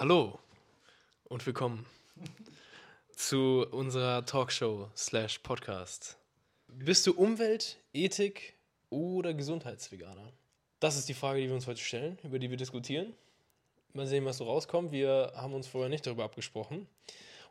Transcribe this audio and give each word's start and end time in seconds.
Hallo 0.00 0.38
und 1.24 1.44
willkommen 1.44 1.84
zu 3.14 3.66
unserer 3.70 4.24
Talkshow 4.24 4.88
slash 4.96 5.40
Podcast. 5.40 6.16
Bist 6.68 7.06
du 7.06 7.12
Umwelt, 7.12 7.76
Ethik 7.92 8.54
oder 8.88 9.34
Gesundheitsveganer? 9.34 10.32
Das 10.78 10.96
ist 10.96 11.10
die 11.10 11.12
Frage, 11.12 11.42
die 11.42 11.48
wir 11.48 11.54
uns 11.54 11.66
heute 11.66 11.82
stellen, 11.82 12.16
über 12.22 12.38
die 12.38 12.48
wir 12.48 12.56
diskutieren. 12.56 13.12
Mal 13.92 14.06
sehen, 14.06 14.24
was 14.24 14.38
so 14.38 14.44
rauskommt. 14.44 14.90
Wir 14.90 15.34
haben 15.36 15.52
uns 15.52 15.66
vorher 15.66 15.90
nicht 15.90 16.06
darüber 16.06 16.24
abgesprochen. 16.24 16.86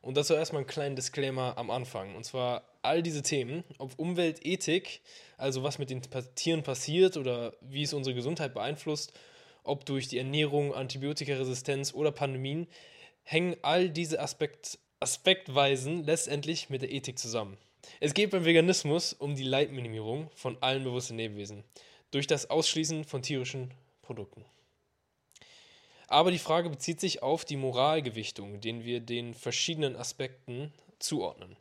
Und 0.02 0.18
dazu 0.18 0.34
erstmal 0.34 0.62
einen 0.62 0.68
kleinen 0.68 0.96
Disclaimer 0.96 1.56
am 1.56 1.70
Anfang. 1.70 2.16
Und 2.16 2.24
zwar 2.24 2.64
all 2.82 3.04
diese 3.04 3.22
Themen, 3.22 3.64
ob 3.78 3.92
Umwelt, 4.00 4.44
Ethik, 4.44 5.02
also 5.38 5.62
was 5.62 5.78
mit 5.78 5.92
den 5.92 6.02
Tieren 6.34 6.64
passiert 6.64 7.16
oder 7.16 7.54
wie 7.62 7.84
es 7.84 7.94
unsere 7.94 8.16
Gesundheit 8.16 8.56
beeinflusst, 8.56 9.14
ob 9.64 9.86
durch 9.86 10.07
die 10.07 10.18
Ernährung, 10.18 10.73
Antibiotikaresistenz 10.73 11.94
oder 11.94 12.12
Pandemien, 12.12 12.68
hängen 13.23 13.55
all 13.62 13.89
diese 13.89 14.20
Aspekt, 14.20 14.79
Aspektweisen 15.00 16.04
letztendlich 16.04 16.70
mit 16.70 16.82
der 16.82 16.92
Ethik 16.92 17.18
zusammen. 17.18 17.57
Es 18.00 18.14
geht 18.14 18.32
beim 18.32 18.46
Veganismus 18.46 19.14
um 19.14 19.36
die 19.36 19.43
Leitminimierung 19.43 20.29
von 20.36 20.57
allen 20.61 20.84
bewussten 20.84 21.18
Lebewesen 21.18 21.64
durch 22.11 22.28
das 22.28 22.50
Ausschließen 22.50 23.04
von 23.04 23.21
tierischen 23.21 23.74
Produkten. 24.01 24.43
Aber 26.07 26.32
die 26.32 26.39
Frage 26.39 26.70
bezieht 26.70 27.00
sich 27.00 27.21
auf 27.21 27.46
die 27.46 27.56
Moralgewichtung, 27.56 28.62
den 28.62 28.84
wir 28.84 29.00
den 29.00 29.36
verschiedenen 29.36 29.96
Aspekten 29.96 30.73
zuordnen. 30.98 31.56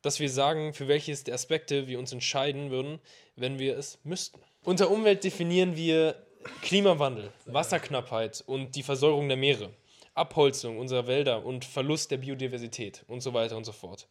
Dass 0.00 0.20
wir 0.20 0.30
sagen, 0.30 0.74
für 0.74 0.86
welches 0.86 1.24
der 1.24 1.34
Aspekte 1.34 1.88
wir 1.88 1.98
uns 1.98 2.12
entscheiden 2.12 2.70
würden, 2.70 3.00
wenn 3.34 3.58
wir 3.58 3.76
es 3.76 3.98
müssten. 4.04 4.40
Unter 4.62 4.90
Umwelt 4.90 5.24
definieren 5.24 5.76
wir 5.76 6.24
Klimawandel, 6.62 7.32
Wasserknappheit 7.46 8.42
und 8.46 8.74
die 8.76 8.82
Versäuerung 8.82 9.28
der 9.28 9.36
Meere, 9.36 9.70
Abholzung 10.14 10.78
unserer 10.78 11.06
Wälder 11.06 11.44
und 11.44 11.64
Verlust 11.64 12.10
der 12.10 12.18
Biodiversität 12.18 13.04
und 13.08 13.20
so 13.20 13.34
weiter 13.34 13.56
und 13.56 13.64
so 13.64 13.72
fort. 13.72 14.08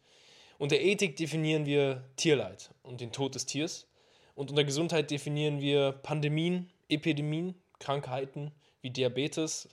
Unter 0.58 0.76
Ethik 0.76 1.16
definieren 1.16 1.66
wir 1.66 2.04
Tierleid 2.16 2.70
und 2.82 3.00
den 3.00 3.12
Tod 3.12 3.34
des 3.34 3.46
Tiers. 3.46 3.86
Und 4.34 4.50
unter 4.50 4.64
Gesundheit 4.64 5.10
definieren 5.10 5.60
wir 5.60 5.92
Pandemien, 5.92 6.70
Epidemien, 6.88 7.54
Krankheiten 7.78 8.52
wie 8.80 8.90
Diabetes 8.90 9.68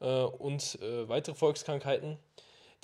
äh, 0.00 0.22
und 0.22 0.80
äh, 0.80 1.08
weitere 1.08 1.34
Volkskrankheiten, 1.34 2.18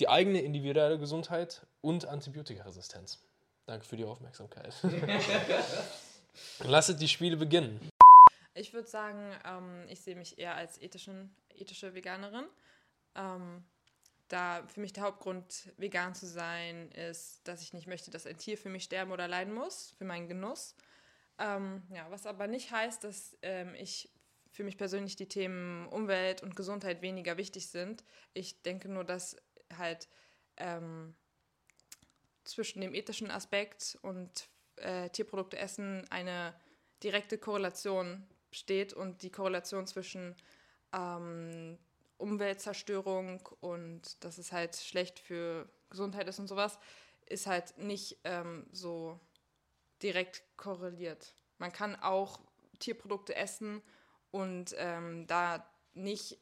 die 0.01 0.09
eigene 0.09 0.41
individuelle 0.41 0.99
Gesundheit 0.99 1.67
und 1.81 2.07
Antibiotikaresistenz. 2.07 3.21
Danke 3.67 3.85
für 3.87 3.97
die 3.97 4.05
Aufmerksamkeit. 4.05 4.75
Lasset 6.65 7.01
die 7.01 7.09
Spiele 7.09 7.37
beginnen. 7.37 7.81
Ich 8.65 8.73
würde 8.73 8.89
sagen, 8.89 9.39
ähm, 9.45 9.85
ich 9.91 10.01
sehe 10.01 10.17
mich 10.17 10.39
eher 10.39 10.55
als 10.55 10.81
ethischen, 10.81 11.37
ethische 11.51 11.93
Veganerin. 11.93 12.47
Ähm, 13.15 13.63
da 14.29 14.67
für 14.69 14.81
mich 14.81 14.95
der 14.95 15.03
Hauptgrund, 15.03 15.71
vegan 15.77 16.15
zu 16.15 16.27
sein, 16.27 16.91
ist, 16.93 17.47
dass 17.47 17.61
ich 17.61 17.75
nicht 17.75 17.87
möchte, 17.87 18.11
dass 18.11 18.27
ein 18.27 18.39
Tier 18.39 18.57
für 18.57 18.71
mich 18.71 18.85
sterben 18.85 19.13
oder 19.13 19.29
leiden 19.29 19.53
muss, 19.53 19.91
für 19.99 20.07
meinen 20.07 20.29
Genuss. 20.29 20.77
Ähm, 21.39 21.83
ja, 21.91 22.11
was 22.11 22.25
aber 22.25 22.47
nicht 22.47 22.71
heißt, 22.71 23.05
dass 23.05 23.37
ähm, 23.43 23.75
ich 23.75 24.11
für 24.51 24.65
mich 24.65 24.79
persönlich 24.79 25.17
die 25.17 25.29
Themen 25.29 25.87
Umwelt 25.89 26.43
und 26.43 26.57
Gesundheit 26.57 27.03
weniger 27.03 27.37
wichtig 27.37 27.69
sind. 27.69 28.03
Ich 28.33 28.63
denke 28.63 28.89
nur, 28.89 29.05
dass 29.05 29.37
halt 29.77 30.09
ähm, 30.57 31.15
zwischen 32.45 32.81
dem 32.81 32.95
ethischen 32.95 33.31
Aspekt 33.31 33.99
und 34.01 34.49
äh, 34.77 35.11
Tierprodukte 35.11 35.59
essen 35.59 36.07
eine 36.09 36.55
direkte 37.03 37.37
Korrelation 37.37 38.27
steht 38.55 38.93
und 38.93 39.23
die 39.23 39.31
Korrelation 39.31 39.87
zwischen 39.87 40.35
ähm, 40.93 41.79
Umweltzerstörung 42.19 43.49
und 43.61 44.23
dass 44.25 44.39
es 44.39 44.53
halt 44.53 44.77
schlecht 44.77 45.19
für 45.19 45.69
Gesundheit 45.91 46.29
ist 46.29 46.39
und 46.39 46.47
sowas, 46.47 46.79
ist 47.27 47.47
halt 47.47 47.77
nicht 47.79 48.19
ähm, 48.25 48.67
so 48.73 49.19
direkt 50.03 50.43
korreliert. 50.57 51.35
Man 51.59 51.73
kann 51.73 51.97
auch 51.97 52.41
Tierprodukte 52.79 53.35
essen 53.35 53.83
und 54.31 54.75
ähm, 54.79 55.27
da 55.27 55.67
nicht 55.95 56.39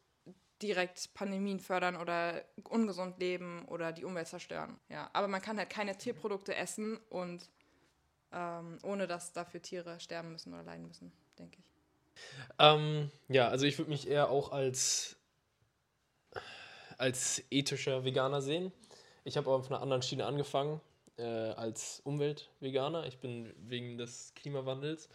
direkt 0.62 1.12
Pandemien 1.14 1.60
fördern 1.60 1.96
oder 1.96 2.44
ungesund 2.64 3.18
leben 3.18 3.64
oder 3.66 3.92
die 3.92 4.04
Umwelt 4.04 4.28
zerstören. 4.28 4.78
Ja, 4.88 5.10
aber 5.12 5.28
man 5.28 5.42
kann 5.42 5.58
halt 5.58 5.70
keine 5.70 5.96
Tierprodukte 5.98 6.54
essen 6.54 6.98
und 7.10 7.50
ähm, 8.30 8.78
ohne 8.82 9.06
dass 9.06 9.32
dafür 9.32 9.60
Tiere 9.60 10.00
sterben 10.00 10.32
müssen 10.32 10.54
oder 10.54 10.62
leiden 10.62 10.86
müssen, 10.86 11.12
denke 11.38 11.58
ich. 11.58 11.71
Ähm, 12.58 13.10
ja, 13.28 13.48
also 13.48 13.66
ich 13.66 13.78
würde 13.78 13.90
mich 13.90 14.08
eher 14.08 14.30
auch 14.30 14.52
als, 14.52 15.16
als 16.98 17.42
ethischer 17.50 18.04
Veganer 18.04 18.42
sehen. 18.42 18.72
Ich 19.24 19.36
habe 19.36 19.50
auf 19.50 19.70
einer 19.70 19.80
anderen 19.80 20.02
Schiene 20.02 20.26
angefangen, 20.26 20.80
äh, 21.16 21.22
als 21.22 22.00
Umweltveganer. 22.04 23.06
Ich 23.06 23.18
bin 23.18 23.52
wegen 23.56 23.98
des 23.98 24.32
Klimawandels 24.34 25.08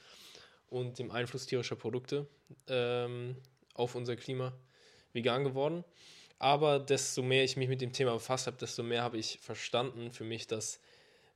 und 0.69 1.00
dem 1.00 1.12
Einfluss 1.12 1.46
tierischer 1.46 1.75
Produkte 1.75 2.28
ähm, 2.68 3.35
auf 3.74 3.96
unser 3.96 4.16
Klima 4.16 4.53
vegan 5.14 5.44
geworden. 5.44 5.84
Aber 6.40 6.79
desto 6.79 7.24
mehr 7.24 7.44
ich 7.44 7.58
mich 7.58 7.68
mit 7.68 7.81
dem 7.81 7.94
Thema 7.94 8.14
befasst 8.14 8.47
habe, 8.47 8.58
desto 8.58 8.84
mehr 8.84 9.02
habe 9.02 9.18
ich 9.18 9.40
verstanden 9.41 10.12
für 10.12 10.24
mich, 10.24 10.47
dass 10.47 10.79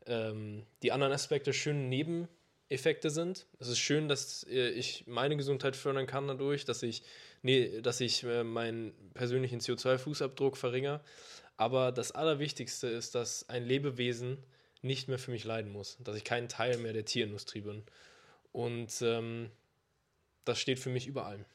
ähm, 0.05 0.65
die 0.83 0.91
anderen 0.91 1.13
Aspekte 1.13 1.53
schön 1.53 1.89
neben 1.89 2.27
Effekte 2.71 3.09
sind. 3.09 3.45
Es 3.59 3.67
ist 3.67 3.79
schön, 3.79 4.07
dass 4.07 4.45
äh, 4.49 4.69
ich 4.69 5.05
meine 5.07 5.37
Gesundheit 5.37 5.75
fördern 5.75 6.07
kann 6.07 6.27
dadurch, 6.27 6.65
dass 6.65 6.83
ich, 6.83 7.03
nee, 7.41 7.81
dass 7.81 7.99
ich 8.01 8.23
äh, 8.23 8.43
meinen 8.43 8.93
persönlichen 9.13 9.59
CO2-Fußabdruck 9.59 10.55
verringere. 10.55 11.01
Aber 11.57 11.91
das 11.91 12.11
Allerwichtigste 12.11 12.87
ist, 12.87 13.13
dass 13.13 13.47
ein 13.49 13.65
Lebewesen 13.65 14.37
nicht 14.81 15.07
mehr 15.07 15.19
für 15.19 15.31
mich 15.31 15.43
leiden 15.43 15.71
muss, 15.71 15.97
dass 15.99 16.15
ich 16.15 16.23
kein 16.23 16.49
Teil 16.49 16.77
mehr 16.77 16.93
der 16.93 17.05
Tierindustrie 17.05 17.61
bin. 17.61 17.83
Und 18.51 19.01
ähm, 19.01 19.51
das 20.45 20.59
steht 20.59 20.79
für 20.79 20.89
mich 20.89 21.07
über 21.07 21.25
allem. 21.25 21.45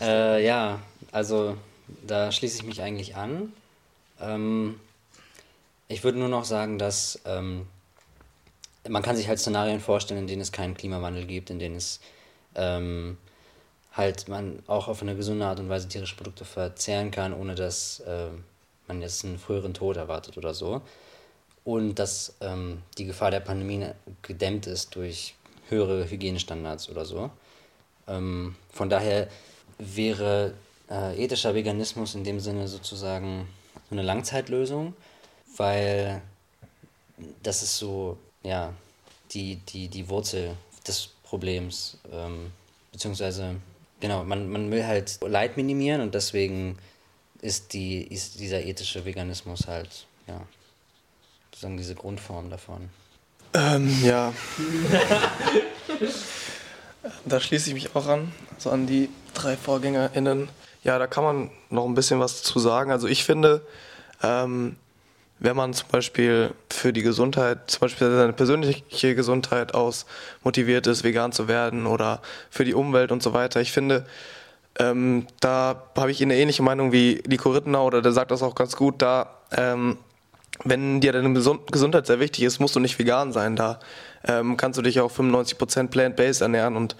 Äh, 0.00 0.44
ja, 0.44 0.82
also 1.12 1.56
da 2.06 2.30
schließe 2.30 2.58
ich 2.58 2.64
mich 2.64 2.82
eigentlich 2.82 3.16
an. 3.16 3.52
Ähm, 4.20 4.78
ich 5.88 6.04
würde 6.04 6.18
nur 6.18 6.28
noch 6.28 6.44
sagen, 6.44 6.78
dass 6.78 7.20
ähm, 7.24 7.66
man 8.88 9.02
kann 9.02 9.16
sich 9.16 9.28
halt 9.28 9.38
Szenarien 9.38 9.80
vorstellen, 9.80 10.20
in 10.20 10.26
denen 10.26 10.42
es 10.42 10.52
keinen 10.52 10.74
Klimawandel 10.74 11.26
gibt, 11.26 11.50
in 11.50 11.58
denen 11.58 11.76
es 11.76 12.00
ähm, 12.54 13.18
halt 13.92 14.28
man 14.28 14.62
auch 14.66 14.88
auf 14.88 15.02
eine 15.02 15.16
gesunde 15.16 15.46
Art 15.46 15.60
und 15.60 15.68
Weise 15.68 15.88
tierische 15.88 16.16
Produkte 16.16 16.44
verzehren 16.44 17.10
kann, 17.10 17.34
ohne 17.34 17.54
dass 17.54 18.00
äh, 18.00 18.28
man 18.88 19.02
jetzt 19.02 19.24
einen 19.24 19.38
früheren 19.38 19.74
Tod 19.74 19.96
erwartet 19.96 20.38
oder 20.38 20.54
so. 20.54 20.80
Und 21.64 21.96
dass 21.96 22.34
ähm, 22.40 22.82
die 22.96 23.04
Gefahr 23.04 23.30
der 23.30 23.40
Pandemie 23.40 23.86
gedämmt 24.22 24.66
ist 24.66 24.94
durch 24.94 25.34
höhere 25.68 26.08
Hygienestandards 26.08 26.88
oder 26.88 27.04
so. 27.04 27.30
Ähm, 28.08 28.56
von 28.72 28.88
daher 28.88 29.28
wäre 29.78 30.54
äh, 30.90 31.22
ethischer 31.22 31.54
Veganismus 31.54 32.14
in 32.14 32.24
dem 32.24 32.40
Sinne 32.40 32.66
sozusagen 32.66 33.46
so 33.88 33.94
eine 33.94 34.02
Langzeitlösung, 34.02 34.94
weil 35.56 36.22
das 37.42 37.62
ist 37.62 37.76
so 37.76 38.16
ja, 38.42 38.72
die, 39.32 39.56
die, 39.56 39.88
die 39.88 40.08
Wurzel 40.08 40.56
des 40.86 41.08
Problems. 41.22 41.98
Ähm, 42.12 42.52
beziehungsweise, 42.92 43.56
genau, 44.00 44.24
man, 44.24 44.50
man 44.50 44.70
will 44.70 44.86
halt 44.86 45.18
Leid 45.22 45.56
minimieren 45.56 46.00
und 46.00 46.14
deswegen 46.14 46.78
ist, 47.40 47.72
die, 47.72 48.02
ist 48.02 48.40
dieser 48.40 48.62
ethische 48.62 49.04
Veganismus 49.04 49.66
halt, 49.66 50.06
ja, 50.26 50.40
sozusagen 51.50 51.76
diese 51.76 51.94
Grundform 51.94 52.50
davon. 52.50 52.90
Ähm, 53.54 54.04
ja. 54.04 54.32
da 57.24 57.40
schließe 57.40 57.68
ich 57.68 57.74
mich 57.74 57.96
auch 57.96 58.06
an, 58.06 58.32
so 58.58 58.70
an 58.70 58.86
die 58.86 59.08
drei 59.34 59.56
VorgängerInnen. 59.56 60.48
Ja, 60.82 60.98
da 60.98 61.06
kann 61.06 61.24
man 61.24 61.50
noch 61.68 61.86
ein 61.86 61.94
bisschen 61.94 62.20
was 62.20 62.42
zu 62.42 62.58
sagen. 62.58 62.90
Also 62.90 63.08
ich 63.08 63.24
finde, 63.24 63.66
ähm, 64.22 64.76
wenn 65.40 65.56
man 65.56 65.72
zum 65.72 65.88
Beispiel 65.88 66.52
für 66.68 66.92
die 66.92 67.02
Gesundheit, 67.02 67.70
zum 67.70 67.80
Beispiel 67.80 68.10
seine 68.10 68.32
persönliche 68.32 69.14
Gesundheit 69.14 69.74
aus 69.74 70.06
motiviert 70.44 70.86
ist, 70.86 71.02
vegan 71.02 71.32
zu 71.32 71.48
werden 71.48 71.86
oder 71.86 72.20
für 72.50 72.64
die 72.64 72.74
Umwelt 72.74 73.10
und 73.10 73.22
so 73.22 73.32
weiter. 73.32 73.60
Ich 73.60 73.72
finde, 73.72 74.06
ähm, 74.78 75.26
da 75.40 75.82
habe 75.96 76.10
ich 76.10 76.22
eine 76.22 76.36
ähnliche 76.36 76.62
Meinung 76.62 76.92
wie 76.92 77.22
Nico 77.26 77.50
Rittenau 77.50 77.86
oder 77.86 78.02
der 78.02 78.12
sagt 78.12 78.30
das 78.30 78.42
auch 78.42 78.54
ganz 78.54 78.76
gut, 78.76 79.02
da 79.02 79.30
ähm, 79.52 79.98
wenn 80.64 81.00
dir 81.00 81.12
deine 81.12 81.32
Gesundheit 81.32 82.06
sehr 82.06 82.20
wichtig 82.20 82.44
ist, 82.44 82.60
musst 82.60 82.76
du 82.76 82.80
nicht 82.80 82.98
vegan 82.98 83.32
sein. 83.32 83.56
Da 83.56 83.80
ähm, 84.28 84.58
kannst 84.58 84.78
du 84.78 84.82
dich 84.82 85.00
auch 85.00 85.10
95% 85.10 85.88
plant-based 85.88 86.42
ernähren 86.42 86.76
und 86.76 86.96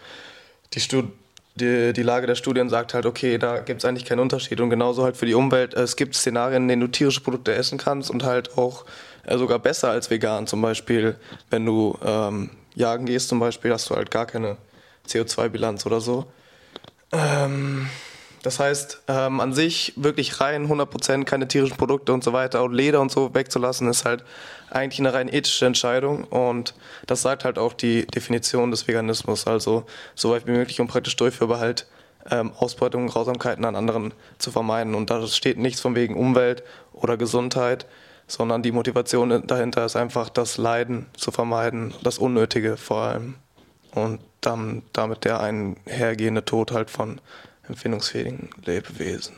die 0.73 0.81
Studie 0.81 1.13
die, 1.55 1.93
die 1.93 2.03
Lage 2.03 2.27
der 2.27 2.35
Studien 2.35 2.69
sagt 2.69 2.95
halt, 2.95 3.07
okay, 3.07 3.39
da 3.39 3.59
gibt 3.59 3.81
es 3.81 3.85
eigentlich 3.85 4.05
keinen 4.05 4.21
Unterschied. 4.21 4.61
Und 4.61 4.71
genauso 4.71 5.05
halt 5.05 5.17
für 5.17 5.27
die 5.27 5.35
Umwelt, 5.35 5.75
es 5.75 5.97
gibt 5.97 6.15
Szenarien, 6.15 6.63
in 6.63 6.69
denen 6.69 6.83
du 6.83 6.89
tierische 6.89 7.21
Produkte 7.21 7.55
essen 7.55 7.79
kannst 7.79 8.11
und 8.11 8.25
halt 8.25 8.57
auch 8.57 8.85
äh, 9.25 9.37
sogar 9.37 9.59
besser 9.59 9.91
als 9.91 10.11
vegan. 10.11 10.47
Zum 10.47 10.63
Beispiel, 10.63 11.17
wenn 11.51 11.67
du 11.67 11.99
ähm, 12.05 12.51
jagen 12.75 13.07
gehst, 13.07 13.29
zum 13.29 13.41
Beispiel, 13.41 13.73
hast 13.73 13.91
du 13.91 13.97
halt 13.97 14.11
gar 14.11 14.27
keine 14.27 14.57
CO2-Bilanz 15.09 15.87
oder 15.87 16.01
so. 16.01 16.27
Ähm, 17.13 17.89
Das 18.43 18.59
heißt, 18.59 19.03
ähm, 19.09 19.41
an 19.41 19.53
sich 19.53 19.93
wirklich 19.97 20.41
rein 20.41 20.67
100% 20.67 21.25
keine 21.25 21.47
tierischen 21.47 21.77
Produkte 21.77 22.13
und 22.13 22.25
so 22.25 22.33
weiter 22.33 22.63
und 22.63 22.73
Leder 22.73 23.01
und 23.01 23.11
so 23.11 23.35
wegzulassen, 23.35 23.89
ist 23.89 24.07
halt 24.07 24.25
eigentlich 24.71 25.01
eine 25.01 25.13
rein 25.13 25.29
ethische 25.29 25.67
Entscheidung. 25.67 26.25
Und 26.25 26.75
das 27.07 27.21
sagt 27.23 27.45
halt 27.45 27.59
auch 27.59 27.75
die 27.75 28.07
Definition 28.07 28.71
des 28.71 28.89
Veganismus, 28.89 29.47
also 29.47 29.85
so 30.15 30.31
weit 30.31 30.47
wie 30.47 30.53
möglich 30.53 30.81
und 30.81 30.87
praktisch 30.87 31.17
durchführbar 31.17 31.61
halt 31.61 31.87
ähm, 32.31 32.53
Ausbeutung 32.59 33.03
und 33.03 33.11
Grausamkeiten 33.11 33.65
an 33.65 33.77
anderen 33.77 34.15
zu 34.39 34.51
vermeiden. 34.51 34.95
Und 34.95 35.11
da 35.11 35.27
steht 35.27 35.59
nichts 35.59 35.81
von 35.81 35.95
wegen 35.95 36.17
Umwelt 36.17 36.63
oder 36.93 37.19
Gesundheit, 37.19 37.87
sondern 38.27 38.63
die 38.63 38.73
Motivation 38.73 39.47
dahinter 39.47 39.85
ist 39.85 39.97
einfach 39.97 40.31
das 40.31 40.57
Leiden 40.57 41.07
zu 41.17 41.31
vermeiden, 41.31 41.93
das 42.03 42.19
Unnötige 42.19 42.77
vor 42.79 43.03
allem. 43.03 43.35
Und 43.95 44.21
dann 44.41 44.83
damit 44.93 45.25
der 45.25 45.41
einhergehende 45.41 46.45
Tod 46.45 46.73
halt 46.73 46.91
von 46.91 47.21
empfindungsfähigen 47.71 48.51
Lebewesen. 48.65 49.35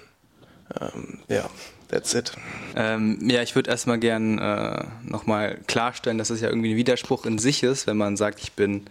Ähm, 0.81 1.19
ja, 1.29 1.49
that's 1.88 2.14
it. 2.14 2.32
Ähm, 2.76 3.19
ja, 3.29 3.43
ich 3.43 3.55
würde 3.55 3.70
erstmal 3.70 3.99
gern 3.99 4.38
äh, 4.38 4.84
nochmal 5.05 5.58
klarstellen, 5.67 6.19
dass 6.19 6.31
es 6.31 6.40
ja 6.40 6.49
irgendwie 6.49 6.73
ein 6.73 6.76
Widerspruch 6.76 7.26
in 7.26 7.38
sich 7.38 7.62
ist, 7.62 7.87
wenn 7.87 7.96
man 7.96 8.17
sagt, 8.17 8.40
ich 8.40 8.52
bin 8.52 8.87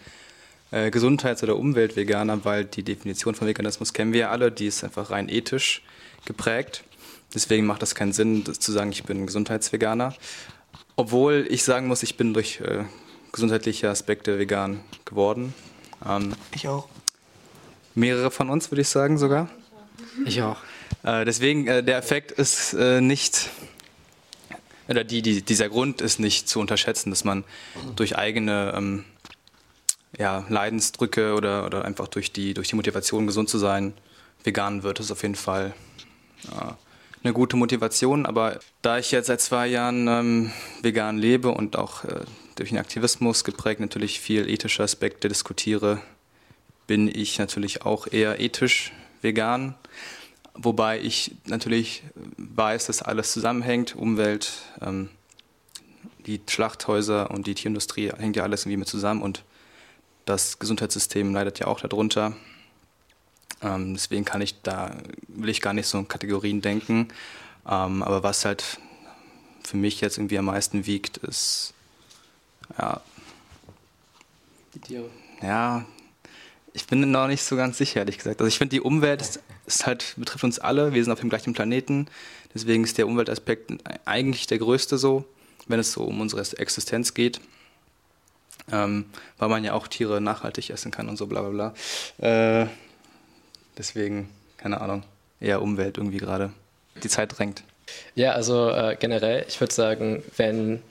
äh, 0.71 0.91
Gesundheits- 0.91 1.43
oder 1.43 1.57
Umweltveganer, 1.57 2.45
weil 2.45 2.65
die 2.65 2.83
Definition 2.83 3.35
von 3.35 3.47
Veganismus 3.47 3.93
kennen 3.93 4.13
wir 4.13 4.21
ja 4.21 4.29
alle, 4.29 4.51
die 4.51 4.67
ist 4.67 4.83
einfach 4.83 5.11
rein 5.11 5.29
ethisch 5.29 5.81
geprägt. 6.25 6.83
Deswegen 7.33 7.65
macht 7.65 7.81
das 7.81 7.95
keinen 7.95 8.13
Sinn, 8.13 8.45
zu 8.45 8.71
sagen, 8.71 8.91
ich 8.91 9.03
bin 9.03 9.25
Gesundheitsveganer. 9.25 10.13
Obwohl 10.95 11.47
ich 11.49 11.63
sagen 11.63 11.87
muss, 11.87 12.03
ich 12.03 12.17
bin 12.17 12.33
durch 12.33 12.59
äh, 12.59 12.83
gesundheitliche 13.31 13.89
Aspekte 13.89 14.37
vegan 14.37 14.81
geworden. 15.05 15.53
Ähm, 16.05 16.33
ich 16.53 16.67
auch. 16.67 16.87
Mehrere 17.95 18.31
von 18.31 18.49
uns, 18.49 18.71
würde 18.71 18.81
ich 18.81 18.89
sagen 18.89 19.17
sogar. 19.17 19.49
Ich 20.25 20.41
auch. 20.41 20.57
Äh, 21.03 21.25
deswegen, 21.25 21.67
äh, 21.67 21.83
der 21.83 21.97
Effekt 21.97 22.31
ist 22.31 22.73
äh, 22.73 23.01
nicht, 23.01 23.49
oder 24.87 25.03
die, 25.03 25.21
die, 25.21 25.41
dieser 25.41 25.69
Grund 25.69 26.01
ist 26.01 26.19
nicht 26.19 26.47
zu 26.47 26.59
unterschätzen, 26.59 27.09
dass 27.09 27.23
man 27.23 27.43
durch 27.95 28.17
eigene 28.17 28.73
ähm, 28.75 29.05
ja, 30.17 30.45
Leidensdrücke 30.49 31.33
oder, 31.33 31.65
oder 31.65 31.85
einfach 31.85 32.07
durch 32.07 32.31
die, 32.31 32.53
durch 32.53 32.69
die 32.69 32.75
Motivation, 32.75 33.27
gesund 33.27 33.49
zu 33.49 33.57
sein, 33.57 33.93
vegan 34.43 34.83
wird. 34.83 34.99
Das 34.99 35.07
ist 35.07 35.11
auf 35.11 35.21
jeden 35.23 35.35
Fall 35.35 35.73
äh, 36.47 36.73
eine 37.23 37.33
gute 37.33 37.55
Motivation. 37.55 38.25
Aber 38.25 38.59
da 38.81 38.97
ich 38.97 39.11
jetzt 39.11 39.27
seit 39.27 39.41
zwei 39.41 39.67
Jahren 39.67 40.07
ähm, 40.07 40.51
vegan 40.81 41.17
lebe 41.17 41.49
und 41.49 41.75
auch 41.75 42.03
äh, 42.03 42.21
durch 42.55 42.69
den 42.69 42.77
Aktivismus 42.77 43.43
geprägt 43.43 43.79
natürlich 43.79 44.19
viel 44.19 44.49
ethische 44.49 44.83
Aspekte 44.83 45.29
diskutiere, 45.29 46.01
bin 46.91 47.07
ich 47.07 47.39
natürlich 47.39 47.85
auch 47.85 48.05
eher 48.05 48.41
ethisch 48.41 48.91
vegan. 49.21 49.75
Wobei 50.55 50.99
ich 50.99 51.33
natürlich 51.45 52.03
weiß, 52.35 52.87
dass 52.87 53.01
alles 53.01 53.31
zusammenhängt. 53.31 53.95
Umwelt, 53.95 54.51
ähm, 54.81 55.07
die 56.25 56.41
Schlachthäuser 56.49 57.31
und 57.31 57.47
die 57.47 57.55
Tierindustrie 57.55 58.11
hängt 58.17 58.35
ja 58.35 58.43
alles 58.43 58.63
irgendwie 58.63 58.75
mit 58.75 58.89
zusammen 58.89 59.21
und 59.21 59.45
das 60.25 60.59
Gesundheitssystem 60.59 61.33
leidet 61.33 61.59
ja 61.59 61.67
auch 61.67 61.79
darunter. 61.79 62.35
Ähm, 63.61 63.93
deswegen 63.93 64.25
kann 64.25 64.41
ich 64.41 64.61
da, 64.61 64.97
will 65.29 65.47
ich 65.47 65.61
gar 65.61 65.71
nicht 65.71 65.87
so 65.87 65.97
in 65.97 66.09
Kategorien 66.09 66.61
denken. 66.61 67.07
Ähm, 67.65 68.03
aber 68.03 68.21
was 68.21 68.43
halt 68.43 68.81
für 69.63 69.77
mich 69.77 70.01
jetzt 70.01 70.17
irgendwie 70.17 70.37
am 70.37 70.43
meisten 70.43 70.85
wiegt, 70.85 71.19
ist 71.19 71.73
ja. 72.77 72.99
Die 74.73 74.79
Tiere. 74.79 75.09
Ja, 75.41 75.85
ich 76.73 76.87
bin 76.87 77.11
noch 77.11 77.27
nicht 77.27 77.43
so 77.43 77.55
ganz 77.55 77.77
sicher, 77.77 78.01
ehrlich 78.01 78.17
gesagt. 78.17 78.39
Also 78.39 78.47
ich 78.47 78.57
finde, 78.57 78.75
die 78.75 78.81
Umwelt 78.81 79.21
ist, 79.21 79.39
ist, 79.65 79.85
halt, 79.85 80.13
betrifft 80.17 80.43
uns 80.43 80.59
alle. 80.59 80.93
Wir 80.93 81.03
sind 81.03 81.11
auf 81.11 81.19
dem 81.19 81.29
gleichen 81.29 81.53
Planeten. 81.53 82.07
Deswegen 82.53 82.83
ist 82.83 82.97
der 82.97 83.07
Umweltaspekt 83.07 83.71
eigentlich 84.05 84.47
der 84.47 84.59
größte 84.59 84.97
so, 84.97 85.25
wenn 85.67 85.79
es 85.79 85.91
so 85.91 86.03
um 86.03 86.21
unsere 86.21 86.41
Existenz 86.57 87.13
geht. 87.13 87.41
Ähm, 88.71 89.05
weil 89.37 89.49
man 89.49 89.63
ja 89.63 89.73
auch 89.73 89.87
Tiere 89.87 90.21
nachhaltig 90.21 90.69
essen 90.69 90.91
kann 90.91 91.09
und 91.09 91.17
so 91.17 91.27
bla 91.27 91.41
bla 91.41 91.73
bla. 92.19 92.61
Äh, 92.61 92.67
deswegen, 93.77 94.29
keine 94.57 94.79
Ahnung, 94.79 95.03
eher 95.39 95.61
Umwelt 95.61 95.97
irgendwie 95.97 96.19
gerade. 96.19 96.53
Die 97.03 97.09
Zeit 97.09 97.37
drängt. 97.37 97.63
Ja, 98.15 98.33
also 98.33 98.69
äh, 98.69 98.95
generell, 98.99 99.45
ich 99.47 99.59
würde 99.59 99.73
sagen, 99.73 100.23
wenn 100.37 100.81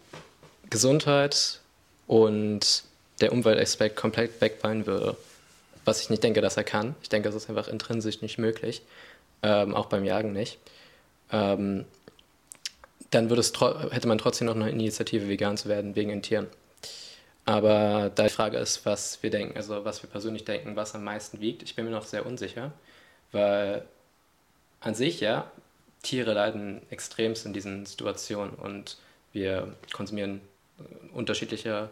Gesundheit 0.69 1.61
und 2.07 2.85
der 3.21 3.33
Umweltaspekt 3.33 3.97
komplett 3.97 4.41
wegfallen 4.41 4.87
würde, 4.87 5.17
was 5.91 6.01
ich 6.01 6.11
nicht 6.11 6.23
denke, 6.23 6.41
dass 6.41 6.57
er 6.57 6.65
kann. 6.65 6.95
Ich 7.03 7.09
denke, 7.09 7.29
das 7.29 7.35
ist 7.35 7.51
einfach 7.51 7.69
intrinsisch 7.69 8.23
nicht 8.23 8.39
möglich, 8.39 8.83
ähm, 9.43 9.75
auch 9.75 9.87
beim 9.87 10.05
Jagen 10.05 10.33
nicht. 10.33 10.59
Ähm, 11.33 11.85
dann 13.11 13.29
würde 13.29 13.41
es 13.41 13.53
hätte 13.91 14.07
man 14.07 14.19
trotzdem 14.19 14.47
noch 14.47 14.55
eine 14.55 14.71
Initiative, 14.71 15.29
vegan 15.29 15.57
zu 15.57 15.69
werden, 15.69 15.97
wegen 15.97 16.11
den 16.11 16.23
Tieren. 16.23 16.47
Aber 17.45 18.13
da 18.15 18.23
die 18.25 18.29
Frage 18.29 18.59
ist, 18.59 18.87
was 18.87 19.21
wir 19.25 19.31
denken, 19.31 19.57
also 19.57 19.85
was 19.85 20.03
wir 20.03 20.09
persönlich 20.09 20.45
denken, 20.45 20.77
was 20.77 20.95
am 20.95 21.03
meisten 21.03 21.41
wiegt, 21.41 21.65
ich 21.65 21.75
bin 21.75 21.87
mir 21.87 21.91
noch 21.91 22.05
sehr 22.05 22.25
unsicher, 22.25 22.71
weil 23.33 23.85
an 24.79 24.95
sich, 24.95 25.21
ja, 25.21 25.51
Tiere 26.03 26.35
leiden 26.35 26.83
extremst 26.91 27.45
in 27.47 27.53
diesen 27.53 27.85
Situationen 27.85 28.55
und 28.55 28.97
wir 29.33 29.75
konsumieren 29.93 30.41
unterschiedliche 31.13 31.91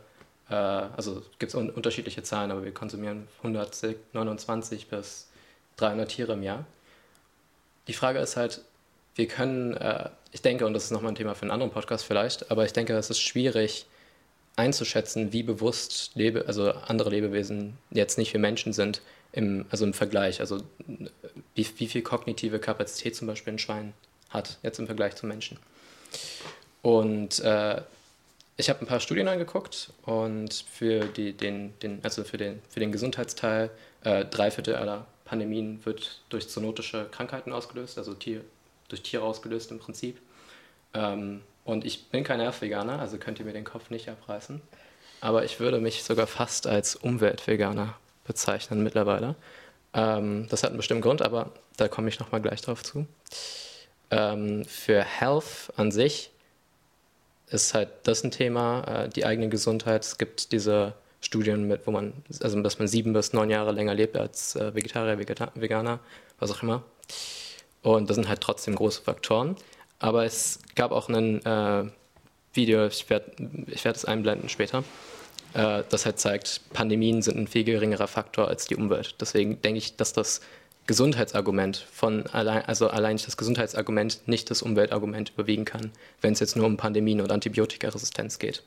äh, 0.51 0.55
also 0.55 1.23
gibt 1.39 1.51
es 1.51 1.55
un 1.55 1.71
unterschiedliche 1.71 2.23
Zahlen, 2.23 2.51
aber 2.51 2.65
wir 2.65 2.73
konsumieren 2.73 3.29
129 3.39 4.89
bis 4.89 5.29
300 5.77 6.09
Tiere 6.11 6.33
im 6.33 6.43
Jahr. 6.43 6.65
Die 7.87 7.93
Frage 7.93 8.19
ist 8.19 8.37
halt, 8.37 8.63
wir 9.15 9.27
können, 9.27 9.75
äh, 9.75 10.11
ich 10.33 10.43
denke, 10.43 10.67
und 10.67 10.75
das 10.75 10.85
ist 10.85 10.91
nochmal 10.91 11.13
ein 11.13 11.17
Thema 11.17 11.35
für 11.35 11.43
einen 11.43 11.51
anderen 11.51 11.73
Podcast 11.73 12.05
vielleicht, 12.05 12.51
aber 12.51 12.65
ich 12.65 12.73
denke, 12.73 12.97
es 12.97 13.11
ist 13.11 13.21
schwierig 13.21 13.87
einzuschätzen, 14.57 15.33
wie 15.33 15.43
bewusst 15.43 16.11
Lebe, 16.15 16.45
also 16.47 16.73
andere 16.73 17.11
Lebewesen 17.11 17.79
jetzt 17.91 18.19
nicht 18.19 18.33
wir 18.33 18.41
Menschen 18.41 18.73
sind, 18.73 19.01
im, 19.33 19.67
also 19.71 19.85
im 19.85 19.95
Vergleich. 19.95 20.41
Also 20.41 20.63
wie, 21.55 21.67
wie 21.77 21.87
viel 21.87 22.03
kognitive 22.03 22.59
Kapazität 22.59 23.15
zum 23.15 23.29
Beispiel 23.29 23.55
ein 23.55 23.59
Schwein 23.59 23.93
hat, 24.31 24.59
jetzt 24.63 24.79
im 24.79 24.87
Vergleich 24.87 25.15
zu 25.17 25.27
Menschen. 25.27 25.59
Und 26.83 27.41
äh, 27.41 27.83
ich 28.59 28.69
habe 28.69 28.81
ein 28.81 28.87
paar 28.87 29.01
Studien 29.01 29.29
angeguckt 29.29 29.91
und 30.03 30.53
für, 30.53 31.05
die, 31.07 31.33
den, 31.33 31.79
den, 31.79 32.01
also 32.03 32.25
für, 32.25 32.37
den, 32.37 32.61
für 32.69 32.81
den 32.81 32.91
Gesundheitsteil, 32.91 33.71
äh, 34.03 34.25
drei 34.25 34.51
Viertel 34.51 34.75
aller 34.75 35.07
Pandemien 35.25 35.85
wird 35.87 36.21
durch 36.29 36.49
zoonotische 36.49 37.07
Krankheiten 37.11 37.53
ausgelöst, 37.53 37.99
also 37.99 38.15
Tier, 38.15 38.43
durch 38.89 39.03
Tiere 39.03 39.23
ausgelöst 39.23 39.71
im 39.71 39.79
Prinzip. 39.79 40.19
Ähm, 40.93 41.43
und 41.65 41.85
ich 41.85 42.09
bin 42.09 42.25
kein 42.25 42.39
Nervveganer, 42.39 42.99
also 42.99 43.17
könnt 43.19 43.39
ihr 43.39 43.45
mir 43.45 43.53
den 43.53 43.65
Kopf 43.65 43.91
nicht 43.91 44.09
abreißen. 44.09 44.61
Aber 45.21 45.45
ich 45.45 45.61
würde 45.61 45.79
mich 45.79 46.03
sogar 46.03 46.27
fast 46.27 46.67
als 46.67 46.97
Umweltveganer 46.97 47.95
bezeichnen 48.27 48.83
mittlerweile. 48.83 49.37
Ähm, 49.95 50.49
das 50.51 50.65
hat 50.65 50.71
einen 50.71 50.79
bestimmten 50.79 51.03
Grund, 51.03 51.23
aber 51.23 51.53
da 51.77 51.87
komme 51.87 52.09
ich 52.09 52.19
nochmal 52.19 52.43
gleich 52.43 52.61
drauf 52.61 52.83
zu. 52.83 53.07
Ähm, 54.11 54.65
für 54.65 55.05
Health 55.05 55.73
an 55.77 55.93
sich 55.93 56.33
ist 57.51 57.75
halt 57.75 57.89
das 58.05 58.25
ein 58.25 58.31
Thema, 58.31 59.05
äh, 59.05 59.09
die 59.09 59.25
eigene 59.25 59.49
Gesundheit. 59.49 60.05
Es 60.05 60.19
gibt 60.19 60.53
diese 60.53 60.95
Studien 61.21 61.67
mit, 61.67 61.87
wo 61.87 61.91
man, 61.91 62.13
also 62.43 62.61
dass 62.63 62.79
man 62.79 62.89
sieben 62.89 63.13
bis 63.13 63.33
neun 63.33 63.51
Jahre 63.51 63.73
länger 63.73 63.95
lebt 63.95 64.17
als 64.17 64.55
äh, 64.57 64.75
Vegetarier, 64.75 65.19
Vegeta 65.19 65.51
Veganer, 65.55 66.01
was 66.39 66.51
auch 66.51 66.63
immer. 66.63 66.83
Und 67.83 68.09
das 68.09 68.17
sind 68.17 68.29
halt 68.29 68.41
trotzdem 68.41 68.75
große 68.75 69.03
Faktoren. 69.03 69.57
Aber 69.99 70.25
es 70.25 70.61
gab 70.75 70.93
auch 70.93 71.09
ein 71.09 71.45
äh, 71.45 71.85
Video, 72.53 72.87
ich 72.87 73.11
werde 73.11 73.33
ich 73.67 73.85
werd 73.85 73.97
es 73.97 74.05
einblenden 74.05 74.49
später, 74.49 74.85
äh, 75.55 75.83
das 75.89 76.07
halt 76.07 76.19
zeigt, 76.19 76.61
Pandemien 76.73 77.23
sind 77.23 77.37
ein 77.37 77.49
viel 77.49 77.65
geringerer 77.65 78.07
Faktor 78.07 78.49
als 78.49 78.67
die 78.67 78.77
Umwelt. 78.77 79.17
Deswegen 79.21 79.61
denke 79.63 79.79
ich, 79.79 79.97
dass 79.97 80.13
das 80.13 80.41
Gesundheitsargument 80.89 81.87
von 81.93 82.27
allein, 82.29 82.65
also 82.65 82.89
allein 82.89 83.19
das 83.19 83.37
Gesundheitsargument 83.37 84.27
nicht 84.27 84.51
das 84.51 84.63
Umweltargument 84.63 85.33
überwiegen 85.35 85.67
kann, 85.67 85.93
wenn 86.23 86.33
es 86.33 86.41
jetzt 86.41 86.57
nur 86.57 86.65
um 86.65 86.79
Pandemien 86.79 87.21
und 87.21 87.31
Antibiotikaresistenz 87.31 88.39
geht. 88.39 88.65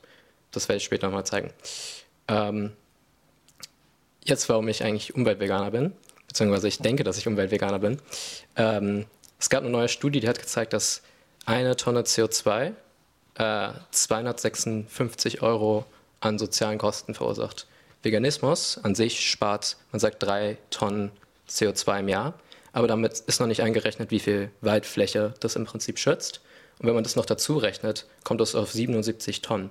Das 0.52 0.68
werde 0.68 0.76
ich 0.76 0.84
später 0.84 1.08
nochmal 1.08 1.26
zeigen. 1.26 1.50
Ähm, 2.28 2.70
jetzt, 4.22 4.48
warum 4.48 4.68
ich 4.68 4.84
eigentlich 4.84 5.16
Umweltveganer 5.16 5.72
bin, 5.72 5.92
beziehungsweise 6.28 6.68
ich 6.68 6.78
denke, 6.78 7.02
dass 7.02 7.18
ich 7.18 7.26
Umweltveganer 7.26 7.80
bin. 7.80 7.98
Ähm, 8.54 9.06
es 9.40 9.50
gab 9.50 9.64
eine 9.64 9.72
neue 9.72 9.88
Studie, 9.88 10.20
die 10.20 10.28
hat 10.28 10.38
gezeigt, 10.38 10.74
dass 10.74 11.02
eine 11.44 11.74
Tonne 11.74 12.02
CO2 12.02 12.72
äh, 13.34 13.72
256 13.90 15.42
Euro 15.42 15.86
an 16.20 16.38
sozialen 16.38 16.78
Kosten 16.78 17.14
verursacht. 17.14 17.66
Veganismus 18.04 18.78
an 18.80 18.94
sich 18.94 19.28
spart, 19.28 19.76
man 19.90 19.98
sagt, 19.98 20.22
drei 20.22 20.58
Tonnen 20.70 21.10
CO2 21.54 22.00
im 22.00 22.08
Jahr. 22.08 22.34
Aber 22.72 22.86
damit 22.86 23.18
ist 23.20 23.40
noch 23.40 23.46
nicht 23.46 23.62
eingerechnet, 23.62 24.10
wie 24.10 24.18
viel 24.18 24.50
Waldfläche 24.60 25.34
das 25.40 25.56
im 25.56 25.64
Prinzip 25.64 25.98
schützt. 25.98 26.40
Und 26.78 26.86
wenn 26.86 26.94
man 26.94 27.04
das 27.04 27.16
noch 27.16 27.26
dazu 27.26 27.58
rechnet, 27.58 28.06
kommt 28.24 28.40
das 28.40 28.54
auf 28.54 28.72
77 28.72 29.42
Tonnen. 29.42 29.70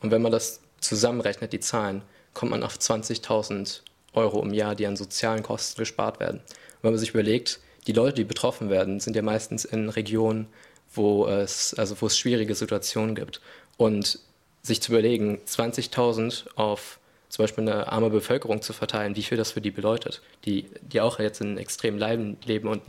Und 0.00 0.10
wenn 0.10 0.22
man 0.22 0.32
das 0.32 0.60
zusammenrechnet, 0.80 1.52
die 1.52 1.60
Zahlen, 1.60 2.02
kommt 2.34 2.50
man 2.50 2.62
auf 2.62 2.76
20.000 2.76 3.80
Euro 4.14 4.42
im 4.42 4.52
Jahr, 4.52 4.74
die 4.74 4.86
an 4.86 4.96
sozialen 4.96 5.42
Kosten 5.42 5.78
gespart 5.78 6.20
werden. 6.20 6.40
Und 6.40 6.82
wenn 6.82 6.92
man 6.92 6.98
sich 6.98 7.10
überlegt, 7.10 7.60
die 7.86 7.92
Leute, 7.92 8.16
die 8.16 8.24
betroffen 8.24 8.70
werden, 8.70 9.00
sind 9.00 9.16
ja 9.16 9.22
meistens 9.22 9.64
in 9.64 9.88
Regionen, 9.88 10.48
wo 10.92 11.26
es, 11.26 11.74
also 11.74 12.00
wo 12.00 12.06
es 12.06 12.18
schwierige 12.18 12.54
Situationen 12.54 13.14
gibt. 13.14 13.40
Und 13.76 14.18
sich 14.62 14.82
zu 14.82 14.92
überlegen, 14.92 15.38
20.000 15.46 16.56
auf 16.56 16.99
zum 17.30 17.44
Beispiel 17.44 17.62
eine 17.62 17.90
arme 17.90 18.10
Bevölkerung 18.10 18.60
zu 18.60 18.72
verteilen, 18.72 19.16
wie 19.16 19.22
viel 19.22 19.38
das 19.38 19.52
für 19.52 19.60
die 19.60 19.70
bedeutet, 19.70 20.20
die, 20.44 20.66
die 20.82 21.00
auch 21.00 21.18
jetzt 21.18 21.40
in 21.40 21.56
extrem 21.56 21.96
Leiden 21.96 22.36
leben 22.44 22.68
und 22.68 22.86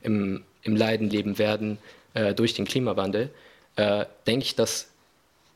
im, 0.00 0.44
im 0.62 0.76
Leiden 0.76 1.10
leben 1.10 1.38
werden 1.38 1.78
äh, 2.14 2.34
durch 2.34 2.54
den 2.54 2.64
Klimawandel, 2.64 3.30
äh, 3.76 4.06
denke 4.26 4.46
ich, 4.46 4.56
dass 4.56 4.88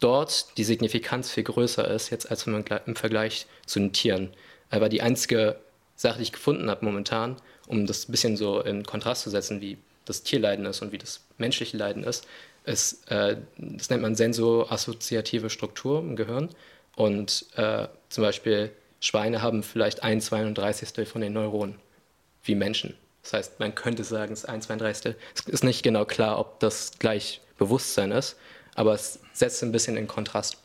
dort 0.01 0.57
die 0.59 0.65
Signifikanz 0.65 1.31
viel 1.31 1.43
größer 1.43 1.89
ist 1.91 2.11
jetzt 2.11 2.31
als 2.31 2.47
im 2.47 2.97
Vergleich 2.97 3.47
zu 3.67 3.81
den 3.81 3.93
Tieren. 3.93 4.31
Aber 4.71 4.89
die 4.89 5.03
einzige 5.03 5.57
Sache, 5.97 6.19
die 6.19 6.25
ich 6.25 6.33
gefunden 6.33 6.71
habe 6.71 6.85
momentan, 6.85 7.37
um 7.67 7.87
das 7.87 8.09
ein 8.09 8.13
bisschen 8.13 8.37
so 8.37 8.61
in 8.61 8.85
Kontrast 8.85 9.23
zu 9.23 9.31
setzen, 9.31 9.61
wie 9.61 9.79
das 10.05 10.23
Tierleiden 10.23 10.67
ist 10.67 10.83
und 10.83 10.93
wie 10.93 10.99
das 10.99 11.21
menschliche 11.39 11.77
Leiden 11.77 12.05
ist, 12.05 12.27
ist, 12.65 13.11
äh, 13.11 13.37
das 13.57 13.91
nennt 13.91 14.03
man 14.03 14.15
sensoassoziative 14.15 15.51
Struktur 15.51 16.01
im 16.01 16.15
Gehirn. 16.15 16.51
Und 16.95 17.47
äh, 17.57 17.89
zum 18.09 18.23
Beispiel 18.23 18.71
Schweine 19.01 19.43
haben 19.43 19.63
vielleicht 19.63 20.03
ein 20.03 20.21
32. 20.21 21.09
von 21.09 21.21
den 21.21 21.33
Neuronen 21.33 21.77
wie 22.43 22.55
Menschen. 22.55 22.95
Das 23.23 23.33
heißt, 23.33 23.61
man 23.61 23.75
könnte 23.75 24.05
sagen, 24.05 24.33
es 24.33 24.41
ist 24.41 24.49
ein 24.49 24.63
32. 24.63 25.15
Es 25.35 25.47
ist 25.47 25.65
nicht 25.65 25.83
genau 25.83 26.05
klar, 26.05 26.39
ob 26.39 26.61
das 26.61 26.93
gleich 26.99 27.41
Bewusstsein 27.59 28.13
ist, 28.13 28.37
aber 28.75 28.95
es 28.95 29.19
setzt 29.33 29.63
ein 29.63 29.73
bisschen 29.73 29.97
in 29.97 30.07
Kontrast. 30.07 30.57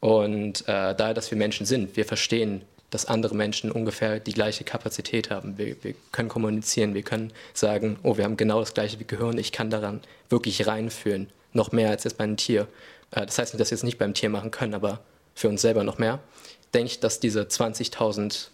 Und 0.00 0.62
äh, 0.62 0.94
daher, 0.94 1.14
dass 1.14 1.30
wir 1.30 1.38
Menschen 1.38 1.66
sind, 1.66 1.96
wir 1.96 2.04
verstehen, 2.04 2.62
dass 2.90 3.06
andere 3.06 3.34
Menschen 3.34 3.72
ungefähr 3.72 4.20
die 4.20 4.32
gleiche 4.32 4.64
Kapazität 4.64 5.30
haben. 5.30 5.58
Wir, 5.58 5.76
wir 5.82 5.94
können 6.12 6.28
kommunizieren, 6.28 6.94
wir 6.94 7.02
können 7.02 7.32
sagen, 7.52 7.98
oh, 8.02 8.16
wir 8.16 8.24
haben 8.24 8.36
genau 8.36 8.60
das 8.60 8.74
gleiche 8.74 8.96
Gehirn, 8.96 9.38
ich 9.38 9.52
kann 9.52 9.70
daran 9.70 10.00
wirklich 10.28 10.66
reinfühlen, 10.66 11.28
noch 11.52 11.72
mehr 11.72 11.90
als 11.90 12.04
jetzt 12.04 12.18
bei 12.18 12.24
einem 12.24 12.36
Tier. 12.36 12.68
Äh, 13.10 13.26
das 13.26 13.38
heißt 13.38 13.54
nicht, 13.54 13.60
dass 13.60 13.70
wir 13.70 13.76
es 13.76 13.82
nicht 13.82 13.98
beim 13.98 14.14
Tier 14.14 14.30
machen 14.30 14.50
können, 14.50 14.74
aber 14.74 15.00
für 15.36 15.48
uns 15.48 15.62
selber 15.62 15.84
noch 15.84 15.98
mehr. 15.98 16.18
Denke 16.74 16.90
ich, 16.90 16.98
dass 16.98 17.20
diese 17.20 17.42
20.000 17.42 18.48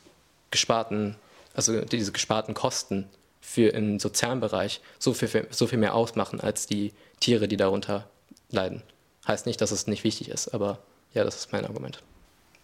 gesparten, 0.50 1.16
also 1.54 1.80
diese 1.82 2.12
gesparten 2.12 2.52
Kosten 2.52 3.08
für 3.40 3.68
im 3.68 3.98
sozialen 3.98 4.40
Bereich 4.40 4.82
so 4.98 5.14
viel, 5.14 5.46
so 5.50 5.66
viel 5.66 5.78
mehr 5.78 5.94
ausmachen 5.94 6.40
als 6.40 6.66
die 6.66 6.92
Tiere, 7.20 7.48
die 7.48 7.56
darunter 7.56 8.10
leiden. 8.50 8.82
Heißt 9.26 9.46
nicht, 9.46 9.60
dass 9.60 9.70
es 9.70 9.86
nicht 9.86 10.04
wichtig 10.04 10.28
ist, 10.28 10.48
aber 10.48 10.78
ja, 11.14 11.24
das 11.24 11.36
ist 11.36 11.52
mein 11.52 11.64
Argument. 11.64 12.02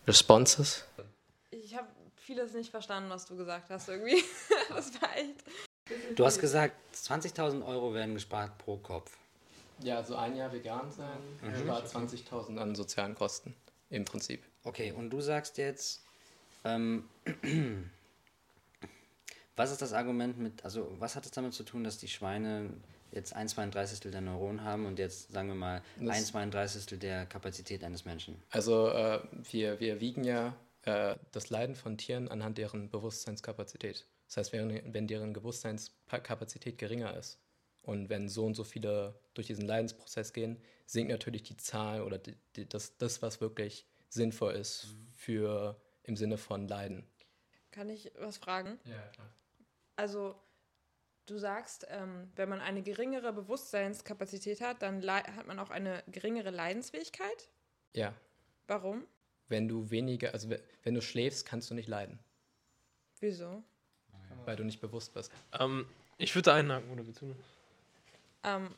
Responses? 0.07 0.85
Ich 1.51 1.77
habe 1.77 1.87
vieles 2.17 2.53
nicht 2.53 2.71
verstanden, 2.71 3.11
was 3.11 3.27
du 3.27 3.37
gesagt 3.37 3.71
hast 3.71 3.89
irgendwie. 3.89 4.23
das 4.69 4.93
war 5.01 5.17
echt. 5.17 6.17
Du 6.17 6.27
hast 6.27 6.41
gesagt, 6.41 6.75
20.000 6.95 7.65
Euro 7.67 7.95
werden 7.95 8.15
gespart 8.15 8.59
pro 8.59 8.77
Kopf. 8.79 9.17
Ja, 9.81 9.99
also 9.99 10.17
ein 10.17 10.37
Jahr 10.37 10.53
vegan 10.53 10.91
sein 10.91 11.07
mhm. 11.41 11.61
spart 11.61 11.87
20.000 11.87 12.59
an 12.59 12.75
sozialen 12.75 13.15
Kosten 13.15 13.55
im 13.91 14.05
Prinzip. 14.05 14.43
Okay, 14.65 14.93
und 14.93 15.11
du 15.11 15.21
sagst 15.21 15.59
jetzt, 15.59 16.03
ähm, 16.65 17.09
was 19.57 19.71
ist 19.73 19.83
das 19.83 19.93
Argument 19.93 20.39
mit, 20.39 20.65
also 20.65 20.95
was 20.99 21.17
hat 21.17 21.25
es 21.25 21.31
damit 21.31 21.55
zu 21.55 21.63
tun, 21.63 21.85
dass 21.85 21.99
die 21.99 22.09
Schweine 22.09 22.71
jetzt 23.13 23.35
1 23.35 23.53
32 23.53 24.01
der 24.11 24.21
Neuronen 24.21 24.63
haben 24.63 24.87
und 24.87 24.99
jetzt 24.99 25.33
sagen 25.33 25.49
wir 25.49 25.55
mal 25.55 25.83
1 26.01 26.29
32 26.29 26.99
der 26.99 27.27
Kapazität 27.27 27.83
eines 27.85 28.05
Menschen? 28.05 28.43
Also 28.51 28.89
äh, 28.89 29.21
wir, 29.51 29.81
wir 29.81 30.01
wiegen 30.01 30.25
ja 30.25 30.55
äh, 30.83 31.17
das 31.33 31.51
Leiden 31.51 31.75
von 31.75 31.97
Tieren 31.97 32.29
anhand 32.29 32.59
deren 32.59 32.91
Bewusstseinskapazität. 32.91 34.07
Das 34.27 34.37
heißt, 34.37 34.53
wenn, 34.53 34.93
wenn 34.93 35.07
deren 35.07 35.33
Bewusstseinskapazität 35.33 36.77
geringer 36.77 37.17
ist 37.17 37.39
und 37.83 38.11
wenn 38.11 38.29
so 38.29 38.45
und 38.45 38.55
so 38.55 38.65
viele 38.65 39.15
durch 39.33 39.47
diesen 39.47 39.67
Leidensprozess 39.67 40.35
gehen, 40.35 40.59
sinkt 40.89 41.11
natürlich 41.11 41.43
die 41.43 41.57
Zahl 41.57 42.03
oder 42.03 42.19
die, 42.19 42.35
die, 42.57 42.69
das, 42.69 42.97
das, 42.97 43.23
was 43.23 43.41
wirklich 43.41 43.87
sinnvoll 44.09 44.55
ist 44.55 44.95
für 45.13 45.81
im 46.03 46.17
Sinne 46.17 46.39
von 46.39 46.67
Leiden. 46.67 47.07
Kann 47.71 47.89
ich 47.91 48.11
was 48.19 48.39
fragen? 48.39 48.79
Ja, 48.85 49.09
klar. 49.09 49.31
Also 49.97 50.35
Du 51.29 51.37
sagst, 51.37 51.87
ähm, 51.91 52.33
wenn 52.37 52.49
man 52.49 52.63
eine 52.63 52.81
geringere 52.81 53.35
Bewusstseinskapazität 53.35 54.63
hat, 54.63 54.81
dann 54.81 55.07
hat 55.07 55.47
man 55.47 55.59
auch 55.59 55.69
eine 55.69 56.03
geringere 56.07 56.49
Leidensfähigkeit? 56.49 57.51
Ja. 57.95 58.15
Warum? 58.67 59.07
Wenn 59.49 59.69
du 59.69 59.91
weniger, 59.91 60.33
also 60.33 60.49
wenn 60.85 60.95
du 60.95 61.03
schläfst, 61.03 61.45
kannst 61.45 61.71
du 61.71 61.75
nicht 61.75 61.87
leiden. 61.87 62.19
Wieso? 63.21 63.63
Weil 64.47 64.57
du 64.57 64.65
nicht 64.65 64.81
bewusst 64.81 65.13
bist. 65.13 65.31
Ähm, 65.53 65.87
ich 66.17 66.35
würde 66.35 66.55
einhaken, 66.55 66.91
oder 66.91 67.07
willst 67.07 67.21
du? 67.21 67.37
Ähm, 68.43 68.75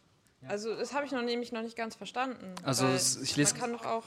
also 0.49 0.75
das 0.75 0.95
habe 0.95 1.07
ich 1.07 1.13
noch 1.13 1.23
nämlich 1.23 1.53
noch 1.53 1.63
nicht 1.63 1.77
ganz 1.77 1.95
verstanden. 1.95 2.55
Also 2.63 2.87
es, 2.87 3.21
ich 3.21 3.37
lese, 3.37 3.55
man 3.55 3.61
kann 3.61 3.73
doch 3.73 3.85
auch 3.85 4.05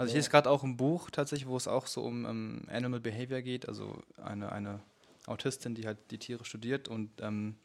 also 0.00 0.12
ich 0.12 0.16
lese 0.16 0.30
gerade 0.30 0.48
auch 0.48 0.64
ein 0.64 0.78
Buch 0.78 1.10
tatsächlich, 1.10 1.46
wo 1.46 1.58
es 1.58 1.68
auch 1.68 1.86
so 1.86 2.02
um, 2.02 2.24
um 2.24 2.62
Animal 2.68 3.00
Behavior 3.00 3.42
geht, 3.42 3.68
also 3.68 4.02
eine, 4.16 4.50
eine 4.50 4.80
Autistin, 5.26 5.74
die 5.74 5.86
halt 5.86 5.98
die 6.10 6.16
Tiere 6.16 6.46
studiert 6.46 6.88
und 6.88 7.10
ähm, 7.20 7.56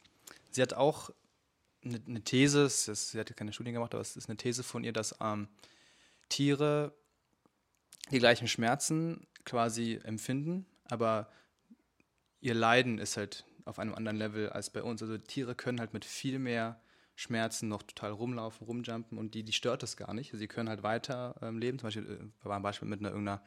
sie 0.50 0.60
hat 0.60 0.74
auch 0.74 1.08
eine, 1.82 1.98
eine 2.06 2.20
These, 2.20 2.64
ist, 2.64 3.10
sie 3.10 3.18
hat 3.18 3.34
keine 3.38 3.54
Studien 3.54 3.72
gemacht, 3.72 3.94
aber 3.94 4.02
es 4.02 4.18
ist 4.18 4.28
eine 4.28 4.36
These 4.36 4.62
von 4.62 4.84
ihr, 4.84 4.92
dass 4.92 5.16
ähm, 5.18 5.48
Tiere 6.28 6.92
die 8.10 8.18
gleichen 8.18 8.48
Schmerzen 8.48 9.26
quasi 9.46 9.98
empfinden, 10.04 10.66
aber 10.84 11.30
ihr 12.42 12.54
Leiden 12.54 12.98
ist 12.98 13.16
halt 13.16 13.46
auf 13.64 13.78
einem 13.78 13.94
anderen 13.94 14.18
Level 14.18 14.50
als 14.50 14.68
bei 14.68 14.82
uns. 14.82 15.00
Also 15.00 15.16
Tiere 15.16 15.54
können 15.54 15.80
halt 15.80 15.94
mit 15.94 16.04
viel 16.04 16.38
mehr 16.38 16.78
Schmerzen 17.16 17.68
noch 17.68 17.82
total 17.82 18.12
rumlaufen, 18.12 18.66
rumjumpen 18.66 19.18
und 19.18 19.34
die, 19.34 19.42
die 19.42 19.52
stört 19.52 19.82
das 19.82 19.96
gar 19.96 20.12
nicht. 20.12 20.32
Sie 20.32 20.46
können 20.46 20.68
halt 20.68 20.82
weiter 20.82 21.34
ähm, 21.40 21.58
leben. 21.58 21.78
Zum 21.78 21.86
Beispiel, 21.86 22.30
äh, 22.44 22.46
war 22.46 22.56
ein 22.56 22.62
Beispiel 22.62 22.86
mit 22.86 23.00
einer 23.00 23.08
irgendeiner 23.08 23.42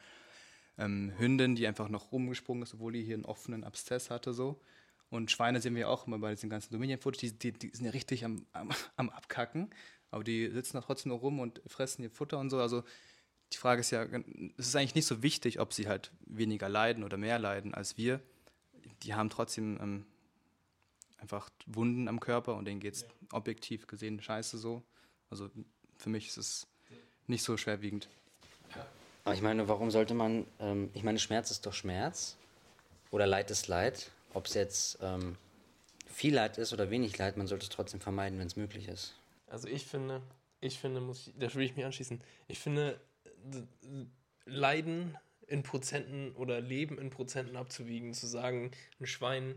ähm, 0.76 1.12
Hündin, 1.16 1.54
die 1.54 1.66
einfach 1.68 1.88
noch 1.88 2.10
rumgesprungen 2.10 2.64
ist, 2.64 2.74
obwohl 2.74 2.92
die 2.92 3.04
hier 3.04 3.14
einen 3.14 3.24
offenen 3.24 3.62
Abszess 3.62 4.10
hatte 4.10 4.34
so. 4.34 4.60
Und 5.08 5.30
Schweine 5.30 5.60
sehen 5.60 5.76
wir 5.76 5.88
auch 5.88 6.06
immer 6.06 6.18
bei 6.18 6.30
diesen 6.30 6.50
ganzen 6.50 6.72
Dominion-Fotos, 6.72 7.20
die, 7.20 7.38
die, 7.38 7.52
die, 7.52 7.70
sind 7.74 7.84
ja 7.84 7.92
richtig 7.92 8.24
am, 8.24 8.44
am, 8.52 8.70
am, 8.96 9.08
Abkacken, 9.10 9.70
aber 10.10 10.24
die 10.24 10.50
sitzen 10.50 10.76
da 10.76 10.80
trotzdem 10.80 11.10
noch 11.12 11.22
rum 11.22 11.38
und 11.38 11.62
fressen 11.66 12.02
ihr 12.02 12.10
Futter 12.10 12.38
und 12.38 12.50
so. 12.50 12.58
Also 12.60 12.82
die 13.52 13.56
Frage 13.56 13.80
ist 13.80 13.90
ja, 13.90 14.04
es 14.56 14.68
ist 14.68 14.76
eigentlich 14.76 14.96
nicht 14.96 15.06
so 15.06 15.22
wichtig, 15.22 15.60
ob 15.60 15.72
sie 15.72 15.88
halt 15.88 16.12
weniger 16.26 16.68
leiden 16.68 17.04
oder 17.04 17.16
mehr 17.16 17.38
leiden 17.38 17.72
als 17.72 17.96
wir. 17.96 18.20
Die 19.02 19.14
haben 19.14 19.30
trotzdem 19.30 19.78
ähm, 19.80 20.06
einfach 21.20 21.50
Wunden 21.66 22.08
am 22.08 22.20
Körper 22.20 22.54
und 22.56 22.64
denen 22.64 22.80
geht 22.80 22.94
es 22.94 23.02
ja. 23.02 23.08
objektiv 23.32 23.86
gesehen 23.86 24.20
scheiße 24.20 24.58
so. 24.58 24.82
Also 25.28 25.50
für 25.96 26.10
mich 26.10 26.28
ist 26.28 26.38
es 26.38 26.66
nicht 27.26 27.42
so 27.42 27.56
schwerwiegend. 27.56 28.08
Aber 29.24 29.34
ich 29.34 29.42
meine, 29.42 29.68
warum 29.68 29.90
sollte 29.90 30.14
man, 30.14 30.46
ähm, 30.58 30.90
ich 30.94 31.02
meine, 31.02 31.18
Schmerz 31.18 31.50
ist 31.50 31.66
doch 31.66 31.74
Schmerz 31.74 32.36
oder 33.10 33.26
Leid 33.26 33.50
ist 33.50 33.68
Leid 33.68 34.10
ob 34.34 34.46
es 34.46 34.54
jetzt 34.54 34.98
ähm, 35.02 35.36
viel 36.06 36.34
Leid 36.34 36.58
ist 36.58 36.72
oder 36.72 36.90
wenig 36.90 37.16
Leid, 37.18 37.36
man 37.36 37.46
sollte 37.46 37.64
es 37.64 37.70
trotzdem 37.70 38.00
vermeiden, 38.00 38.38
wenn 38.38 38.46
es 38.46 38.56
möglich 38.56 38.88
ist. 38.88 39.14
Also 39.46 39.68
ich 39.68 39.86
finde, 39.86 40.22
ich 40.60 40.78
finde, 40.78 41.00
muss 41.00 41.28
ich, 41.28 41.34
da 41.38 41.52
will 41.54 41.64
ich 41.64 41.76
mich 41.76 41.84
anschließen, 41.84 42.20
ich 42.48 42.58
finde, 42.58 43.00
Leiden 44.44 45.16
in 45.46 45.62
Prozenten 45.62 46.32
oder 46.36 46.60
Leben 46.60 46.98
in 46.98 47.10
Prozenten 47.10 47.56
abzuwiegen, 47.56 48.14
zu 48.14 48.26
sagen, 48.26 48.70
ein 49.00 49.06
Schwein 49.06 49.56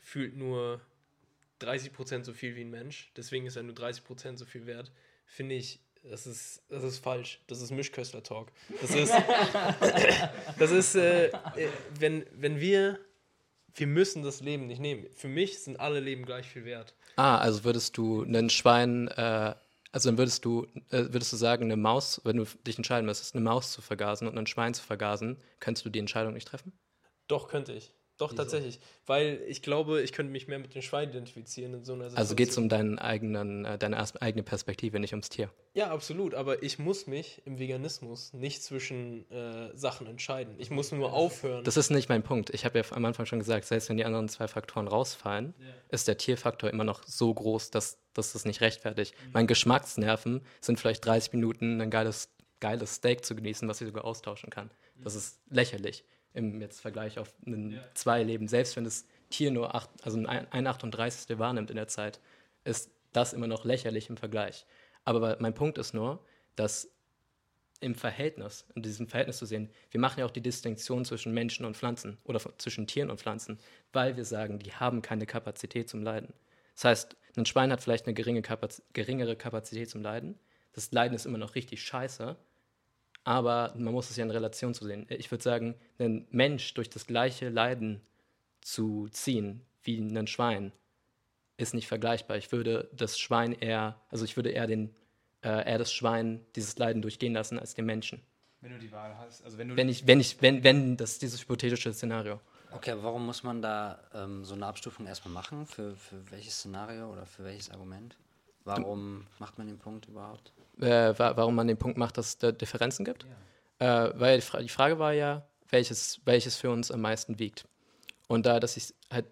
fühlt 0.00 0.36
nur 0.36 0.80
30 1.60 1.92
Prozent 1.92 2.24
so 2.24 2.32
viel 2.32 2.56
wie 2.56 2.62
ein 2.62 2.70
Mensch, 2.70 3.10
deswegen 3.16 3.46
ist 3.46 3.56
er 3.56 3.62
nur 3.62 3.74
30 3.74 4.04
Prozent 4.04 4.38
so 4.38 4.44
viel 4.44 4.66
wert, 4.66 4.92
finde 5.26 5.54
ich, 5.54 5.80
das 6.02 6.26
ist, 6.26 6.62
das 6.68 6.84
ist 6.84 6.98
falsch. 6.98 7.40
Das 7.48 7.60
ist 7.60 7.72
Mischköstler-Talk. 7.72 8.52
Das 8.80 8.94
ist, 8.94 9.12
das 10.58 10.70
ist 10.70 10.94
äh, 10.94 11.26
äh, 11.26 11.30
wenn, 11.98 12.24
wenn 12.32 12.60
wir 12.60 13.00
wir 13.76 13.86
müssen 13.86 14.22
das 14.22 14.40
Leben 14.40 14.66
nicht 14.66 14.80
nehmen. 14.80 15.06
Für 15.14 15.28
mich 15.28 15.62
sind 15.62 15.78
alle 15.78 16.00
Leben 16.00 16.24
gleich 16.24 16.46
viel 16.46 16.64
wert. 16.64 16.94
Ah, 17.16 17.38
also 17.38 17.64
würdest 17.64 17.96
du 17.96 18.22
einen 18.22 18.50
Schwein, 18.50 19.08
äh, 19.08 19.54
also 19.92 20.08
dann 20.08 20.18
würdest 20.18 20.44
du, 20.44 20.66
äh, 20.90 21.04
würdest 21.10 21.32
du 21.32 21.36
sagen, 21.36 21.64
eine 21.64 21.76
Maus, 21.76 22.20
wenn 22.24 22.38
du 22.38 22.44
dich 22.66 22.78
entscheiden 22.78 23.06
müsstest, 23.06 23.34
eine 23.34 23.44
Maus 23.44 23.72
zu 23.72 23.82
vergasen 23.82 24.28
und 24.28 24.38
ein 24.38 24.46
Schwein 24.46 24.74
zu 24.74 24.82
vergasen, 24.82 25.36
könntest 25.60 25.84
du 25.84 25.90
die 25.90 25.98
Entscheidung 25.98 26.32
nicht 26.32 26.48
treffen? 26.48 26.72
Doch, 27.28 27.48
könnte 27.48 27.72
ich. 27.72 27.92
Doch, 28.18 28.32
Wieso? 28.32 28.42
tatsächlich. 28.42 28.80
Weil 29.04 29.42
ich 29.46 29.60
glaube, 29.60 30.00
ich 30.00 30.12
könnte 30.12 30.32
mich 30.32 30.48
mehr 30.48 30.58
mit 30.58 30.74
dem 30.74 30.80
Schwein 30.80 31.10
identifizieren 31.10 31.74
in 31.74 31.84
so 31.84 31.92
einer 31.92 32.04
Situation. 32.04 32.18
Also 32.18 32.34
geht 32.34 32.48
es 32.48 32.56
um 32.56 32.68
deinen 32.68 32.98
eigenen, 32.98 33.64
äh, 33.66 33.78
deine 33.78 34.02
eigene 34.20 34.42
Perspektive, 34.42 34.98
nicht 35.00 35.12
ums 35.12 35.28
Tier. 35.28 35.50
Ja, 35.74 35.90
absolut. 35.90 36.34
Aber 36.34 36.62
ich 36.62 36.78
muss 36.78 37.06
mich 37.06 37.42
im 37.44 37.58
Veganismus 37.58 38.32
nicht 38.32 38.62
zwischen 38.62 39.30
äh, 39.30 39.76
Sachen 39.76 40.06
entscheiden. 40.06 40.54
Ich 40.58 40.70
muss 40.70 40.92
nur 40.92 41.12
aufhören. 41.12 41.62
Das 41.64 41.76
ist 41.76 41.90
nicht 41.90 42.08
mein 42.08 42.22
Punkt. 42.22 42.50
Ich 42.50 42.64
habe 42.64 42.78
ja 42.78 42.84
am 42.90 43.04
Anfang 43.04 43.26
schon 43.26 43.38
gesagt, 43.38 43.66
selbst 43.66 43.90
wenn 43.90 43.98
die 43.98 44.04
anderen 44.04 44.28
zwei 44.28 44.48
Faktoren 44.48 44.88
rausfallen, 44.88 45.54
ja. 45.58 45.66
ist 45.90 46.08
der 46.08 46.16
Tierfaktor 46.16 46.70
immer 46.70 46.84
noch 46.84 47.02
so 47.02 47.32
groß, 47.32 47.70
dass, 47.70 47.98
dass 48.14 48.32
das 48.32 48.46
nicht 48.46 48.62
rechtfertigt. 48.62 49.14
Mhm. 49.14 49.30
Mein 49.34 49.46
Geschmacksnerven 49.46 50.40
sind 50.62 50.80
vielleicht 50.80 51.04
30 51.04 51.34
Minuten 51.34 51.82
ein 51.82 51.90
geiles, 51.90 52.30
geiles 52.60 52.94
Steak 52.94 53.26
zu 53.26 53.36
genießen, 53.36 53.68
was 53.68 53.82
ich 53.82 53.86
sogar 53.86 54.06
austauschen 54.06 54.48
kann. 54.48 54.70
Das 55.02 55.12
mhm. 55.12 55.18
ist 55.18 55.40
lächerlich 55.50 56.04
im 56.36 56.60
jetzt 56.60 56.80
Vergleich 56.80 57.18
auf 57.18 57.34
einen 57.46 57.72
ja. 57.72 57.80
zwei 57.94 58.22
Leben, 58.22 58.46
selbst 58.46 58.76
wenn 58.76 58.86
es 58.86 59.06
Tier 59.30 59.50
nur 59.50 59.74
acht, 59.74 59.90
also 60.02 60.18
ein, 60.18 60.46
ein 60.52 60.66
38. 60.66 61.38
wahrnimmt 61.38 61.70
in 61.70 61.76
der 61.76 61.88
Zeit, 61.88 62.20
ist 62.64 62.90
das 63.12 63.32
immer 63.32 63.46
noch 63.46 63.64
lächerlich 63.64 64.08
im 64.08 64.16
Vergleich. 64.16 64.66
Aber 65.04 65.36
mein 65.40 65.54
Punkt 65.54 65.78
ist 65.78 65.94
nur, 65.94 66.24
dass 66.54 66.90
im 67.80 67.94
Verhältnis, 67.94 68.66
in 68.74 68.82
diesem 68.82 69.06
Verhältnis 69.08 69.38
zu 69.38 69.46
sehen, 69.46 69.70
wir 69.90 70.00
machen 70.00 70.20
ja 70.20 70.26
auch 70.26 70.30
die 70.30 70.40
Distinktion 70.40 71.04
zwischen 71.04 71.32
Menschen 71.32 71.66
und 71.66 71.76
Pflanzen 71.76 72.18
oder 72.24 72.40
zwischen 72.58 72.86
Tieren 72.86 73.10
und 73.10 73.20
Pflanzen, 73.20 73.58
weil 73.92 74.16
wir 74.16 74.24
sagen, 74.24 74.58
die 74.58 74.72
haben 74.72 75.02
keine 75.02 75.26
Kapazität 75.26 75.88
zum 75.88 76.02
Leiden. 76.02 76.32
Das 76.74 76.84
heißt, 76.84 77.16
ein 77.36 77.46
Schwein 77.46 77.72
hat 77.72 77.82
vielleicht 77.82 78.06
eine 78.06 78.14
geringe 78.14 78.42
Kapaz 78.42 78.82
geringere 78.92 79.36
Kapazität 79.36 79.90
zum 79.90 80.02
Leiden. 80.02 80.38
Das 80.72 80.90
Leiden 80.92 81.14
ist 81.14 81.26
immer 81.26 81.38
noch 81.38 81.54
richtig 81.54 81.82
scheiße, 81.82 82.36
aber 83.26 83.74
man 83.76 83.92
muss 83.92 84.08
es 84.08 84.16
ja 84.16 84.24
in 84.24 84.30
Relation 84.30 84.72
zu 84.72 84.86
sehen. 84.86 85.04
Ich 85.08 85.32
würde 85.32 85.42
sagen, 85.42 85.74
ein 85.98 86.28
Mensch 86.30 86.72
durch 86.74 86.88
das 86.88 87.06
gleiche 87.06 87.48
Leiden 87.48 88.00
zu 88.60 89.08
ziehen 89.10 89.62
wie 89.82 89.98
ein 89.98 90.26
Schwein 90.28 90.72
ist 91.56 91.74
nicht 91.74 91.88
vergleichbar. 91.88 92.36
Ich 92.36 92.52
würde 92.52 92.88
das 92.92 93.18
Schwein 93.18 93.52
eher, 93.52 94.00
also 94.10 94.24
ich 94.24 94.36
würde 94.36 94.50
eher 94.50 94.66
den 94.66 94.94
äh, 95.42 95.68
eher 95.68 95.78
das 95.78 95.92
Schwein 95.92 96.44
dieses 96.54 96.78
Leiden 96.78 97.02
durchgehen 97.02 97.32
lassen 97.32 97.58
als 97.58 97.74
den 97.74 97.84
Menschen. 97.84 98.22
Wenn 98.60 98.72
du 98.72 98.78
die 98.78 98.92
Wahl 98.92 99.16
hast, 99.18 99.44
also 99.44 99.58
wenn 99.58 99.68
du 99.68 99.76
Wenn 99.76 99.88
ich, 99.88 100.06
wenn 100.06 100.20
ich, 100.20 100.40
wenn, 100.40 100.62
wenn 100.62 100.96
das 100.96 101.12
ist 101.12 101.22
dieses 101.22 101.42
hypothetische 101.42 101.92
Szenario. 101.92 102.40
Okay, 102.72 102.92
aber 102.92 103.04
warum 103.04 103.26
muss 103.26 103.42
man 103.42 103.60
da 103.60 103.98
ähm, 104.14 104.44
so 104.44 104.54
eine 104.54 104.66
Abstufung 104.66 105.06
erstmal 105.06 105.34
machen? 105.34 105.66
Für, 105.66 105.96
für 105.96 106.30
welches 106.30 106.58
Szenario 106.58 107.12
oder 107.12 107.26
für 107.26 107.44
welches 107.44 107.70
Argument? 107.70 108.16
Warum 108.64 109.26
macht 109.38 109.58
man 109.58 109.66
den 109.66 109.78
Punkt 109.78 110.06
überhaupt? 110.06 110.52
Äh, 110.80 111.18
wa 111.18 111.36
warum 111.36 111.54
man 111.54 111.66
den 111.66 111.78
Punkt 111.78 111.96
macht, 111.98 112.18
dass 112.18 112.28
es 112.28 112.38
da 112.38 112.52
Differenzen 112.52 113.04
gibt? 113.04 113.26
Äh, 113.78 114.10
weil 114.14 114.40
die 114.40 114.68
Frage 114.68 114.98
war 114.98 115.12
ja, 115.12 115.46
welches, 115.70 116.20
welches 116.24 116.56
für 116.56 116.70
uns 116.70 116.90
am 116.90 117.00
meisten 117.00 117.38
wiegt. 117.38 117.66
Und 118.28 118.46
da, 118.46 118.60
dass 118.60 118.76
ich 118.76 118.94
halt 119.10 119.26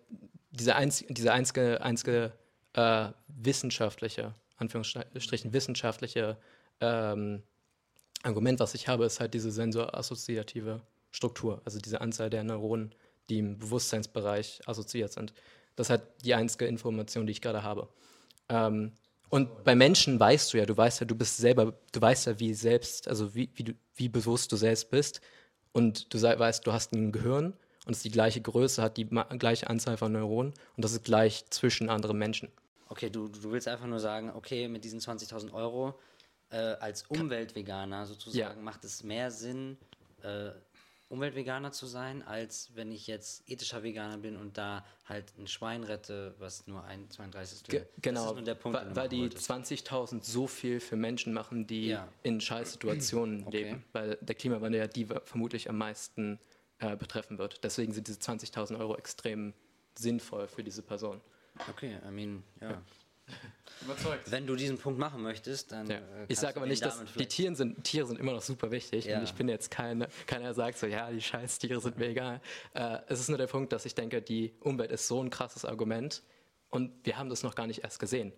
diese, 0.51 0.77
einz 0.77 1.05
diese 1.09 1.33
einzige, 1.33 1.83
einzige 1.83 2.33
äh, 2.75 3.09
wissenschaftliche, 3.29 4.35
Anführungsstrichen 4.57 5.53
wissenschaftliche 5.53 6.37
ähm, 6.81 7.43
Argument, 8.23 8.61
was 8.61 8.75
ich 8.75 8.89
habe, 8.89 9.05
ist 9.05 9.21
halt 9.21 9.35
diese 9.35 9.51
sensorassoziative 9.51 10.81
Struktur, 11.11 11.61
also 11.65 11.79
diese 11.79 12.01
Anzahl 12.01 12.31
der 12.31 12.45
Neuronen, 12.45 12.95
die 13.29 13.39
im 13.39 13.59
Bewusstseinsbereich 13.59 14.63
assoziiert 14.67 15.13
sind. 15.13 15.33
Das 15.77 15.87
ist 15.87 15.91
halt 15.91 16.03
die 16.25 16.35
einzige 16.35 16.67
Information, 16.67 17.27
die 17.27 17.33
ich 17.33 17.41
gerade 17.41 17.63
habe. 17.63 17.89
Ähm, 18.49 18.93
und 19.31 19.65
bei 19.65 19.75
Menschen 19.75 20.19
weißt 20.21 20.53
du 20.53 20.59
ja, 20.59 20.67
du 20.67 20.77
weißt 20.77 21.01
ja, 21.01 21.07
du 21.07 21.15
bist 21.15 21.37
selber, 21.37 21.75
du 21.93 22.01
weißt 22.01 22.27
ja, 22.27 22.39
wie 22.39 22.55
selbst, 22.55 23.09
also 23.09 23.35
wie, 23.35 23.51
wie, 23.55 23.65
du, 23.65 23.73
wie 23.97 24.09
bewusst 24.09 24.53
du 24.53 24.57
selbst 24.57 24.91
bist. 24.91 25.21
Und 25.73 26.15
du 26.15 26.23
weißt, 26.23 26.65
du 26.67 26.73
hast 26.73 26.93
ein 26.93 27.11
Gehirn 27.11 27.47
und 27.87 27.91
es 27.93 27.99
ist 27.99 28.05
die 28.05 28.11
gleiche 28.11 28.41
Größe, 28.41 28.81
hat 28.81 28.97
die 28.97 29.07
gleiche 29.07 29.69
Anzahl 29.69 29.97
von 29.97 30.13
Neuronen 30.13 30.55
und 30.77 30.85
das 30.85 30.93
ist 30.93 31.05
gleich 31.05 31.45
zwischen 31.51 31.91
anderen 31.91 32.17
Menschen. 32.17 32.49
Okay, 32.89 33.11
du, 33.11 33.29
du 33.29 33.51
willst 33.51 33.67
einfach 33.67 33.87
nur 33.87 33.99
sagen, 33.99 34.31
okay, 34.31 34.69
mit 34.69 34.85
diesen 34.85 35.01
20.000 35.01 35.53
Euro 35.53 35.99
äh, 36.51 36.57
als 36.57 37.03
Umweltveganer 37.09 38.07
sozusagen 38.07 38.59
Ja. 38.59 38.63
macht 38.63 38.85
es 38.85 39.03
mehr 39.03 39.31
Sinn, 39.33 39.77
äh, 40.23 40.51
Umweltveganer 41.15 41.73
zu 41.73 41.87
sein, 41.87 42.23
als 42.23 42.73
wenn 42.75 42.91
ich 42.93 43.07
jetzt 43.07 43.49
ethischer 43.49 43.83
Veganer 43.83 44.19
bin 44.19 44.37
und 44.37 44.59
da 44.59 44.85
halt 45.07 45.33
ein 45.39 45.47
Schwein 45.47 45.85
rette, 45.85 46.35
was 46.39 46.67
nur 46.67 46.85
ein 46.85 47.09
32. 47.09 47.63
Ge 47.65 47.87
genau, 48.03 48.31
Das 48.31 48.39
ist 48.39 48.47
der 48.47 48.55
Punkt, 48.57 48.79
weil, 48.79 48.97
weil 48.97 49.09
die 49.09 49.21
wolltest. 49.21 49.51
20.000 49.51 50.23
so 50.25 50.47
viel 50.47 50.81
für 50.81 50.97
Menschen 50.97 51.33
machen, 51.33 51.67
die 51.67 51.87
Ja. 51.89 52.09
in 52.23 52.41
Scheißsituationen 52.41 53.45
Okay. 53.47 53.63
leben, 53.65 53.85
weil 53.93 54.19
der 54.21 54.35
Klimawandel 54.35 54.81
ja 54.81 54.87
die 54.89 55.07
vermutlich 55.25 55.71
am 55.71 55.79
meisten 55.79 56.39
äh, 56.81 56.97
betreffen 56.97 57.39
wird. 57.39 57.63
Deswegen 57.63 57.93
sind 57.93 58.09
diese 58.09 58.19
20.000 58.19 58.79
Euro 58.79 58.97
extrem 58.97 59.55
sinnvoll 59.97 60.49
für 60.49 60.65
diese 60.65 60.83
Person. 60.83 61.21
Okay, 61.71 61.99
I 62.07 62.11
mean, 62.11 62.43
ja. 62.61 62.83
Überzeugt. 63.83 64.31
Wenn 64.31 64.47
du 64.47 64.57
diesen 64.57 64.79
Punkt 64.79 64.99
machen 64.99 65.23
möchtest, 65.23 65.73
dann. 65.73 65.89
Ja. 65.89 65.97
äh, 65.97 66.27
ich 66.29 66.39
sage 66.39 66.57
aber 66.57 66.67
nicht, 66.67 66.85
dass 66.85 67.03
die 67.19 67.27
Tiere 67.27 67.55
sind, 67.55 67.85
Tiere 67.85 68.07
sind 68.07 68.19
immer 68.19 68.33
noch 68.33 68.43
super 68.43 68.71
wichtig 68.71 69.05
Ja. 69.05 69.19
und 69.19 69.25
ich 69.25 69.35
bin 69.35 69.49
jetzt 69.49 69.71
keine, 69.71 70.09
keiner 70.27 70.45
der 70.45 70.55
sagt 70.55 70.79
so, 70.79 70.87
ja, 70.87 71.11
die 71.11 71.21
scheiß 71.21 71.59
Tiere 71.59 71.81
sind 71.81 71.99
mir 71.99 72.09
egal. 72.09 72.41
Äh, 72.73 72.99
es 73.09 73.21
ist 73.21 73.29
nur 73.29 73.39
der 73.39 73.47
Punkt, 73.47 73.73
dass 73.73 73.85
ich 73.85 73.95
denke, 73.95 74.23
die 74.23 74.55
Umwelt 74.61 74.91
ist 74.91 75.07
so 75.07 75.23
ein 75.23 75.31
krasses 75.31 75.65
Argument 75.65 76.23
und 76.71 76.93
wir 77.05 77.19
haben 77.19 77.29
das 77.29 77.43
noch 77.43 77.55
gar 77.55 77.67
nicht 77.67 77.85
erst 77.85 77.99
gesehen. 77.99 78.33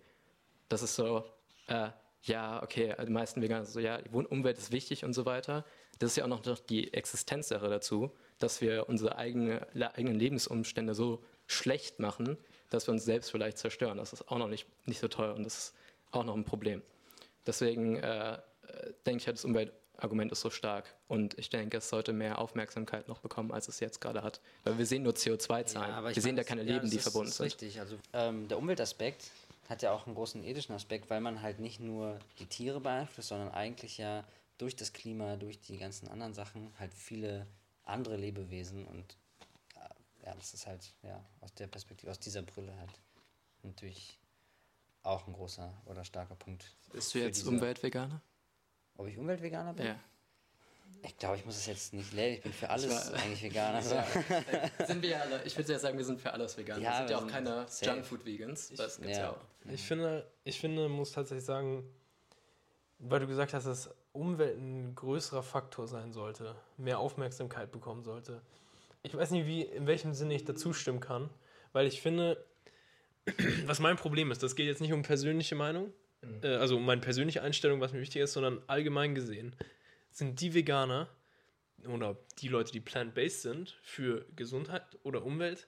Das 0.69 0.81
ist 0.81 0.95
so, 0.95 1.23
äh, 1.67 1.89
ja, 2.23 2.61
okay, 2.61 2.93
die 3.05 3.11
meisten 3.11 3.41
Veganer 3.41 3.65
so, 3.65 3.79
ja, 3.79 4.01
die 4.01 4.09
Umwelt 4.09 4.57
ist 4.57 4.71
wichtig 4.71 5.05
und 5.05 5.13
so 5.13 5.25
weiter. 5.25 5.65
Das 5.99 6.11
ist 6.11 6.17
ja 6.17 6.25
auch 6.25 6.27
noch 6.27 6.41
die 6.59 6.93
Existenzsache 6.93 7.67
dazu, 7.69 8.11
dass 8.37 8.61
wir 8.61 8.87
unsere 8.89 9.17
eigene, 9.17 9.65
eigenen 9.95 10.15
Lebensumstände 10.15 10.93
so 10.93 11.23
schlecht 11.47 11.99
machen, 11.99 12.37
dass 12.69 12.87
wir 12.87 12.93
uns 12.93 13.05
selbst 13.05 13.31
vielleicht 13.31 13.57
zerstören. 13.57 13.97
Das 13.97 14.13
ist 14.13 14.29
auch 14.29 14.37
noch 14.37 14.47
nicht, 14.47 14.67
nicht 14.85 14.99
so 14.99 15.07
toll 15.07 15.31
und 15.31 15.43
das 15.43 15.57
ist 15.57 15.75
auch 16.11 16.23
noch 16.23 16.35
ein 16.35 16.43
Problem. 16.43 16.81
Deswegen 17.45 17.97
äh, 17.97 18.37
denke 19.05 19.21
ich, 19.21 19.27
halt, 19.27 19.37
das 19.37 19.45
Umweltargument 19.45 20.31
ist 20.31 20.41
so 20.41 20.49
stark. 20.49 20.93
Und 21.07 21.37
ich 21.39 21.49
denke, 21.49 21.77
es 21.77 21.89
sollte 21.89 22.13
mehr 22.13 22.39
Aufmerksamkeit 22.39 23.07
noch 23.07 23.19
bekommen, 23.19 23.51
als 23.51 23.67
es 23.67 23.79
jetzt 23.79 24.01
gerade 24.01 24.23
hat. 24.23 24.41
Weil 24.63 24.77
wir 24.77 24.85
sehen 24.85 25.03
nur 25.03 25.13
CO2-Zahlen. 25.13 25.93
aber 25.93 26.09
ich 26.09 26.17
wir 26.17 26.23
sehen 26.23 26.35
meine, 26.35 26.43
da 26.43 26.47
keine 26.47 26.63
ja, 26.63 26.75
Leben, 26.75 26.89
die 26.89 26.97
ist, 26.97 27.03
verbunden 27.03 27.31
sind. 27.31 27.45
Richtig, 27.45 27.79
also 27.79 27.97
ähm, 28.13 28.47
der 28.47 28.57
Umweltaspekt 28.57 29.31
hat 29.69 29.81
ja 29.81 29.91
auch 29.91 30.05
einen 30.05 30.15
großen 30.15 30.43
ethischen 30.43 30.75
Aspekt, 30.75 31.09
weil 31.09 31.21
man 31.21 31.41
halt 31.41 31.59
nicht 31.59 31.79
nur 31.79 32.19
die 32.39 32.45
Tiere 32.45 32.79
beeinflusst, 32.79 33.29
sondern 33.29 33.51
eigentlich 33.51 33.97
ja 33.97 34.23
durch 34.57 34.75
das 34.75 34.93
Klima, 34.93 35.35
durch 35.35 35.59
die 35.59 35.77
ganzen 35.77 36.07
anderen 36.07 36.33
Sachen 36.33 36.73
halt 36.79 36.93
viele 36.93 37.47
andere 37.83 38.17
Lebewesen 38.17 38.85
und 38.85 39.17
ja, 40.27 40.35
das 40.35 40.53
ist 40.53 40.67
halt 40.67 40.93
ja 41.03 41.23
aus 41.39 41.53
der 41.53 41.67
Perspektive, 41.67 42.11
aus 42.11 42.19
dieser 42.19 42.41
Brille 42.41 42.75
halt 42.77 42.91
natürlich 43.63 44.19
auch 45.03 45.25
ein 45.25 45.33
großer 45.33 45.73
oder 45.85 46.03
starker 46.03 46.35
Punkt. 46.35 46.75
Bist 46.91 47.13
du 47.13 47.19
jetzt 47.19 47.37
diese- 47.39 47.49
Umweltveganer? 47.49 48.21
Ob 48.97 49.07
ich 49.07 49.17
Umweltveganer 49.17 49.73
bin? 49.73 49.85
Ja. 49.85 49.99
Ich 51.03 51.17
glaube, 51.17 51.37
ich 51.37 51.45
muss 51.45 51.55
es 51.55 51.65
jetzt 51.67 51.93
nicht 51.93 52.11
lernen. 52.11 52.33
Ich 52.35 52.41
bin 52.41 52.51
für 52.51 52.69
alles 52.69 52.89
war- 52.91 53.13
eigentlich 53.19 53.43
Veganer. 53.43 53.81
So. 53.81 53.95
sind 54.87 55.01
wir 55.01 55.21
alle, 55.21 55.43
ich 55.43 55.55
würde 55.55 55.71
ja 55.71 55.79
sagen, 55.79 55.97
wir 55.97 56.03
sind 56.03 56.19
für 56.19 56.33
alles 56.33 56.57
vegan. 56.57 56.81
Ja, 56.81 56.91
wir 56.91 56.97
sind 56.97 57.09
ja 57.11 57.17
auch 57.19 57.27
keine. 57.27 57.65
Junkfood-Vegans. 57.81 58.73
Das 58.75 58.97
gibt's 58.97 59.17
ja. 59.17 59.23
Ja. 59.25 59.29
auch. 59.31 59.45
Ich 59.71 59.83
finde, 59.83 60.29
ich 60.43 60.59
finde, 60.59 60.89
muss 60.89 61.11
tatsächlich 61.13 61.45
sagen, 61.45 61.83
weil 62.99 63.19
du 63.21 63.27
gesagt 63.27 63.53
hast, 63.53 63.65
dass 63.65 63.89
Umwelt 64.11 64.57
ein 64.57 64.93
größerer 64.95 65.43
Faktor 65.43 65.87
sein 65.87 66.11
sollte, 66.11 66.55
mehr 66.77 66.99
Aufmerksamkeit 66.99 67.71
bekommen 67.71 68.03
sollte. 68.03 68.41
Ich 69.07 69.15
weiß 69.15 69.31
nicht, 69.31 69.47
wie, 69.47 69.61
in 69.61 69.87
welchem 69.87 70.13
Sinne 70.13 70.35
ich 70.35 70.43
dazu 70.43 70.73
stimmen 70.73 70.99
kann, 70.99 71.29
weil 71.71 71.87
ich 71.87 72.01
finde, 72.01 72.43
was 73.65 73.79
mein 73.79 73.95
Problem 73.95 74.31
ist, 74.31 74.43
das 74.43 74.55
geht 74.55 74.67
jetzt 74.67 74.81
nicht 74.81 74.91
um 74.91 75.01
persönliche 75.01 75.55
Meinung, 75.55 75.93
äh, 76.41 76.47
also 76.55 76.75
um 76.75 76.85
meine 76.85 76.99
persönliche 76.99 77.41
Einstellung, 77.41 77.79
was 77.79 77.93
mir 77.93 78.01
wichtig 78.01 78.21
ist, 78.21 78.33
sondern 78.33 78.61
allgemein 78.67 79.15
gesehen 79.15 79.55
sind 80.11 80.41
die 80.41 80.53
Veganer 80.53 81.07
oder 81.87 82.17
die 82.39 82.49
Leute, 82.49 82.73
die 82.73 82.81
plant-based 82.81 83.43
sind 83.43 83.77
für 83.81 84.25
Gesundheit 84.35 84.83
oder 85.03 85.23
Umwelt, 85.23 85.67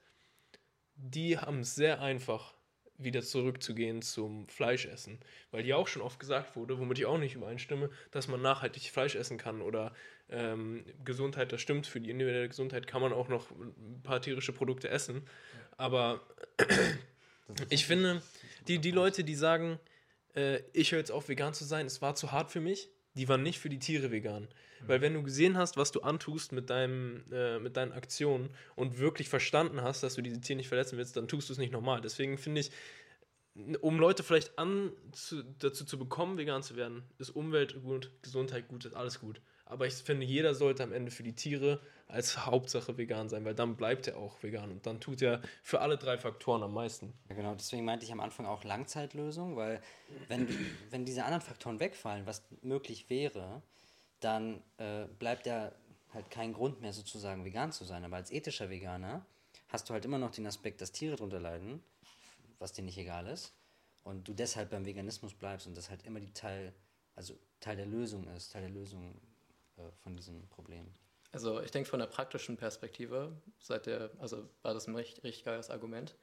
die 0.95 1.37
haben 1.37 1.61
es 1.61 1.75
sehr 1.75 2.01
einfach, 2.01 2.55
wieder 2.97 3.21
zurückzugehen 3.21 4.01
zum 4.01 4.49
Fleischessen. 4.49 5.19
Weil 5.51 5.65
ja 5.65 5.77
auch 5.77 5.87
schon 5.87 6.01
oft 6.01 6.19
gesagt 6.19 6.57
wurde, 6.57 6.77
womit 6.79 6.99
ich 6.99 7.05
auch 7.05 7.17
nicht 7.17 7.35
übereinstimme, 7.35 7.89
dass 8.11 8.27
man 8.27 8.41
nachhaltig 8.41 8.91
Fleisch 8.91 9.15
essen 9.15 9.37
kann 9.37 9.61
oder 9.61 9.93
ähm, 10.31 10.83
Gesundheit, 11.03 11.51
das 11.51 11.61
stimmt, 11.61 11.87
für 11.87 11.99
die 11.99 12.09
individuelle 12.09 12.49
Gesundheit 12.49 12.87
kann 12.87 13.01
man 13.01 13.13
auch 13.13 13.27
noch 13.27 13.49
ein 13.51 14.01
paar 14.03 14.21
tierische 14.21 14.53
Produkte 14.53 14.89
essen. 14.89 15.23
Aber 15.77 16.21
ich 17.69 17.85
finde, 17.85 18.21
die, 18.67 18.79
die 18.79 18.91
Leute, 18.91 19.23
die 19.23 19.35
sagen, 19.35 19.79
äh, 20.35 20.61
ich 20.73 20.91
höre 20.91 20.99
jetzt 20.99 21.11
auf, 21.11 21.29
vegan 21.29 21.53
zu 21.53 21.65
sein, 21.65 21.85
es 21.85 22.01
war 22.01 22.15
zu 22.15 22.31
hart 22.31 22.51
für 22.51 22.61
mich, 22.61 22.89
die 23.15 23.27
waren 23.27 23.43
nicht 23.43 23.59
für 23.59 23.69
die 23.69 23.79
Tiere 23.79 24.11
vegan. 24.11 24.47
Weil 24.87 25.01
wenn 25.01 25.13
du 25.13 25.23
gesehen 25.23 25.57
hast, 25.57 25.75
was 25.75 25.91
du 25.91 26.01
antust 26.01 26.53
mit, 26.53 26.69
deinem, 26.69 27.25
äh, 27.31 27.59
mit 27.59 27.75
deinen 27.75 27.91
Aktionen 27.91 28.49
und 28.75 28.97
wirklich 28.97 29.27
verstanden 29.27 29.81
hast, 29.81 30.03
dass 30.03 30.15
du 30.15 30.21
diese 30.21 30.39
Tiere 30.39 30.57
nicht 30.57 30.69
verletzen 30.69 30.97
willst, 30.97 31.17
dann 31.17 31.27
tust 31.27 31.49
du 31.49 31.53
es 31.53 31.59
nicht 31.59 31.73
normal. 31.73 31.99
Deswegen 32.01 32.37
finde 32.37 32.61
ich, 32.61 32.71
um 33.81 33.99
Leute 33.99 34.23
vielleicht 34.23 34.57
an, 34.57 34.93
zu, 35.11 35.43
dazu 35.43 35.83
zu 35.83 35.99
bekommen, 35.99 36.37
vegan 36.37 36.63
zu 36.63 36.75
werden, 36.75 37.03
ist 37.17 37.29
Umwelt 37.31 37.81
gut, 37.83 38.11
Gesundheit 38.21 38.67
gut, 38.69 38.85
ist 38.85 38.95
alles 38.95 39.19
gut. 39.19 39.41
Aber 39.69 39.85
ich 39.85 39.93
finde, 39.93 40.25
jeder 40.25 40.55
sollte 40.55 40.83
am 40.83 40.91
Ende 40.91 41.11
für 41.11 41.21
die 41.21 41.35
Tiere 41.35 41.79
als 42.07 42.47
Hauptsache 42.47 42.97
vegan 42.97 43.29
sein, 43.29 43.45
weil 43.45 43.53
dann 43.53 43.77
bleibt 43.77 44.07
er 44.07 44.17
auch 44.17 44.41
vegan 44.41 44.71
und 44.71 44.87
dann 44.87 44.99
tut 44.99 45.21
er 45.21 45.43
für 45.61 45.79
alle 45.79 45.95
drei 45.95 46.17
Faktoren 46.17 46.63
am 46.63 46.73
meisten. 46.73 47.13
Ja, 47.29 47.35
genau, 47.35 47.53
deswegen 47.53 47.85
meinte 47.85 48.03
ich 48.03 48.11
am 48.11 48.19
Anfang 48.19 48.47
auch 48.47 48.63
Langzeitlösung, 48.63 49.55
weil 49.55 49.79
wenn, 50.27 50.47
wenn 50.89 51.05
diese 51.05 51.23
anderen 51.23 51.43
Faktoren 51.43 51.79
wegfallen, 51.79 52.25
was 52.25 52.43
möglich 52.63 53.11
wäre, 53.11 53.61
dann 54.21 54.63
äh, 54.77 55.05
bleibt 55.19 55.45
ja 55.45 55.71
halt 56.15 56.31
kein 56.31 56.53
Grund 56.53 56.81
mehr 56.81 56.91
sozusagen 56.91 57.45
vegan 57.45 57.71
zu 57.71 57.85
sein. 57.85 58.03
Aber 58.03 58.15
als 58.15 58.31
ethischer 58.31 58.71
Veganer 58.71 59.23
hast 59.67 59.87
du 59.87 59.93
halt 59.93 60.03
immer 60.03 60.17
noch 60.17 60.31
den 60.31 60.47
Aspekt, 60.47 60.81
dass 60.81 60.91
Tiere 60.91 61.15
drunter 61.15 61.39
leiden, 61.39 61.83
was 62.57 62.73
dir 62.73 62.83
nicht 62.83 62.97
egal 62.97 63.27
ist, 63.27 63.53
und 64.03 64.27
du 64.27 64.33
deshalb 64.33 64.71
beim 64.71 64.87
Veganismus 64.87 65.35
bleibst 65.35 65.67
und 65.67 65.77
das 65.77 65.91
halt 65.91 66.03
immer 66.07 66.19
die 66.19 66.33
Teil, 66.33 66.73
also 67.15 67.37
Teil 67.59 67.75
der 67.75 67.85
Lösung 67.85 68.27
ist, 68.29 68.51
Teil 68.51 68.63
der 68.63 68.71
Lösung 68.71 69.13
von 70.03 70.15
diesem 70.15 70.47
Problem. 70.49 70.93
Also 71.31 71.61
ich 71.61 71.71
denke 71.71 71.89
von 71.89 71.99
der 71.99 72.07
praktischen 72.07 72.57
Perspektive, 72.57 73.39
seit 73.59 73.85
der, 73.85 74.11
also 74.19 74.49
war 74.61 74.73
das 74.73 74.87
ein 74.87 74.95
richtig, 74.95 75.23
richtig 75.23 75.45
geiles 75.45 75.69
Argument. 75.69 76.15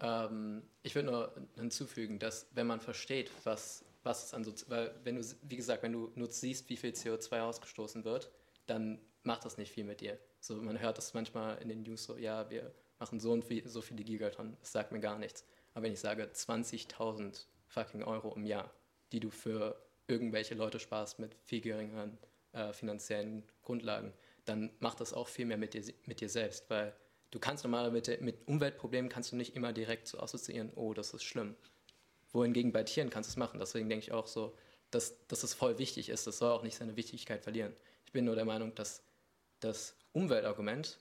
Ähm, 0.00 0.62
ich 0.82 0.94
würde 0.94 1.10
nur 1.10 1.34
hinzufügen, 1.56 2.18
dass 2.18 2.48
wenn 2.52 2.66
man 2.66 2.80
versteht, 2.80 3.30
was, 3.44 3.84
was 4.02 4.24
es 4.24 4.34
an 4.34 4.44
so, 4.44 4.52
weil 4.68 4.94
wenn 5.04 5.16
du, 5.16 5.22
wie 5.42 5.56
gesagt, 5.56 5.82
wenn 5.82 5.92
du 5.92 6.12
nur 6.14 6.30
siehst, 6.30 6.68
wie 6.70 6.76
viel 6.76 6.90
CO2 6.90 7.40
ausgestoßen 7.40 8.04
wird, 8.04 8.30
dann 8.66 9.00
macht 9.22 9.44
das 9.44 9.58
nicht 9.58 9.72
viel 9.72 9.84
mit 9.84 10.00
dir. 10.00 10.18
So, 10.40 10.54
man 10.56 10.80
hört 10.80 10.96
das 10.96 11.14
manchmal 11.14 11.58
in 11.58 11.68
den 11.68 11.82
News 11.82 12.04
so, 12.04 12.16
ja, 12.16 12.48
wir 12.48 12.72
machen 12.98 13.20
so 13.20 13.32
und 13.32 13.44
viel, 13.44 13.66
so 13.68 13.82
viele 13.82 14.02
Gigatonnen, 14.04 14.56
das 14.60 14.72
sagt 14.72 14.92
mir 14.92 15.00
gar 15.00 15.18
nichts. 15.18 15.44
Aber 15.74 15.84
wenn 15.84 15.92
ich 15.92 16.00
sage 16.00 16.24
20.000 16.24 17.46
fucking 17.66 18.02
Euro 18.02 18.34
im 18.34 18.46
Jahr, 18.46 18.72
die 19.12 19.20
du 19.20 19.30
für 19.30 19.80
irgendwelche 20.06 20.54
Leute 20.54 20.80
sparst 20.80 21.18
mit 21.18 21.34
viel 21.44 21.60
geringeren 21.60 22.18
äh, 22.52 22.72
finanziellen 22.72 23.44
Grundlagen, 23.62 24.12
dann 24.44 24.70
macht 24.80 25.00
das 25.00 25.12
auch 25.12 25.28
viel 25.28 25.46
mehr 25.46 25.58
mit 25.58 25.74
dir, 25.74 25.82
mit 26.06 26.20
dir 26.20 26.28
selbst, 26.28 26.68
weil 26.70 26.94
du 27.30 27.38
kannst 27.38 27.64
normalerweise 27.64 28.12
mit, 28.12 28.20
mit 28.22 28.48
Umweltproblemen 28.48 29.10
kannst 29.10 29.32
du 29.32 29.36
nicht 29.36 29.54
immer 29.54 29.72
direkt 29.72 30.08
so 30.08 30.18
assoziieren, 30.20 30.72
oh, 30.74 30.94
das 30.94 31.12
ist 31.14 31.24
schlimm. 31.24 31.54
Wohingegen 32.32 32.72
bei 32.72 32.82
Tieren 32.82 33.10
kannst 33.10 33.30
du 33.30 33.32
es 33.32 33.36
machen. 33.36 33.58
Deswegen 33.58 33.88
denke 33.88 34.04
ich 34.04 34.12
auch 34.12 34.26
so, 34.26 34.54
dass, 34.90 35.26
dass 35.28 35.42
es 35.42 35.54
voll 35.54 35.78
wichtig 35.78 36.08
ist. 36.08 36.26
Das 36.26 36.38
soll 36.38 36.52
auch 36.52 36.62
nicht 36.62 36.76
seine 36.76 36.96
Wichtigkeit 36.96 37.42
verlieren. 37.42 37.74
Ich 38.04 38.12
bin 38.12 38.24
nur 38.24 38.34
der 38.34 38.44
Meinung, 38.44 38.74
dass 38.74 39.02
das 39.60 39.96
Umweltargument 40.12 40.98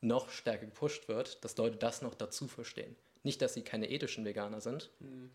noch 0.00 0.30
stärker 0.30 0.66
gepusht 0.66 1.08
wird, 1.08 1.44
dass 1.44 1.56
Leute 1.56 1.76
das 1.76 2.02
noch 2.02 2.14
dazu 2.14 2.48
verstehen. 2.48 2.96
Nicht, 3.22 3.40
dass 3.40 3.54
sie 3.54 3.62
keine 3.62 3.90
ethischen 3.90 4.24
Veganer 4.24 4.60
sind. 4.60 4.90
Mhm. 5.00 5.30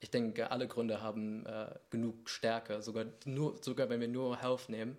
Ich 0.00 0.10
denke, 0.10 0.50
alle 0.50 0.68
Gründe 0.68 1.02
haben 1.02 1.44
äh, 1.46 1.74
genug 1.90 2.28
Stärke. 2.30 2.82
Sogar, 2.82 3.06
nur, 3.24 3.56
sogar 3.62 3.88
wenn 3.88 4.00
wir 4.00 4.08
nur 4.08 4.40
Health 4.40 4.68
nehmen, 4.68 4.96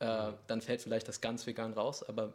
äh, 0.00 0.32
dann 0.46 0.60
fällt 0.60 0.82
vielleicht 0.82 1.06
das 1.06 1.20
ganz 1.20 1.46
vegan 1.46 1.72
raus, 1.72 2.02
aber 2.02 2.34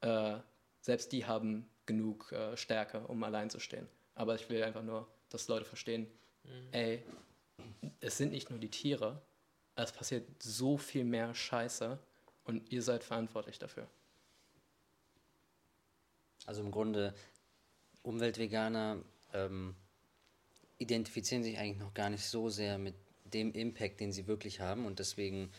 äh, 0.00 0.38
selbst 0.80 1.12
die 1.12 1.26
haben 1.26 1.68
genug 1.86 2.30
äh, 2.30 2.56
Stärke, 2.56 3.00
um 3.00 3.22
allein 3.24 3.50
zu 3.50 3.58
stehen. 3.58 3.88
Aber 4.14 4.36
ich 4.36 4.48
will 4.48 4.62
einfach 4.62 4.82
nur, 4.82 5.08
dass 5.28 5.48
Leute 5.48 5.64
verstehen, 5.64 6.06
mhm. 6.44 6.68
ey, 6.70 7.04
es 8.00 8.16
sind 8.16 8.30
nicht 8.30 8.50
nur 8.50 8.58
die 8.58 8.70
Tiere, 8.70 9.20
es 9.74 9.92
passiert 9.92 10.42
so 10.42 10.76
viel 10.76 11.04
mehr 11.04 11.34
Scheiße 11.34 11.98
und 12.44 12.70
ihr 12.70 12.82
seid 12.82 13.02
verantwortlich 13.02 13.58
dafür. 13.58 13.88
Also 16.46 16.62
im 16.62 16.70
Grunde, 16.70 17.14
Umweltveganer 18.02 19.02
ähm, 19.32 19.74
identifizieren 20.80 21.44
sich 21.44 21.58
eigentlich 21.58 21.78
noch 21.78 21.94
gar 21.94 22.10
nicht 22.10 22.24
so 22.24 22.48
sehr 22.48 22.78
mit 22.78 22.94
dem 23.24 23.52
Impact, 23.52 24.00
den 24.00 24.12
sie 24.12 24.26
wirklich 24.26 24.60
haben 24.60 24.86
und 24.86 24.98
deswegen 24.98 25.52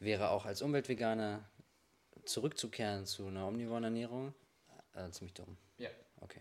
wäre 0.00 0.30
auch 0.30 0.44
als 0.46 0.62
Umweltveganer 0.62 1.48
zurückzukehren 2.24 3.06
zu 3.06 3.26
einer 3.26 3.46
omnivoren 3.46 3.84
Ernährung 3.84 4.34
äh, 4.94 5.08
ziemlich 5.10 5.34
dumm. 5.34 5.56
Ja. 5.78 5.90
Okay. 6.20 6.40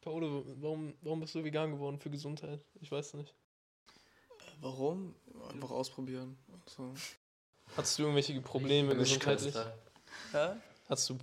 Paolo, 0.00 0.44
warum, 0.60 0.94
warum 1.02 1.20
bist 1.20 1.34
du 1.34 1.44
vegan 1.44 1.72
geworden 1.72 1.98
für 1.98 2.10
Gesundheit? 2.10 2.60
Ich 2.80 2.90
weiß 2.90 3.14
nicht. 3.14 3.34
Warum? 4.60 5.14
Einfach 5.52 5.70
ausprobieren. 5.70 6.38
So. 6.66 6.94
Hattest 7.76 7.98
du 7.98 8.04
irgendwelche 8.04 8.40
Probleme 8.40 8.96
gesundheitlich? 8.96 9.54
Ja? 10.32 10.56
Hast 10.88 11.10
du 11.10 11.18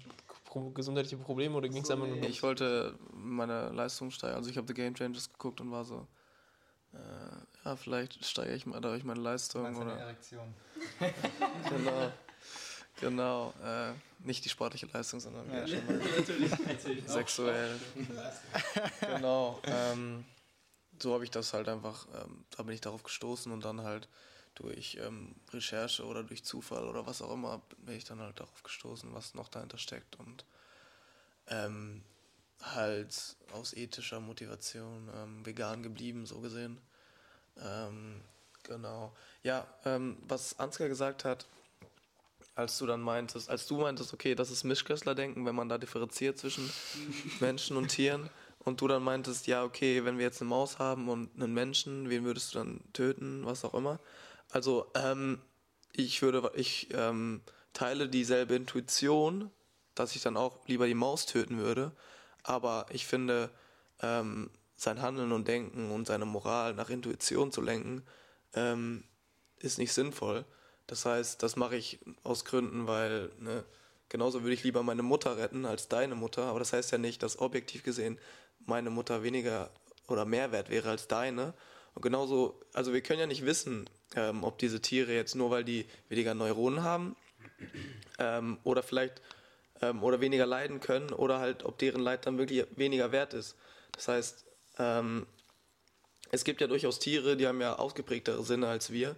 gesundheitliche 0.73 1.17
Probleme 1.17 1.55
oder 1.55 1.67
ging 1.67 1.81
es 1.81 1.87
so, 1.87 1.93
einfach 1.93 2.07
nur 2.07 2.17
nee, 2.17 2.27
Ich 2.27 2.43
wollte 2.43 2.97
meine 3.11 3.69
Leistung 3.69 4.11
steigern. 4.11 4.37
Also 4.37 4.49
ich 4.49 4.57
habe 4.57 4.67
The 4.67 4.73
Game 4.73 4.93
Changers 4.93 5.31
geguckt 5.31 5.61
und 5.61 5.71
war 5.71 5.83
so, 5.83 6.05
äh, 6.93 7.65
ja, 7.65 7.75
vielleicht 7.75 8.23
steigere 8.25 8.55
ich 8.55 8.65
mal 8.65 8.79
dadurch 8.81 9.03
meine 9.03 9.21
Leistung. 9.21 9.63
Meinst 9.63 9.81
oder 9.81 9.97
Erektion. 9.97 10.53
genau. 11.69 12.11
Genau, 12.99 13.53
äh, 13.63 13.93
nicht 14.19 14.45
die 14.45 14.49
sportliche 14.49 14.85
Leistung, 14.85 15.19
sondern 15.19 15.51
ja, 15.51 15.67
schon 15.67 15.85
mal 15.87 15.99
sexuell. 17.07 17.79
genau. 19.01 19.59
Ähm, 19.63 20.25
so 21.01 21.13
habe 21.13 21.23
ich 21.23 21.31
das 21.31 21.53
halt 21.53 21.67
einfach, 21.69 22.07
ähm, 22.13 22.45
da 22.55 22.63
bin 22.63 22.75
ich 22.75 22.81
darauf 22.81 23.03
gestoßen 23.03 23.51
und 23.51 23.65
dann 23.65 23.81
halt 23.81 24.07
durch 24.55 24.99
ähm, 25.01 25.35
Recherche 25.51 26.05
oder 26.05 26.23
durch 26.23 26.43
Zufall 26.43 26.87
oder 26.87 27.05
was 27.07 27.21
auch 27.21 27.33
immer 27.33 27.61
bin 27.79 27.95
ich 27.95 28.05
dann 28.05 28.19
halt 28.19 28.39
darauf 28.39 28.61
gestoßen, 28.61 29.13
was 29.13 29.33
noch 29.33 29.49
dahinter 29.49 29.79
steckt 29.79 30.15
und 30.19 30.45
ähm, 31.47 32.03
halt 32.63 33.35
aus 33.51 33.73
ethischer 33.73 34.19
Motivation 34.19 35.09
ähm, 35.15 35.45
vegan 35.45 35.83
geblieben, 35.83 36.25
so 36.25 36.39
gesehen. 36.39 36.79
Ähm, 37.61 38.21
genau. 38.63 39.13
Ja, 39.43 39.67
ähm, 39.85 40.17
was 40.27 40.59
Ansgar 40.59 40.87
gesagt 40.87 41.25
hat, 41.25 41.45
als 42.55 42.77
du 42.77 42.85
dann 42.85 43.01
meintest, 43.01 43.49
als 43.49 43.67
du 43.67 43.77
meintest, 43.77 44.13
okay, 44.13 44.35
das 44.35 44.51
ist 44.51 44.63
Mischköstler-Denken, 44.63 45.45
wenn 45.45 45.55
man 45.55 45.69
da 45.69 45.77
differenziert 45.77 46.37
zwischen 46.37 46.69
Menschen 47.39 47.77
und 47.77 47.89
Tieren. 47.89 48.29
Und 48.59 48.79
du 48.79 48.87
dann 48.87 49.03
meintest, 49.03 49.47
ja, 49.47 49.63
okay, 49.63 50.05
wenn 50.05 50.17
wir 50.17 50.25
jetzt 50.25 50.41
eine 50.41 50.49
Maus 50.49 50.79
haben 50.79 51.09
und 51.09 51.29
einen 51.35 51.53
Menschen, 51.53 52.09
wen 52.09 52.23
würdest 52.23 52.53
du 52.53 52.59
dann 52.59 52.79
töten, 52.93 53.45
was 53.45 53.65
auch 53.65 53.73
immer. 53.73 53.99
Also, 54.51 54.89
ähm, 54.95 55.41
ich 55.91 56.21
würde, 56.21 56.49
ich 56.55 56.87
ähm, 56.93 57.41
teile 57.73 58.07
dieselbe 58.07 58.55
Intuition, 58.55 59.51
dass 59.95 60.15
ich 60.15 60.21
dann 60.21 60.37
auch 60.37 60.65
lieber 60.67 60.87
die 60.87 60.93
Maus 60.93 61.25
töten 61.25 61.57
würde. 61.57 61.91
Aber 62.43 62.85
ich 62.89 63.07
finde, 63.07 63.49
ähm, 64.01 64.49
sein 64.75 65.01
Handeln 65.01 65.31
und 65.31 65.47
Denken 65.47 65.91
und 65.91 66.07
seine 66.07 66.25
Moral 66.25 66.73
nach 66.73 66.89
Intuition 66.89 67.51
zu 67.51 67.61
lenken, 67.61 68.03
ähm, 68.53 69.03
ist 69.57 69.77
nicht 69.77 69.93
sinnvoll. 69.93 70.45
Das 70.87 71.05
heißt, 71.05 71.41
das 71.41 71.55
mache 71.55 71.77
ich 71.77 71.99
aus 72.23 72.45
Gründen, 72.45 72.87
weil 72.87 73.31
ne, 73.39 73.63
genauso 74.09 74.43
würde 74.43 74.53
ich 74.53 74.63
lieber 74.63 74.83
meine 74.83 75.03
Mutter 75.03 75.37
retten 75.37 75.65
als 75.65 75.87
deine 75.87 76.15
Mutter. 76.15 76.43
Aber 76.43 76.59
das 76.59 76.73
heißt 76.73 76.91
ja 76.91 76.97
nicht, 76.97 77.23
dass 77.23 77.39
objektiv 77.39 77.83
gesehen 77.83 78.19
meine 78.65 78.89
Mutter 78.89 79.23
weniger 79.23 79.69
oder 80.07 80.25
mehr 80.25 80.51
wert 80.51 80.69
wäre 80.69 80.89
als 80.89 81.07
deine. 81.07 81.53
Und 81.95 82.01
genauso, 82.01 82.59
also 82.73 82.93
wir 82.93 83.01
können 83.01 83.19
ja 83.19 83.27
nicht 83.27 83.45
wissen, 83.45 83.89
ähm, 84.15 84.43
ob 84.43 84.57
diese 84.57 84.81
Tiere 84.81 85.13
jetzt 85.13 85.35
nur, 85.35 85.51
weil 85.51 85.63
die 85.63 85.85
weniger 86.09 86.33
Neuronen 86.33 86.83
haben 86.83 87.15
ähm, 88.19 88.57
oder 88.63 88.83
vielleicht 88.83 89.21
ähm, 89.83 90.01
oder 90.03 90.21
weniger 90.21 90.45
leiden 90.45 90.79
können 90.79 91.11
oder 91.11 91.39
halt, 91.39 91.63
ob 91.65 91.77
deren 91.77 92.01
Leid 92.01 92.25
dann 92.25 92.37
wirklich 92.37 92.65
weniger 92.75 93.11
wert 93.11 93.33
ist. 93.33 93.55
Das 93.91 94.07
heißt, 94.07 94.45
ähm, 94.79 95.27
es 96.31 96.43
gibt 96.43 96.61
ja 96.61 96.67
durchaus 96.67 96.99
Tiere, 96.99 97.35
die 97.37 97.47
haben 97.47 97.61
ja 97.61 97.77
ausgeprägtere 97.77 98.43
Sinne 98.43 98.67
als 98.67 98.91
wir. 98.91 99.15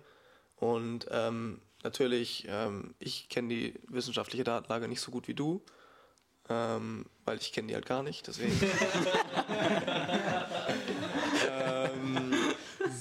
Und 0.58 1.08
ähm, 1.12 1.62
natürlich, 1.84 2.45
ähm, 2.49 2.95
ich 2.99 3.30
kenne 3.30 3.49
die 3.49 3.75
wissenschaftliche 3.88 4.43
Datenlage 4.43 4.88
nicht 4.88 5.01
so 5.01 5.12
gut 5.12 5.28
wie 5.28 5.34
du, 5.34 5.62
ähm, 6.49 7.06
weil 7.25 7.38
ich 7.38 7.54
kenne 7.54 7.67
die 7.67 7.75
halt 7.75 7.86
gar 7.86 8.04
nicht, 8.04 8.28
deswegen. 8.28 8.60
ähm, 11.49 12.34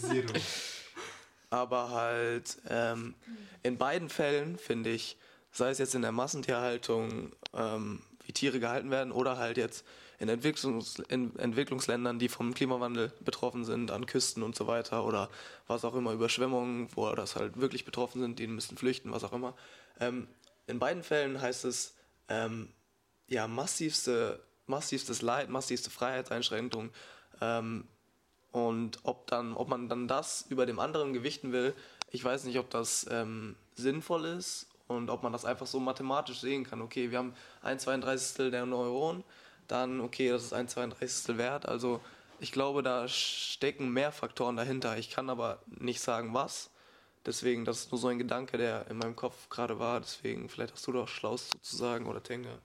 Zero. 0.00 0.32
Aber 1.50 1.90
halt 1.90 2.58
ähm, 2.68 3.14
in 3.62 3.78
beiden 3.78 4.08
Fällen 4.08 4.58
finde 4.58 4.90
ich, 4.90 5.16
sei 5.54 5.70
es 5.70 5.78
jetzt 5.78 5.94
in 5.94 6.02
der 6.02 6.12
Massentierhaltung, 6.12 7.32
ähm, 7.54 8.00
wie 8.24 8.32
Tiere 8.32 8.60
gehalten 8.60 8.90
werden, 8.90 9.12
oder 9.12 9.38
halt 9.38 9.56
jetzt 9.56 9.84
in, 10.18 10.28
Entwicklungs 10.28 10.98
in 11.08 11.36
Entwicklungsländern, 11.36 12.18
die 12.18 12.28
vom 12.28 12.54
Klimawandel 12.54 13.12
betroffen 13.20 13.64
sind, 13.64 13.90
an 13.90 14.06
Küsten 14.06 14.42
und 14.42 14.56
so 14.56 14.66
weiter 14.66 15.04
oder 15.04 15.30
was 15.66 15.84
auch 15.84 15.94
immer, 15.94 16.12
Überschwemmungen, 16.12 16.88
wo 16.94 17.10
das 17.12 17.36
halt 17.36 17.58
wirklich 17.58 17.84
betroffen 17.84 18.20
sind, 18.20 18.38
die 18.38 18.46
müssen 18.46 18.76
flüchten, 18.76 19.12
was 19.12 19.24
auch 19.24 19.32
immer. 19.32 19.54
Ähm, 20.00 20.28
in 20.66 20.78
beiden 20.78 21.02
Fällen 21.02 21.40
heißt 21.40 21.64
es 21.64 21.94
ähm, 22.28 22.68
ja 23.28 23.46
massivste, 23.46 24.42
massivstes 24.66 25.22
Leid, 25.22 25.50
massivste 25.50 25.90
Freiheitseinschränkung. 25.90 26.90
Ähm, 27.40 27.86
und 28.50 28.98
ob 29.02 29.26
dann, 29.26 29.54
ob 29.54 29.68
man 29.68 29.88
dann 29.88 30.08
das 30.08 30.46
über 30.48 30.64
dem 30.66 30.78
anderen 30.78 31.12
gewichten 31.12 31.52
will, 31.52 31.74
ich 32.10 32.24
weiß 32.24 32.44
nicht, 32.44 32.58
ob 32.58 32.70
das 32.70 33.06
ähm, 33.10 33.56
sinnvoll 33.74 34.24
ist 34.24 34.68
und 34.88 35.10
ob 35.10 35.22
man 35.22 35.32
das 35.32 35.44
einfach 35.44 35.66
so 35.66 35.80
mathematisch 35.80 36.40
sehen 36.40 36.64
kann. 36.64 36.82
Okay, 36.82 37.10
wir 37.10 37.18
haben 37.18 37.34
ein 37.62 37.78
32. 37.78 38.50
der 38.50 38.66
Neuronen, 38.66 39.24
dann 39.68 40.00
okay, 40.00 40.28
das 40.28 40.44
ist 40.44 40.52
ein 40.52 40.68
32. 40.68 41.36
Wert. 41.38 41.66
Also 41.66 42.00
ich 42.40 42.52
glaube, 42.52 42.82
da 42.82 43.08
stecken 43.08 43.90
mehr 43.92 44.12
Faktoren 44.12 44.56
dahinter. 44.56 44.98
Ich 44.98 45.10
kann 45.10 45.30
aber 45.30 45.60
nicht 45.66 46.00
sagen, 46.00 46.34
was. 46.34 46.70
Deswegen, 47.24 47.64
das 47.64 47.80
ist 47.80 47.92
nur 47.92 47.98
so 47.98 48.08
ein 48.08 48.18
Gedanke, 48.18 48.58
der 48.58 48.86
in 48.90 48.98
meinem 48.98 49.16
Kopf 49.16 49.48
gerade 49.48 49.78
war. 49.78 50.00
Deswegen, 50.00 50.48
vielleicht 50.48 50.74
hast 50.74 50.86
du 50.86 50.92
doch 50.92 51.08
Schlaus 51.08 51.48
zu 51.62 51.76
sagen 51.76 52.06
oder 52.06 52.22
Tenga. 52.22 52.58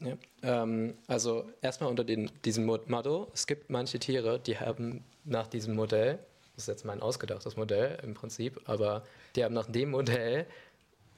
Ja, 0.00 0.16
ähm, 0.42 0.94
also 1.06 1.48
erstmal 1.62 1.90
unter 1.90 2.04
den, 2.04 2.30
diesem 2.44 2.66
Motto, 2.66 3.30
es 3.32 3.46
gibt 3.46 3.70
manche 3.70 3.98
Tiere, 3.98 4.38
die 4.38 4.58
haben 4.58 5.04
nach 5.24 5.46
diesem 5.46 5.74
Modell, 5.74 6.18
das 6.54 6.64
ist 6.64 6.68
jetzt 6.68 6.84
mein 6.84 7.00
ausgedachtes 7.00 7.56
Modell 7.56 7.98
im 8.02 8.14
Prinzip, 8.14 8.60
aber 8.66 9.04
die 9.34 9.44
haben 9.44 9.54
nach 9.54 9.66
dem 9.66 9.90
Modell 9.90 10.46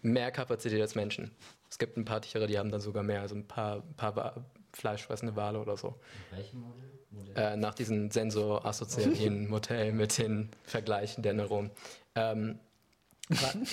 mehr 0.03 0.31
Kapazität 0.31 0.81
als 0.81 0.95
Menschen. 0.95 1.31
Es 1.71 1.79
gibt 1.79 1.97
ein 1.97 2.05
paar 2.05 2.21
Tiere, 2.21 2.47
die 2.47 2.59
haben 2.59 2.71
dann 2.71 2.81
sogar 2.81 3.03
mehr, 3.03 3.21
also 3.21 3.35
ein 3.35 3.47
paar, 3.47 3.83
paar 3.97 4.45
fleischfressende 4.73 5.37
Wale 5.37 5.59
oder 5.59 5.77
so. 5.77 5.99
Welchem 6.31 6.61
Modell? 6.61 6.91
Modell? 7.11 7.37
Äh, 7.37 7.57
nach 7.57 7.75
diesem 7.75 8.11
sensorassoziativen 8.11 9.49
Modell 9.51 9.93
mit 9.93 10.19
den 10.19 10.51
Vergleichen 10.65 11.23
der 11.23 11.35
Neuronen. 11.35 11.71
Ähm, 12.15 12.59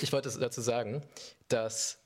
ich 0.00 0.12
wollte 0.12 0.30
dazu 0.38 0.60
sagen, 0.60 1.02
dass 1.48 1.98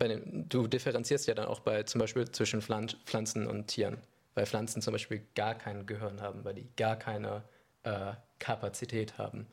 den, 0.00 0.48
du 0.48 0.66
differenzierst 0.66 1.26
ja 1.26 1.34
dann 1.34 1.46
auch 1.46 1.60
bei 1.60 1.84
zum 1.84 2.00
Beispiel 2.00 2.28
zwischen 2.30 2.60
Pflan 2.60 2.88
Pflanzen 3.04 3.46
und 3.46 3.68
Tieren, 3.68 3.98
weil 4.34 4.46
Pflanzen 4.46 4.82
zum 4.82 4.92
Beispiel 4.92 5.22
gar 5.34 5.54
kein 5.54 5.86
Gehirn 5.86 6.20
haben, 6.20 6.44
weil 6.44 6.54
die 6.54 6.66
gar 6.76 6.96
keine 6.96 7.42
äh, 7.84 8.12
Kapazität 8.38 9.18
haben. 9.18 9.46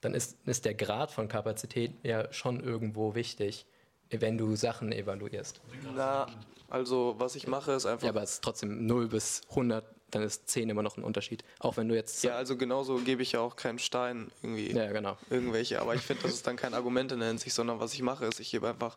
Dann 0.00 0.14
ist, 0.14 0.36
ist 0.46 0.64
der 0.64 0.74
Grad 0.74 1.10
von 1.10 1.28
Kapazität 1.28 1.92
ja 2.02 2.32
schon 2.32 2.60
irgendwo 2.60 3.14
wichtig, 3.14 3.66
wenn 4.10 4.38
du 4.38 4.56
Sachen 4.56 4.92
evaluierst. 4.92 5.60
Na, 5.94 6.26
also 6.68 7.14
was 7.18 7.36
ich 7.36 7.46
mache 7.46 7.72
ist 7.72 7.86
einfach. 7.86 8.04
Ja, 8.04 8.10
aber 8.10 8.22
es 8.22 8.34
ist 8.34 8.44
trotzdem 8.44 8.86
0 8.86 9.08
bis 9.08 9.42
100, 9.50 9.84
dann 10.10 10.22
ist 10.22 10.48
10 10.48 10.68
immer 10.70 10.82
noch 10.82 10.96
ein 10.96 11.04
Unterschied. 11.04 11.44
Auch 11.58 11.76
wenn 11.76 11.88
du 11.88 11.94
jetzt. 11.94 12.24
Ja, 12.24 12.34
also 12.36 12.56
genauso 12.56 12.96
gebe 12.96 13.22
ich 13.22 13.32
ja 13.32 13.40
auch 13.40 13.56
keinen 13.56 13.78
Stein 13.78 14.30
irgendwie. 14.42 14.72
Ja, 14.72 14.90
genau. 14.90 15.16
Irgendwelche. 15.28 15.80
Aber 15.80 15.94
ich 15.94 16.00
finde, 16.02 16.22
das 16.24 16.32
ist 16.32 16.46
dann 16.46 16.56
kein 16.56 16.74
Argument 16.74 17.12
in 17.12 17.20
der 17.20 17.28
Hinsicht, 17.28 17.54
sondern 17.54 17.78
was 17.78 17.92
ich 17.94 18.02
mache, 18.02 18.24
ist, 18.26 18.40
ich 18.40 18.50
gebe 18.50 18.68
einfach 18.68 18.96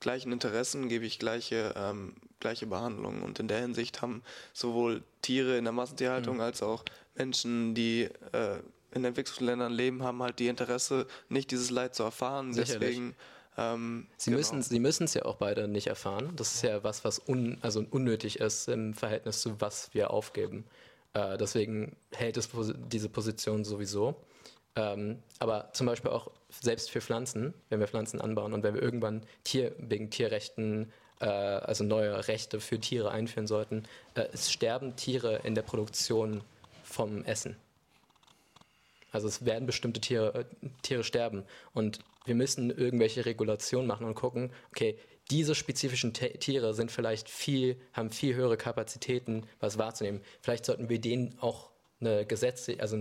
gleichen 0.00 0.32
Interessen, 0.32 0.88
gebe 0.88 1.06
ich 1.06 1.18
gleiche, 1.20 1.72
ähm, 1.76 2.14
gleiche 2.40 2.66
Behandlung. 2.66 3.22
Und 3.22 3.38
in 3.38 3.46
der 3.48 3.60
Hinsicht 3.60 4.02
haben 4.02 4.22
sowohl 4.52 5.02
Tiere 5.22 5.56
in 5.56 5.64
der 5.64 5.72
Massentierhaltung 5.72 6.36
Mhm. 6.36 6.42
als 6.42 6.62
auch 6.62 6.84
Menschen, 7.14 7.74
die 7.74 8.08
äh, 8.32 8.58
in 8.94 9.04
Entwicklungsländern 9.04 9.72
leben, 9.72 10.02
haben 10.02 10.22
halt 10.22 10.38
die 10.38 10.48
Interesse, 10.48 11.06
nicht 11.28 11.50
dieses 11.50 11.70
Leid 11.70 11.94
zu 11.94 12.02
erfahren. 12.02 12.52
Sicherlich. 12.52 12.80
Deswegen. 12.80 13.16
Ähm, 13.58 14.06
Sie 14.16 14.30
genau. 14.30 14.38
müssen 14.38 14.62
sie 14.62 14.78
müssen 14.78 15.04
es 15.04 15.14
ja 15.14 15.26
auch 15.26 15.36
beide 15.36 15.68
nicht 15.68 15.86
erfahren. 15.86 16.32
Das 16.36 16.54
ist 16.54 16.62
ja 16.62 16.82
was, 16.84 17.04
was 17.04 17.18
un, 17.18 17.58
also 17.60 17.84
unnötig 17.90 18.40
ist 18.40 18.68
im 18.68 18.94
Verhältnis 18.94 19.42
zu 19.42 19.60
was 19.60 19.92
wir 19.92 20.10
aufgeben. 20.10 20.64
Äh, 21.12 21.36
deswegen 21.36 21.96
hält 22.12 22.36
es 22.38 22.48
diese 22.90 23.08
Position 23.08 23.64
sowieso. 23.64 24.16
Ähm, 24.74 25.22
aber 25.38 25.70
zum 25.74 25.86
Beispiel 25.86 26.10
auch 26.10 26.30
selbst 26.48 26.90
für 26.90 27.00
Pflanzen, 27.00 27.52
wenn 27.68 27.80
wir 27.80 27.88
Pflanzen 27.88 28.20
anbauen 28.20 28.54
und 28.54 28.62
wenn 28.62 28.74
wir 28.74 28.82
irgendwann 28.82 29.22
Tier, 29.44 29.74
wegen 29.78 30.08
Tierrechten, 30.08 30.90
äh, 31.20 31.26
also 31.26 31.84
neue 31.84 32.26
Rechte 32.28 32.58
für 32.58 32.80
Tiere 32.80 33.10
einführen 33.10 33.46
sollten, 33.46 33.84
äh, 34.14 34.24
es 34.32 34.50
sterben 34.50 34.96
Tiere 34.96 35.40
in 35.44 35.54
der 35.54 35.62
Produktion 35.62 36.42
vom 36.84 37.22
Essen. 37.24 37.56
Also 39.12 39.28
es 39.28 39.44
werden 39.44 39.66
bestimmte 39.66 40.00
Tiere, 40.00 40.34
äh, 40.34 40.68
Tiere 40.82 41.04
sterben. 41.04 41.44
Und 41.72 42.00
wir 42.24 42.34
müssen 42.34 42.70
irgendwelche 42.70 43.24
Regulationen 43.24 43.86
machen 43.86 44.06
und 44.06 44.14
gucken, 44.14 44.52
okay, 44.70 44.98
diese 45.30 45.54
spezifischen 45.54 46.12
Tiere 46.12 46.74
sind 46.74 46.90
vielleicht 46.90 47.28
viel, 47.28 47.80
haben 47.92 48.10
viel 48.10 48.34
höhere 48.34 48.56
Kapazitäten, 48.56 49.46
was 49.60 49.78
wahrzunehmen. 49.78 50.20
Vielleicht 50.40 50.64
sollten 50.64 50.88
wir 50.88 51.00
denen 51.00 51.38
auch 51.40 51.70
eine 52.00 52.26
Gesetze, 52.26 52.76
also 52.80 52.98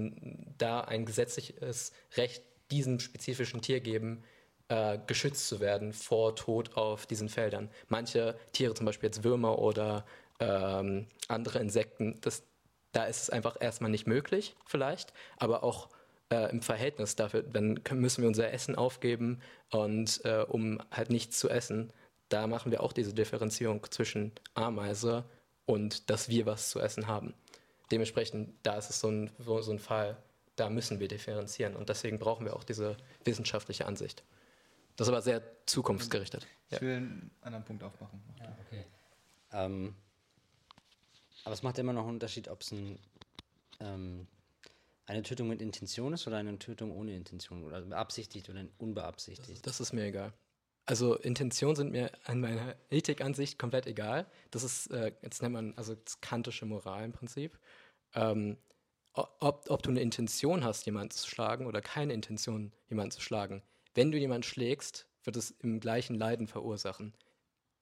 da 0.57 0.81
ein 0.81 1.05
gesetzliches 1.05 1.91
Recht 2.15 2.43
diesem 2.69 2.99
spezifischen 2.99 3.61
Tier 3.61 3.79
geben, 3.79 4.23
äh, 4.69 4.99
geschützt 5.07 5.47
zu 5.47 5.59
werden 5.59 5.91
vor 5.91 6.35
Tod 6.35 6.77
auf 6.77 7.05
diesen 7.05 7.27
Feldern. 7.27 7.69
Manche 7.89 8.37
Tiere, 8.53 8.73
zum 8.73 8.85
Beispiel 8.85 9.07
jetzt 9.07 9.23
Würmer 9.23 9.59
oder 9.59 10.05
ähm, 10.39 11.07
andere 11.27 11.59
Insekten, 11.59 12.19
das, 12.21 12.43
da 12.93 13.05
ist 13.05 13.23
es 13.23 13.29
einfach 13.29 13.57
erstmal 13.59 13.91
nicht 13.91 14.07
möglich, 14.07 14.55
vielleicht, 14.65 15.13
aber 15.37 15.63
auch 15.63 15.89
äh, 16.31 16.49
im 16.49 16.61
Verhältnis 16.61 17.15
dafür, 17.15 17.43
dann 17.43 17.83
können, 17.83 18.01
müssen 18.01 18.21
wir 18.21 18.27
unser 18.27 18.51
Essen 18.51 18.75
aufgeben 18.75 19.41
und 19.69 20.21
äh, 20.23 20.43
um 20.47 20.81
halt 20.89 21.09
nichts 21.09 21.37
zu 21.37 21.49
essen, 21.49 21.91
da 22.29 22.47
machen 22.47 22.71
wir 22.71 22.81
auch 22.81 22.93
diese 22.93 23.13
Differenzierung 23.13 23.85
zwischen 23.91 24.31
Ameise 24.53 25.25
und 25.65 26.09
dass 26.09 26.29
wir 26.29 26.45
was 26.45 26.69
zu 26.69 26.79
essen 26.79 27.07
haben. 27.07 27.33
Dementsprechend, 27.91 28.55
da 28.63 28.77
ist 28.77 28.89
es 28.89 29.01
so 29.01 29.09
ein, 29.09 29.29
so 29.37 29.61
so 29.61 29.71
ein 29.71 29.79
Fall, 29.79 30.17
da 30.55 30.69
müssen 30.69 30.99
wir 30.99 31.09
differenzieren 31.09 31.75
und 31.75 31.89
deswegen 31.89 32.19
brauchen 32.19 32.45
wir 32.45 32.55
auch 32.55 32.63
diese 32.63 32.95
wissenschaftliche 33.25 33.85
Ansicht. 33.85 34.23
Das 34.95 35.07
ist 35.07 35.13
aber 35.13 35.21
sehr 35.21 35.41
zukunftsgerichtet. 35.65 36.47
Ja. 36.69 36.77
Ich 36.77 36.81
will 36.81 36.95
einen 36.95 37.31
anderen 37.41 37.65
Punkt 37.65 37.83
aufmachen. 37.83 38.21
Okay. 38.67 38.85
Ähm, 39.51 39.95
aber 41.43 41.53
es 41.53 41.63
macht 41.63 41.77
immer 41.79 41.93
noch 41.93 42.03
einen 42.03 42.11
Unterschied, 42.11 42.47
ob 42.47 42.61
es 42.61 42.71
ein, 42.71 42.99
ähm, 43.79 44.27
eine 45.05 45.23
Tötung 45.23 45.47
mit 45.47 45.61
Intention 45.61 46.13
ist 46.13 46.27
oder 46.27 46.37
eine 46.37 46.57
Tötung 46.59 46.91
ohne 46.91 47.15
Intention 47.15 47.63
oder 47.63 47.81
beabsichtigt 47.81 48.49
oder 48.49 48.65
unbeabsichtigt. 48.77 49.65
Das 49.65 49.79
ist 49.79 49.93
mir 49.93 50.05
egal. 50.05 50.33
Also 50.85 51.15
Intentionen 51.15 51.75
sind 51.75 51.91
mir 51.91 52.11
an 52.25 52.41
meiner 52.41 52.75
Ethikansicht 52.89 53.59
komplett 53.59 53.87
egal. 53.87 54.25
Das 54.49 54.63
ist, 54.63 54.87
äh, 54.87 55.13
jetzt 55.21 55.41
nennt 55.41 55.53
man 55.53 55.73
also 55.77 55.95
das 55.95 56.21
kantische 56.21 56.65
Moral 56.65 57.05
im 57.05 57.11
Prinzip. 57.11 57.59
Ähm, 58.13 58.57
ob, 59.13 59.65
ob 59.69 59.83
du 59.83 59.89
eine 59.89 60.01
Intention 60.01 60.63
hast, 60.63 60.85
jemanden 60.85 61.11
zu 61.11 61.27
schlagen 61.27 61.65
oder 61.67 61.81
keine 61.81 62.13
Intention, 62.13 62.71
jemanden 62.87 63.11
zu 63.11 63.21
schlagen. 63.21 63.61
Wenn 63.93 64.11
du 64.11 64.17
jemanden 64.17 64.43
schlägst, 64.43 65.07
wird 65.23 65.35
es 65.35 65.51
im 65.51 65.79
gleichen 65.79 66.15
Leiden 66.15 66.47
verursachen. 66.47 67.13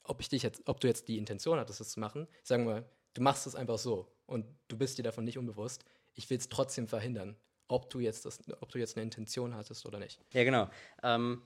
Ob, 0.03 0.21
ich 0.21 0.29
dich 0.29 0.43
jetzt, 0.43 0.63
ob 0.65 0.79
du 0.79 0.87
jetzt 0.87 1.07
die 1.07 1.17
Intention 1.17 1.59
hattest, 1.59 1.79
das 1.79 1.89
zu 1.89 1.99
machen, 1.99 2.27
sagen 2.43 2.65
wir 2.65 2.73
mal, 2.73 2.89
du 3.13 3.21
machst 3.21 3.45
es 3.45 3.55
einfach 3.55 3.77
so 3.77 4.11
und 4.25 4.45
du 4.67 4.77
bist 4.77 4.97
dir 4.97 5.03
davon 5.03 5.23
nicht 5.23 5.37
unbewusst. 5.37 5.85
Ich 6.15 6.29
will 6.29 6.37
es 6.37 6.49
trotzdem 6.49 6.87
verhindern, 6.87 7.35
ob 7.67 7.89
du, 7.89 7.99
jetzt 7.99 8.25
das, 8.25 8.39
ob 8.61 8.71
du 8.71 8.79
jetzt 8.79 8.97
eine 8.97 9.03
Intention 9.03 9.55
hattest 9.55 9.85
oder 9.85 9.99
nicht. 9.99 10.19
Ja, 10.33 10.43
genau. 10.43 10.69
Ähm, 11.03 11.41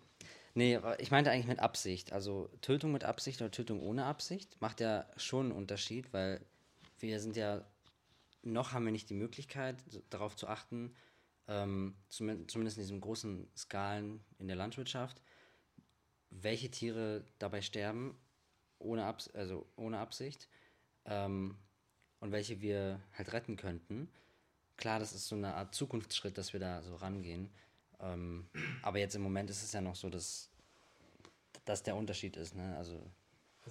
nee, 0.54 0.80
ich 0.99 1.12
meinte 1.12 1.32
eigentlich 1.32 1.47
mit 1.47 1.60
Absicht. 1.60 2.13
Also 2.13 2.49
Tötung 2.62 2.91
mit 2.91 3.04
Absicht 3.04 3.41
oder 3.41 3.52
Tötung 3.52 3.82
ohne 3.82 4.06
Absicht 4.06 4.60
macht 4.62 4.80
ja 4.80 5.06
schon 5.17 5.47
einen 5.47 5.56
Unterschied, 5.56 6.12
weil 6.13 6.45
wir 6.99 7.19
sind 7.19 7.36
ja, 7.36 7.65
noch 8.41 8.71
haben 8.71 8.86
wir 8.86 8.91
nicht 8.91 9.10
die 9.10 9.15
Möglichkeit, 9.15 9.84
darauf 10.10 10.36
zu 10.36 10.47
achten, 10.47 10.95
ähm, 11.47 11.95
zumin- 12.10 12.47
zumindest 12.47 12.78
in 12.78 12.84
diesen 12.84 13.02
großen 13.02 13.49
Skalen 13.56 14.23
in 14.39 14.47
der 14.47 14.56
Landwirtschaft, 14.56 15.21
welche 16.30 16.71
Tiere 16.71 17.26
dabei 17.38 17.62
sterben, 17.62 18.17
ohne, 18.80 19.06
Abs 19.06 19.30
also 19.30 19.67
ohne 19.76 19.99
Absicht, 19.99 20.47
ähm, 21.06 21.58
und 22.19 22.32
welche 22.32 22.62
wir 22.62 23.02
halt 23.17 23.34
retten 23.34 23.58
könnten. 23.58 24.10
Klar, 24.84 25.00
das 25.00 25.13
ist 25.13 25.30
so 25.30 25.36
eine 25.38 25.54
Art 25.54 25.74
Zukunftsschritt, 25.74 26.38
dass 26.38 26.52
wir 26.52 26.60
da 26.60 26.82
so 26.84 26.96
rangehen. 26.96 27.50
Ähm, 28.02 28.50
aber 28.82 29.00
jetzt 29.00 29.15
im 29.15 29.22
Moment 29.22 29.50
ist 29.50 29.63
es 29.63 29.72
ja 29.72 29.80
noch 29.80 29.96
so, 29.96 30.10
dass, 30.10 30.50
dass 31.63 31.84
der 31.84 31.96
Unterschied 31.96 32.36
ist. 32.36 32.54
Ne? 32.54 32.76
Also 32.78 33.00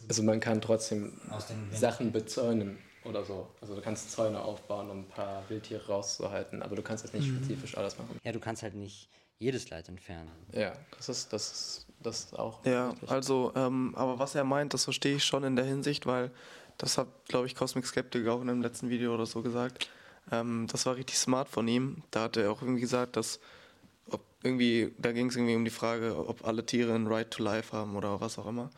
Also 0.09 0.22
man 0.22 0.40
kann 0.40 0.62
trotzdem 0.62 1.20
Aus 1.29 1.48
den 1.48 1.70
Sachen 1.70 2.12
bezäunen 2.12 2.79
oder 3.05 3.22
so. 3.25 3.46
Also 3.61 3.75
du 3.75 3.83
kannst 3.83 4.11
Zäune 4.11 4.40
aufbauen, 4.40 4.88
um 4.88 5.01
ein 5.01 5.09
paar 5.09 5.46
Wildtiere 5.51 5.87
rauszuhalten, 5.87 6.62
aber 6.62 6.77
du 6.77 6.83
kannst 6.83 7.05
jetzt 7.05 7.12
nicht 7.12 7.29
spezifisch 7.29 7.77
alles 7.77 7.98
machen. 7.98 8.18
ja, 8.25 8.33
du 8.33 8.40
kannst 8.40 8.62
halt 8.62 8.72
nicht 8.72 9.11
jedes 9.38 9.68
Leid 9.68 9.90
entfernen. 9.90 10.31
Ja, 10.53 10.72
das 10.96 11.11
ist, 11.11 11.31
das 11.31 11.53
ist, 11.53 11.87
das 12.01 12.20
ist 12.20 12.38
auch. 12.38 12.64
Ja, 12.64 12.88
richtig. 12.88 13.11
also, 13.11 13.53
ähm, 13.55 13.94
aber 13.96 14.18
was 14.18 14.35
er 14.35 14.44
meint, 14.44 14.72
das 14.72 14.85
verstehe 14.85 15.16
ich 15.16 15.25
schon 15.25 15.44
in 15.44 15.57
der 15.57 15.66
Hinsicht, 15.66 16.07
weil 16.07 16.31
das 16.79 16.96
hat, 16.96 17.09
glaube 17.29 17.48
ich, 17.48 17.55
Cosmic 17.55 17.85
Skeptic 17.85 18.27
auch 18.29 18.40
in 18.40 18.48
einem 18.48 18.62
letzten 18.62 18.88
Video 18.88 19.12
oder 19.12 19.27
so 19.27 19.42
gesagt. 19.42 19.90
Ähm, 20.30 20.66
das 20.70 20.87
war 20.87 20.96
richtig 20.96 21.18
smart 21.18 21.48
von 21.48 21.66
ihm. 21.68 22.02
Da 22.11 22.22
hat 22.22 22.37
er 22.37 22.50
auch 22.50 22.62
irgendwie 22.62 22.80
gesagt, 22.80 23.16
dass 23.16 23.40
irgendwie, 24.42 24.92
da 24.98 25.12
ging 25.12 25.28
es 25.28 25.37
irgendwie 25.37 25.54
um 25.54 25.64
die 25.64 25.70
Frage, 25.70 26.16
ob 26.16 26.46
alle 26.46 26.66
Tiere 26.66 26.94
ein 26.94 27.06
Right 27.06 27.30
to 27.30 27.42
Life 27.42 27.76
haben 27.76 27.96
oder 27.96 28.20
was 28.20 28.38
auch 28.38 28.46
immer. 28.46 28.70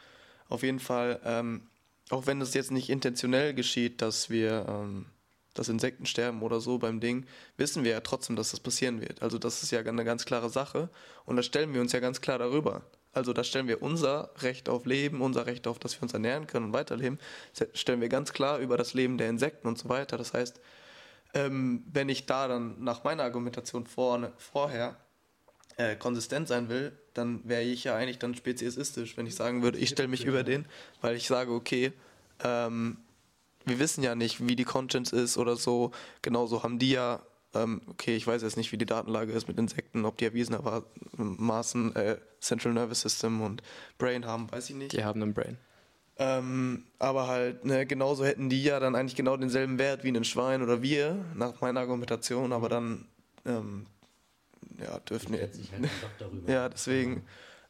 Auf 0.49 0.63
jeden 0.63 0.81
Fall, 0.81 1.21
ähm, 1.25 1.69
auch 2.11 2.27
wenn 2.27 2.41
es 2.41 2.55
jetzt 2.55 2.71
nicht 2.71 2.91
intentionell 2.91 3.55
geschieht, 3.55 4.03
dass 4.03 4.31
wir, 4.31 4.67
ähm, 4.69 5.07
dass 5.55 5.69
Insekten 5.69 6.07
sterben 6.07 6.43
oder 6.43 6.61
so 6.61 6.79
beim 6.79 7.01
Ding, 7.01 7.27
wissen 7.57 7.85
wir 7.85 7.93
ja 7.93 8.01
trotzdem, 8.01 8.37
dass 8.37 8.51
das 8.51 8.61
passieren 8.61 9.01
wird. 9.01 9.23
Also 9.23 9.39
das 9.39 9.63
ist 9.63 9.71
ja 9.71 9.81
eine 9.81 10.05
ganz 10.05 10.25
klare 10.25 10.51
Sache 10.51 10.91
und 11.25 11.37
da 11.37 11.43
stellen 11.43 11.73
wir 11.73 11.81
uns 11.81 11.93
ja 11.93 12.01
ganz 12.01 12.21
klar 12.21 12.39
darüber. 12.39 12.83
Also 13.13 13.33
da 13.33 13.45
stellen 13.45 13.69
wir 13.69 13.81
unser 13.81 14.31
Recht 14.43 14.69
auf 14.69 14.87
Leben, 14.87 15.23
unser 15.23 15.47
Recht 15.47 15.69
auf, 15.69 15.79
dass 15.79 15.95
wir 15.97 16.03
uns 16.03 16.13
ernähren 16.13 16.49
können 16.49 16.67
und 16.67 16.73
weiterleben, 16.73 17.21
stellen 17.73 18.01
wir 18.01 18.09
ganz 18.09 18.33
klar 18.33 18.59
über 18.59 18.77
das 18.77 18.93
Leben 18.93 19.17
der 19.19 19.31
Insekten 19.31 19.69
und 19.69 19.79
so 19.79 19.89
weiter. 19.89 20.17
Das 20.19 20.35
heißt, 20.35 20.61
ähm, 21.35 21.85
wenn 21.93 22.09
ich 22.09 22.27
da 22.27 22.49
dann 22.49 22.83
nach 22.83 23.05
meiner 23.05 23.25
Argumentation 23.25 23.87
vorne, 23.87 24.33
vorher 24.39 24.97
äh, 25.77 25.97
konsistent 25.97 26.49
sein 26.49 26.69
will, 26.69 26.93
dann 27.15 27.41
wäre 27.45 27.63
ich 27.63 27.85
ja 27.85 27.97
eigentlich 27.97 28.19
dann 28.19 28.35
speziesistisch, 28.35 29.17
wenn 29.17 29.27
ich 29.27 29.35
sagen 29.35 29.63
würde, 29.63 29.79
ich 29.79 29.91
stelle 29.91 30.09
mich 30.09 30.25
über 30.25 30.43
den, 30.45 30.67
weil 31.01 31.17
ich 31.17 31.27
sage, 31.27 31.53
okay, 31.53 31.93
ähm, 32.43 32.99
wir 33.65 33.79
wissen 33.79 34.03
ja 34.03 34.15
nicht, 34.15 34.47
wie 34.47 34.57
die 34.57 34.65
Conscience 34.65 35.13
ist 35.13 35.39
oder 35.39 35.57
so. 35.57 35.91
Genauso 36.23 36.63
haben 36.63 36.79
die 36.79 36.91
ja, 36.91 37.23
ähm, 37.55 37.81
okay, 37.89 38.15
ich 38.15 38.27
weiß 38.27 38.43
jetzt 38.43 38.57
nicht, 38.57 38.73
wie 38.73 38.79
die 38.79 38.87
Datenlage 38.87 39.33
ist 39.33 39.49
mit 39.49 39.59
Insekten, 39.59 40.05
ob 40.05 40.19
die 40.19 40.27
erwiesenermaßen 40.27 41.97
äh, 41.97 42.19
Central 42.41 42.75
Nervous 42.75 43.01
System 43.01 43.41
und 43.41 43.63
Brain 43.99 44.27
haben, 44.27 44.51
weiß 44.53 44.71
ich 44.71 44.77
nicht. 44.77 44.93
Die 44.93 45.05
haben 45.05 45.23
einen 45.23 45.35
Brain. 45.35 45.59
Ähm, 46.17 46.85
aber 47.01 47.27
halt, 47.27 47.65
ne, 47.65 47.87
genauso 47.87 48.25
hätten 48.25 48.49
die 48.49 48.63
ja 48.63 48.79
dann 48.79 48.95
eigentlich 48.95 49.17
genau 49.17 49.37
denselben 49.37 49.79
Wert 49.79 50.05
wie 50.05 50.09
ein 50.17 50.25
Schwein 50.25 50.63
oder 50.63 50.81
wir, 50.81 51.25
nach 51.35 51.61
meiner 51.61 51.81
Argumentation, 51.81 52.53
aber 52.53 52.69
dann, 52.69 53.07
ähm, 53.45 53.87
ja, 54.79 54.99
dürfen 55.01 55.33
wir. 55.33 55.41
Halt 55.41 55.59
dann 55.73 55.83
doch 55.83 56.11
darüber. 56.19 56.53
Ja, 56.53 56.69
deswegen, 56.69 57.25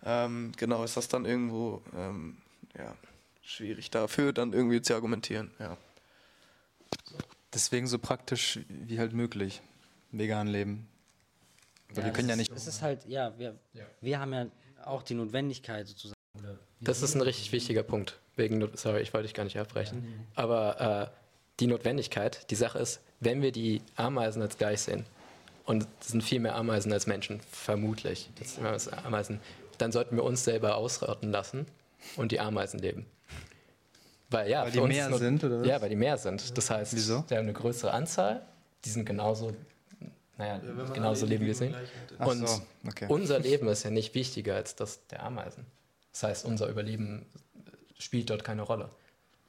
ähm, 0.04 0.52
genau, 0.58 0.84
ist 0.84 0.96
das 0.96 1.08
dann 1.08 1.24
irgendwo, 1.24 1.82
ähm, 1.96 2.36
ja, 2.76 2.94
schwierig 3.42 3.90
dafür 3.90 4.32
dann 4.34 4.52
irgendwie 4.52 4.82
zu 4.82 4.94
argumentieren, 4.94 5.50
ja. 5.58 5.78
Deswegen 7.52 7.86
so 7.86 7.98
praktisch 7.98 8.58
wie 8.68 8.98
halt 8.98 9.12
möglich. 9.12 9.62
Vegan 10.10 10.48
leben. 10.48 10.88
Weil 11.90 12.04
wir 12.06 12.12
können 12.12 12.28
ja 12.28 12.34
es 12.34 12.38
nicht. 12.38 12.50
ist- 12.52 12.66
Es 12.66 12.74
ist 12.74 12.82
halt, 12.82 13.06
ja, 13.06 13.38
wir, 13.38 13.58
wir 14.00 14.18
haben 14.20 14.32
ja 14.32 14.46
auch 14.84 15.02
die 15.02 15.14
Notwendigkeit 15.14 15.86
sozusagen, 15.86 16.13
Das 16.80 17.02
ist 17.02 17.14
ein 17.14 17.20
richtig 17.22 17.52
wichtiger 17.52 17.82
Punkt. 17.82 18.18
Wegen, 18.36 18.68
sorry, 18.74 19.00
ich 19.00 19.12
wollte 19.14 19.26
dich 19.26 19.34
gar 19.34 19.44
nicht 19.44 19.58
abbrechen. 19.58 20.26
Aber 20.34 21.10
äh, 21.12 21.16
die 21.60 21.66
Notwendigkeit, 21.66 22.50
die 22.50 22.56
Sache 22.56 22.78
ist, 22.78 23.00
wenn 23.20 23.42
wir 23.42 23.52
die 23.52 23.80
Ameisen 23.96 24.42
als 24.42 24.58
gleich 24.58 24.80
sehen, 24.82 25.06
und 25.66 25.86
es 26.00 26.08
sind 26.08 26.22
viel 26.22 26.40
mehr 26.40 26.56
Ameisen 26.56 26.92
als 26.92 27.06
Menschen, 27.06 27.40
vermutlich, 27.50 28.28
das 28.38 28.56
sind 28.56 28.66
alles 28.66 28.88
Ameisen, 28.88 29.40
dann 29.78 29.92
sollten 29.92 30.16
wir 30.16 30.24
uns 30.24 30.44
selber 30.44 30.76
ausrotten 30.76 31.30
lassen 31.30 31.66
und 32.16 32.32
die 32.32 32.40
Ameisen 32.40 32.80
leben. 32.80 33.06
Weil, 34.30 34.50
ja, 34.50 34.64
Weil 34.64 34.72
die 34.72 34.80
mehr 34.80 35.08
Not- 35.08 35.18
sind, 35.20 35.44
oder 35.44 35.60
was? 35.60 35.66
Ja, 35.66 35.80
weil 35.80 35.88
die 35.88 35.96
mehr 35.96 36.18
sind. 36.18 36.56
Das 36.58 36.68
heißt, 36.70 36.94
Wieso? 36.94 37.24
wir 37.28 37.36
haben 37.38 37.44
eine 37.44 37.52
größere 37.52 37.92
Anzahl, 37.92 38.42
die 38.84 38.90
sind 38.90 39.06
genauso, 39.06 39.52
naja, 40.36 40.60
genauso 40.92 41.24
leben 41.24 41.46
wir 41.46 41.54
sehen. 41.54 41.74
Ach 42.18 42.26
Und 42.26 42.46
so, 42.48 42.60
okay. 42.86 43.06
unser 43.08 43.38
Leben 43.38 43.68
ist 43.68 43.84
ja 43.84 43.90
nicht 43.90 44.14
wichtiger 44.14 44.56
als 44.56 44.74
das 44.74 45.06
der 45.06 45.22
Ameisen. 45.22 45.64
Das 46.14 46.22
heißt, 46.22 46.44
unser 46.44 46.68
Überleben 46.68 47.26
spielt 47.98 48.30
dort 48.30 48.44
keine 48.44 48.62
Rolle. 48.62 48.88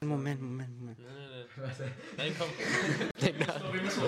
Moment, 0.00 0.42
Moment, 0.42 0.78
Moment. 0.80 0.98
Nein, 2.16 2.34
komm. 2.36 2.48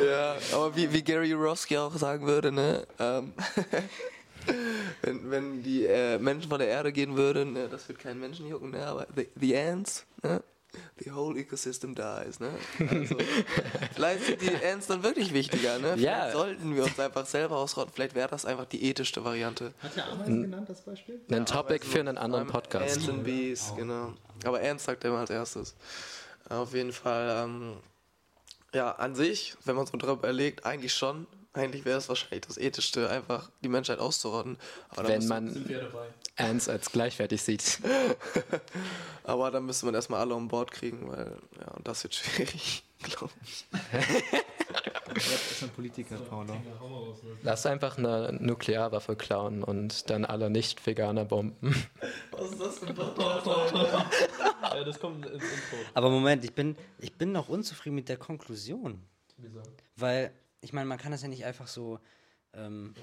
Ja, 0.05 0.37
aber 0.53 0.75
wie, 0.75 0.93
wie 0.93 1.03
Gary 1.03 1.33
Roski 1.33 1.79
auch 1.79 1.95
sagen 1.97 2.27
würde, 2.27 2.51
ne? 2.51 2.85
Ähm, 2.99 3.33
wenn, 5.03 5.31
wenn 5.31 5.63
die 5.63 5.87
äh, 5.87 6.19
Menschen 6.19 6.51
von 6.51 6.59
der 6.59 6.69
Erde 6.69 6.93
gehen 6.93 7.17
würden, 7.17 7.53
ne, 7.53 7.69
das 7.69 7.89
wird 7.89 8.01
keinen 8.01 8.19
Menschen 8.19 8.49
jucken, 8.49 8.73
ne? 8.73 8.85
Aber 8.85 9.07
the, 9.15 9.29
the 9.37 9.57
ants, 9.57 10.05
ne? 10.25 10.43
The 11.03 11.13
whole 11.13 11.39
ecosystem 11.39 11.95
dies, 11.95 12.41
ne? 12.41 12.51
Also, 12.91 13.17
vielleicht 13.95 14.25
sind 14.27 14.43
die 14.43 14.55
Ants 14.67 14.87
dann 14.87 15.03
wirklich 15.03 15.33
wichtiger, 15.33 15.79
ne? 15.79 15.95
Vielleicht 15.95 16.03
Ja. 16.03 16.31
sollten 16.33 16.75
wir 16.77 16.85
uns 16.85 16.99
einfach 17.01 17.25
selber 17.25 17.57
ausrotten. 17.57 17.93
Vielleicht 17.95 18.15
wäre 18.15 18.29
das 18.29 18.45
einfach 18.45 18.67
die 18.67 18.85
ethischste 18.91 19.25
Variante. 19.25 19.73
Hat 19.83 19.97
er 19.97 20.13
Ameisen 20.13 20.43
genannt, 20.43 20.69
das 20.69 20.83
Beispiel? 20.83 21.21
Ein 21.31 21.47
Topic 21.47 21.87
für 21.87 22.01
einen 22.01 22.19
anderen 22.19 22.49
Podcast. 22.49 22.97
Ants 22.97 23.09
and 23.09 23.25
Bees, 23.25 23.73
genau. 23.77 24.13
Aber 24.45 24.61
Ants 24.61 24.85
sagt 24.85 25.05
er 25.05 25.11
immer 25.11 25.21
als 25.21 25.31
erstes. 25.31 25.75
Auf 26.51 26.75
jeden 26.75 26.93
Fall, 26.93 27.45
ähm, 27.45 27.77
ja, 28.75 28.93
an 28.93 29.15
sich, 29.15 29.57
wenn 29.65 29.75
man 29.77 29.87
drüber 29.87 30.13
überlegt, 30.13 30.67
eigentlich 30.67 30.93
schon. 30.93 31.27
Eigentlich 31.59 31.85
wäre 31.85 31.99
es 31.99 32.09
wahrscheinlich 32.09 32.43
das 32.43 32.57
Ethischste, 32.57 33.11
einfach 33.11 33.51
die 33.65 33.69
Menschheit 33.69 33.99
auszurotten. 33.99 34.57
Aber 34.91 35.09
Wenn 35.09 35.27
man 35.27 35.67
Ants 36.37 36.69
als 36.69 36.93
gleichwertig 36.93 37.43
sieht. 37.43 37.81
aber 39.25 39.51
dann 39.51 39.67
müsste 39.67 39.87
man 39.87 39.95
erstmal 39.95 40.21
alle 40.21 40.35
on 40.35 40.47
Board 40.47 40.71
kriegen, 40.71 41.11
weil, 41.11 41.37
ja, 41.61 41.73
und 41.73 41.87
das 41.89 42.05
wird 42.05 42.15
schwierig, 42.15 42.85
glaube 43.03 43.33
ich. 43.43 43.67
Das 45.15 45.51
ist 45.51 45.63
ein 45.65 45.71
Politiker, 45.71 46.17
Paulo. 46.17 46.55
Lass 47.43 47.67
einfach 47.67 47.99
eine 47.99 48.33
Nuklearwaffe 48.39 49.17
klauen 49.17 49.65
und 49.65 50.11
dann 50.11 50.25
alle 50.25 50.51
Nicht-Veganer 50.51 51.25
bomben. 51.25 51.75
Was 52.31 52.53
ist 52.53 52.61
das 52.61 52.79
für 52.79 52.87
ein 52.87 52.97
Ja, 54.63 54.85
das 54.85 55.01
kommt 55.01 55.27
ins 55.27 55.43
Intro. 55.43 55.77
Aber 55.95 56.11
Moment, 56.11 56.45
ich 56.45 56.53
bin, 56.53 56.77
ich 57.01 57.15
bin 57.15 57.33
noch 57.33 57.49
unzufrieden 57.49 57.97
mit 57.97 58.09
der 58.09 58.17
Konklusion. 58.17 59.03
Wieso? 59.39 59.63
Weil, 59.97 60.33
ich 60.61 60.73
meine, 60.73 60.87
man 60.87 60.99
kann 60.99 61.13
das 61.13 61.23
ja 61.23 61.29
nicht 61.29 61.45
einfach 61.45 61.67
so 61.67 62.01
ähm, 62.53 62.95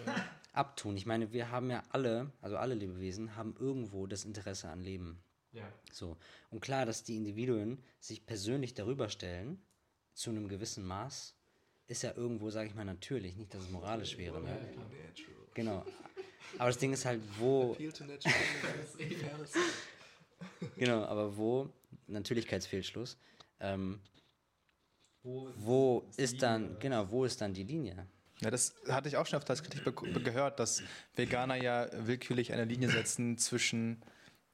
abtun. 0.53 0.97
Ich 0.97 1.05
meine, 1.05 1.31
wir 1.31 1.51
haben 1.51 1.69
ja 1.69 1.83
alle, 1.89 2.31
also 2.41 2.57
alle 2.57 2.75
Lebewesen, 2.75 3.35
haben 3.35 3.55
irgendwo 3.59 4.07
das 4.07 4.25
Interesse 4.25 4.69
an 4.69 4.81
Leben. 4.81 5.21
Ja. 5.51 5.63
So. 5.91 6.17
Und 6.49 6.59
klar, 6.59 6.85
dass 6.85 7.03
die 7.03 7.15
Individuen 7.15 7.81
sich 7.99 8.25
persönlich 8.25 8.73
darüber 8.73 9.09
stellen, 9.09 9.61
zu 10.13 10.29
einem 10.29 10.47
gewissen 10.47 10.85
Maß, 10.85 11.35
ist 11.87 12.03
ja 12.03 12.13
irgendwo, 12.15 12.49
sage 12.49 12.67
ich 12.67 12.75
mal, 12.75 12.85
natürlich. 12.85 13.35
Nicht, 13.35 13.53
dass 13.53 13.63
es 13.63 13.69
moralisch 13.69 14.17
wäre. 14.17 14.41
Ne? 14.41 14.57
Genau. 15.53 15.85
Aber 16.57 16.69
das 16.69 16.77
Ding 16.77 16.93
ist 16.93 17.05
halt, 17.05 17.21
wo, 17.37 17.75
genau, 20.77 21.03
aber 21.03 21.37
wo, 21.37 21.69
Natürlichkeitsfehlschluss, 22.07 23.17
ähm, 23.59 23.99
wo 25.25 26.07
ist 26.17 26.41
dann, 26.41 26.77
genau, 26.79 27.09
wo 27.09 27.25
ist 27.25 27.41
dann 27.41 27.53
die 27.53 27.63
Linie? 27.63 28.07
Ja, 28.41 28.51
das 28.51 28.75
hatte 28.87 29.07
ich 29.07 29.17
auch 29.17 29.25
schon 29.25 29.37
öfter 29.37 29.51
als 29.51 29.63
Kritik 29.63 29.83
gehört, 30.23 30.59
dass 30.59 30.83
Veganer 31.15 31.55
ja 31.55 31.87
willkürlich 32.05 32.51
eine 32.53 32.65
Linie 32.65 32.89
setzen 32.89 33.37
zwischen 33.37 34.01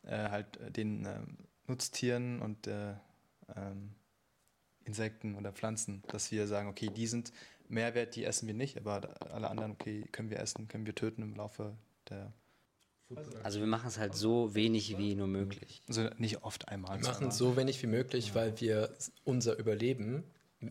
äh, 0.04 0.30
halt 0.30 0.58
äh, 0.58 0.72
den 0.72 1.06
ähm, 1.06 1.38
Nutztieren 1.68 2.42
und 2.42 2.68
äh, 2.68 2.94
ähm, 3.56 3.96
Insekten 4.84 5.36
oder 5.36 5.52
Pflanzen, 5.52 6.04
dass 6.08 6.32
wir 6.32 6.48
sagen, 6.48 6.68
okay, 6.68 6.90
die 6.90 7.08
sind 7.08 7.32
Mehrwert, 7.68 8.16
die 8.16 8.26
essen 8.26 8.48
wir 8.48 8.54
nicht, 8.54 8.78
aber 8.78 9.10
alle 9.32 9.50
anderen, 9.50 9.72
okay, 9.72 10.06
können 10.12 10.30
wir 10.30 10.40
essen, 10.40 10.68
können 10.68 10.86
wir 10.86 10.96
töten 10.96 11.22
im 11.22 11.36
Laufe 11.36 11.76
der, 12.10 12.34
Also 13.44 13.60
wir 13.60 13.68
machen 13.68 13.88
es 13.88 13.98
halt 13.98 14.16
so 14.16 14.54
wenig 14.54 14.98
wie 14.98 15.16
nur 15.16 15.28
möglich. 15.28 15.82
also 15.88 16.10
nicht 16.18 16.44
oft 16.44 16.68
einmal. 16.68 17.00
Wir 17.00 17.08
machen 17.08 17.32
so 17.32 17.56
wenig 17.56 17.82
wie 17.82 17.88
möglich, 17.88 18.36
weil 18.36 18.60
wir 18.60 18.94
unser 19.24 19.58
Überleben 19.58 20.24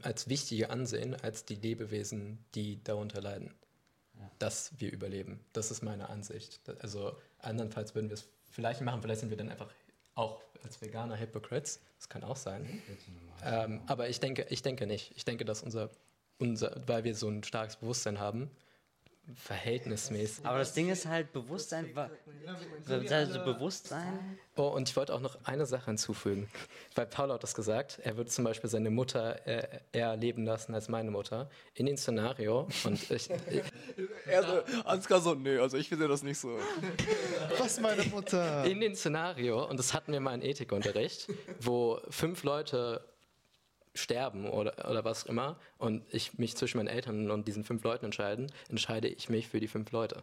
als 0.03 0.29
wichtiger 0.29 0.71
ansehen 0.71 1.15
als 1.15 1.45
die 1.45 1.57
Lebewesen, 1.57 2.39
die 2.55 2.83
darunter 2.85 3.21
leiden. 3.21 3.55
Dass 4.39 4.73
wir 4.79 4.93
überleben. 4.93 5.41
Das 5.53 5.71
ist 5.71 5.83
meine 5.83 6.09
Ansicht. 6.09 6.61
Also 6.81 7.17
andernfalls 7.39 7.95
würden 7.95 8.11
wir 8.11 8.15
es 8.15 8.29
vielleicht 8.51 8.81
machen, 8.83 9.01
vielleicht 9.03 9.21
sind 9.21 9.31
wir 9.31 9.37
dann 9.37 9.49
einfach 9.49 9.71
auch 10.15 10.43
als 10.63 10.81
Veganer 10.81 11.19
Hypocrites. 11.19 11.81
Das 11.97 12.09
kann 12.09 12.25
auch 12.25 12.37
sein. 12.37 12.83
Ähm, 13.43 13.81
aber 13.87 14.09
ich 14.09 14.21
denke, 14.21 14.47
ich 14.51 14.63
denke 14.63 14.87
nicht. 14.87 15.13
Ich 15.17 15.25
denke, 15.25 15.45
dass 15.45 15.63
unser, 15.63 15.91
unser, 16.39 16.87
weil 16.87 17.05
wir 17.05 17.15
so 17.15 17.29
ein 17.29 17.43
starkes 17.43 17.77
Bewusstsein 17.77 18.19
haben, 18.19 18.51
verhältnismäßig. 19.37 20.45
Aber 20.45 20.59
das 20.59 20.73
Ding 20.73 20.89
ist 20.89 21.07
halt 21.07 21.33
Bewusstsein, 21.33 21.93
also 23.11 23.45
Bewusstsein, 23.45 24.39
Oh, 24.57 24.69
und 24.69 24.91
ich 24.91 24.97
wollte 24.97 25.15
auch 25.15 25.21
noch 25.21 25.39
eine 25.45 25.65
Sache 25.65 25.87
hinzufügen. 25.87 26.47
Weil 26.95 27.07
Paul 27.07 27.33
hat 27.33 27.43
das 27.43 27.55
gesagt, 27.55 27.99
er 28.03 28.19
würde 28.19 28.29
zum 28.29 28.45
Beispiel 28.45 28.69
seine 28.69 28.91
Mutter 28.91 29.47
äh, 29.47 29.81
eher 29.93 30.17
leben 30.17 30.45
lassen 30.45 30.75
als 30.75 30.89
meine 30.89 31.11
Mutter. 31.11 31.49
In 31.75 31.87
dem 31.87 31.97
Szenario, 31.97 32.69
und 32.85 33.11
ich, 33.11 33.31
ich, 33.31 33.63
Er 34.27 34.43
so, 34.43 34.83
Ansgar 34.85 35.21
so, 35.21 35.35
nee, 35.35 35.57
also 35.57 35.79
ich 35.79 35.89
finde 35.89 36.09
das 36.09 36.23
nicht 36.23 36.39
so. 36.39 36.59
Was, 37.59 37.81
meine 37.81 38.03
Mutter? 38.05 38.65
in 38.67 38.81
dem 38.81 38.95
Szenario, 38.95 39.67
und 39.67 39.79
das 39.79 39.95
hatten 39.95 40.13
wir 40.13 40.21
mal 40.21 40.35
in 40.35 40.43
Ethikunterricht, 40.43 41.29
wo 41.61 41.99
fünf 42.11 42.43
Leute 42.43 43.03
sterben 44.01 44.49
oder, 44.49 44.89
oder 44.91 45.05
was 45.05 45.23
immer 45.25 45.59
und 45.79 46.03
ich 46.13 46.39
mich 46.39 46.57
zwischen 46.57 46.79
meinen 46.79 46.89
Eltern 46.89 47.31
und 47.31 47.47
diesen 47.47 47.65
fünf 47.65 47.83
Leuten 47.85 48.07
entscheiden, 48.07 48.51
entscheide 48.69 49.09
ich 49.09 49.29
mich 49.29 49.49
für 49.49 49.61
die 49.61 49.69
fünf 49.69 49.93
Leute. 49.93 50.23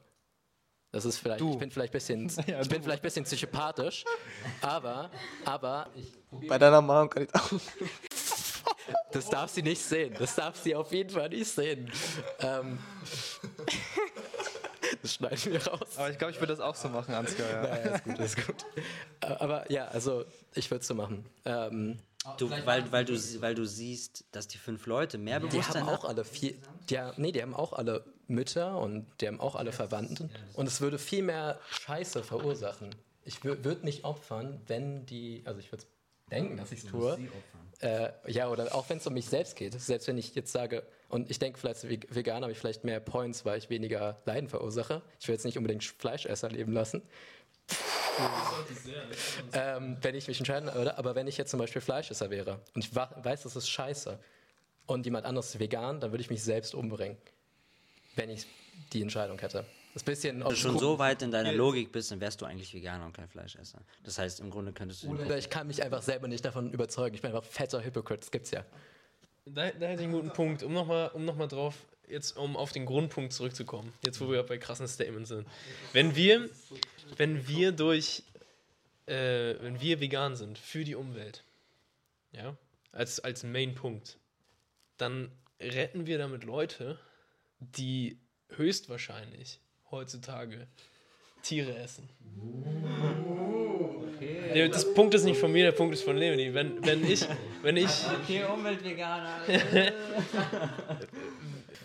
Das 0.92 1.06
ist 1.06 1.18
vielleicht, 1.18 1.42
ich 1.42 1.58
bin 1.58 1.70
vielleicht 1.70 1.94
ein 1.94 1.98
bisschen, 1.98 2.28
Ja, 2.48 2.62
ich 2.62 2.70
bin 2.70 2.80
du. 2.80 2.84
vielleicht 2.86 3.02
ein 3.04 3.08
bisschen 3.08 3.26
psychopathisch, 3.26 4.06
aber, 4.62 5.12
aber 5.46 5.88
ich 5.96 6.48
Bei 6.48 6.58
deiner 6.58 6.82
Mom 6.82 7.10
kann 7.10 7.24
ich 7.24 7.36
auch. 7.36 7.52
Das 9.12 9.30
darf 9.30 9.50
sie 9.52 9.64
nicht 9.64 9.82
sehen. 9.82 10.16
Das 10.18 10.36
darf 10.36 10.56
sie 10.58 10.76
auf 10.76 10.92
jeden 10.92 11.10
Fall 11.10 11.30
nicht 11.30 11.50
sehen. 11.50 11.92
Ähm, 12.40 12.78
das 15.02 15.14
schneiden 15.16 15.52
wir 15.54 15.68
raus. 15.68 15.98
Aber 15.98 16.10
ich 16.10 16.18
glaube, 16.18 16.32
ich 16.32 16.40
würde 16.40 16.54
das 16.54 16.60
auch 16.60 16.76
so 16.76 16.88
machen, 16.90 17.14
Ansgar. 17.14 17.50
Ja. 17.50 17.64
Ja, 17.64 17.76
ist 17.96 18.04
gut, 18.04 18.20
ist 18.20 18.48
gut. 18.48 18.66
Äh, 19.22 19.28
Aber 19.40 19.70
ja, 19.72 19.86
also 19.88 20.26
ich 20.54 20.70
würde 20.72 20.82
es 20.82 20.88
so 20.88 20.94
machen. 20.96 21.26
Ähm, 21.46 21.98
du, 22.38 22.50
weil, 22.50 22.92
weil, 22.92 23.06
du, 23.06 23.14
weil 23.42 23.56
du 23.56 23.66
siehst, 23.66 24.26
dass 24.32 24.48
die 24.48 24.58
fünf 24.58 24.86
Leute 24.86 25.18
mehr 25.18 25.40
die 25.40 25.48
Bewusstsein 25.48 25.86
haben 25.86 25.96
auch 25.96 26.06
alle 26.06 26.24
vier, 26.26 26.54
die, 26.90 27.00
haben- 27.00 27.22
nee, 27.22 27.32
die 27.32 27.42
haben 27.42 27.54
auch 27.54 27.74
alle 27.74 28.04
Mütter 28.28 28.78
und 28.78 29.06
die 29.22 29.28
haben 29.28 29.40
auch 29.40 29.56
alle 29.56 29.72
Verwandten. 29.72 30.30
Und 30.54 30.68
es 30.68 30.82
würde 30.82 31.00
viel 31.00 31.24
mehr 31.24 31.60
Scheiße 31.70 32.24
verursachen. 32.24 32.90
Ich 33.24 33.44
würde 33.44 33.78
mich 33.84 34.04
opfern, 34.06 34.62
wenn 34.68 35.06
die, 35.06 35.42
also 35.46 35.60
ich 35.60 35.72
würde 35.72 35.84
denken, 36.32 36.58
dass 36.58 36.72
ich 36.72 36.84
es 36.84 36.86
tue. 36.86 37.18
Äh, 37.80 38.10
ja, 38.28 38.50
oder 38.50 38.74
auch 38.74 38.90
wenn 38.90 38.98
es 38.98 39.06
um 39.08 39.14
mich 39.14 39.28
selbst 39.28 39.56
geht. 39.56 39.80
Selbst 39.80 40.08
wenn 40.08 40.18
ich 40.18 40.34
jetzt 40.36 40.52
sage, 40.52 40.84
und 41.10 41.30
ich 41.30 41.38
denke, 41.40 41.60
vielleicht 41.60 41.84
als 41.84 41.90
Ve- 41.90 42.00
Veganer 42.10 42.44
habe 42.46 42.52
ich 42.52 42.58
vielleicht 42.58 42.84
mehr 42.84 43.00
Points, 43.00 43.46
weil 43.46 43.60
ich 43.60 43.70
weniger 43.70 44.18
Leiden 44.26 44.50
verursache. 44.50 45.02
Ich 45.20 45.28
will 45.28 45.36
jetzt 45.36 45.46
nicht 45.46 45.58
unbedingt 45.58 45.84
Fleischesser 45.84 46.50
leben 46.50 46.74
lassen. 46.74 47.02
Ähm, 49.54 49.98
wenn 50.02 50.16
ich 50.16 50.28
mich 50.28 50.40
entscheiden 50.40 50.74
würde, 50.74 50.98
aber 50.98 51.16
wenn 51.16 51.28
ich 51.28 51.38
jetzt 51.38 51.52
zum 51.52 51.60
Beispiel 51.60 51.82
Fleischesser 51.82 52.30
wäre 52.30 52.60
und 52.76 52.84
ich 52.84 52.96
weiß, 52.96 53.44
das 53.44 53.56
ist 53.56 53.70
scheiße 53.70 54.20
und 54.86 55.06
jemand 55.06 55.26
anderes 55.26 55.50
ist 55.50 55.60
vegan, 55.60 56.00
dann 56.00 56.12
würde 56.12 56.22
ich 56.22 56.30
mich 56.30 56.44
selbst 56.44 56.74
umbringen, 56.74 57.18
wenn 58.16 58.30
ich 58.30 58.46
die 58.94 59.02
Entscheidung 59.02 59.40
hätte. 59.40 59.66
Das 59.94 60.04
bisschen 60.04 60.42
Wenn 60.42 60.50
du 60.50 60.56
schon 60.56 60.78
so 60.78 61.00
weit 61.00 61.24
in 61.24 61.32
deiner 61.32 61.54
Logik 61.54 61.92
bist, 61.92 62.12
dann 62.12 62.22
wärst 62.22 62.40
du 62.42 62.46
eigentlich 62.46 62.72
Veganer 62.72 63.06
und 63.06 63.14
kein 63.14 63.28
Fleischesser. 63.28 63.80
Das 64.04 64.20
heißt, 64.20 64.40
im 64.42 64.52
Grunde 64.52 64.72
könntest 64.72 65.04
du. 65.04 65.10
Oder 65.10 65.38
ich 65.40 65.50
kann 65.50 65.66
mich 65.66 65.82
einfach 65.82 66.04
selber 66.04 66.28
nicht 66.28 66.46
davon 66.46 66.72
überzeugen. 66.72 67.16
Ich 67.16 67.22
bin 67.22 67.32
einfach 67.32 67.44
fetter 67.44 67.84
Hypocrite, 67.84 68.20
das 68.20 68.30
gibt's 68.30 68.52
ja. 68.52 68.64
Da, 69.46 69.72
da 69.72 69.88
hätte 69.88 70.02
ich 70.02 70.08
einen 70.08 70.12
guten 70.12 70.32
Punkt, 70.32 70.62
um 70.62 70.74
nochmal 70.74 71.10
um 71.14 71.26
noch 71.26 71.36
mal 71.36 71.48
drauf, 71.48 71.74
jetzt 72.08 72.38
um 72.38 72.56
auf 72.56 72.72
den 72.72 72.86
Grundpunkt 72.86 73.34
zurückzukommen, 73.34 73.94
jetzt 74.04 74.20
wo 74.22 74.32
wir 74.32 74.44
bei 74.44 74.58
krassen 74.58 74.88
Statements 74.88 75.30
sind. 75.30 75.48
Wenn 75.94 76.16
wir, 76.16 76.50
wenn 77.18 77.48
wir 77.48 77.72
durch, 77.72 78.24
äh, 79.06 79.56
wenn 79.62 79.80
wir 79.82 80.00
vegan 80.00 80.36
sind 80.36 80.58
für 80.58 80.84
die 80.84 80.96
Umwelt, 80.96 81.44
ja, 82.32 82.58
als, 82.92 83.20
als 83.20 83.44
Main-Punkt, 83.44 84.18
dann 84.98 85.32
retten 85.60 86.06
wir 86.06 86.18
damit 86.18 86.44
Leute, 86.44 87.00
die 87.60 88.20
höchstwahrscheinlich 88.50 89.60
heutzutage 89.92 90.68
Tiere 91.44 91.76
essen. 91.78 92.10
Nee, 94.20 94.70
das 94.70 94.94
Punkt 94.94 95.14
ist 95.14 95.24
nicht 95.24 95.40
von 95.40 95.52
mir, 95.52 95.66
der 95.66 95.72
Punkt 95.72 95.94
ist 95.94 96.04
von 96.04 96.18
Leonie. 96.18 96.54
Wenn, 96.54 96.84
wenn 96.86 97.06
ich, 97.10 97.26
wenn 97.62 97.78
ich, 97.78 97.90
Okay, 98.24 98.44
Umweltveganer. 98.46 99.42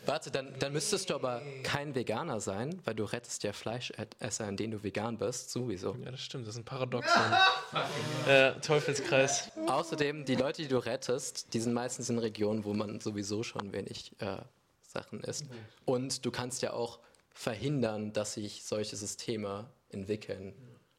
Warte, 0.06 0.30
dann, 0.30 0.54
dann 0.58 0.72
müsstest 0.72 1.10
du 1.10 1.14
aber 1.14 1.42
kein 1.62 1.94
Veganer 1.94 2.40
sein, 2.40 2.80
weil 2.84 2.94
du 2.94 3.04
rettest 3.04 3.42
ja 3.42 3.52
Fleischesser, 3.52 4.48
in 4.48 4.56
denen 4.56 4.72
du 4.72 4.82
vegan 4.82 5.18
bist, 5.18 5.50
sowieso. 5.50 5.96
ja, 6.04 6.10
das 6.10 6.20
stimmt, 6.20 6.46
das 6.46 6.54
ist 6.54 6.60
ein 6.60 6.64
Paradoxon. 6.64 7.22
äh, 8.26 8.52
Teufelskreis. 8.60 9.50
Außerdem, 9.66 10.24
die 10.24 10.34
Leute, 10.34 10.62
die 10.62 10.68
du 10.68 10.78
rettest, 10.78 11.54
die 11.54 11.60
sind 11.60 11.72
meistens 11.72 12.10
in 12.10 12.18
Regionen, 12.18 12.64
wo 12.64 12.74
man 12.74 13.00
sowieso 13.00 13.42
schon 13.42 13.72
wenig 13.72 14.12
äh, 14.18 14.38
Sachen 14.82 15.20
isst. 15.20 15.46
Und 15.84 16.24
du 16.24 16.30
kannst 16.30 16.62
ja 16.62 16.72
auch 16.72 16.98
verhindern, 17.34 18.12
dass 18.12 18.34
sich 18.34 18.64
solche 18.64 18.96
Systeme 18.96 19.66
entwickeln. 19.90 20.54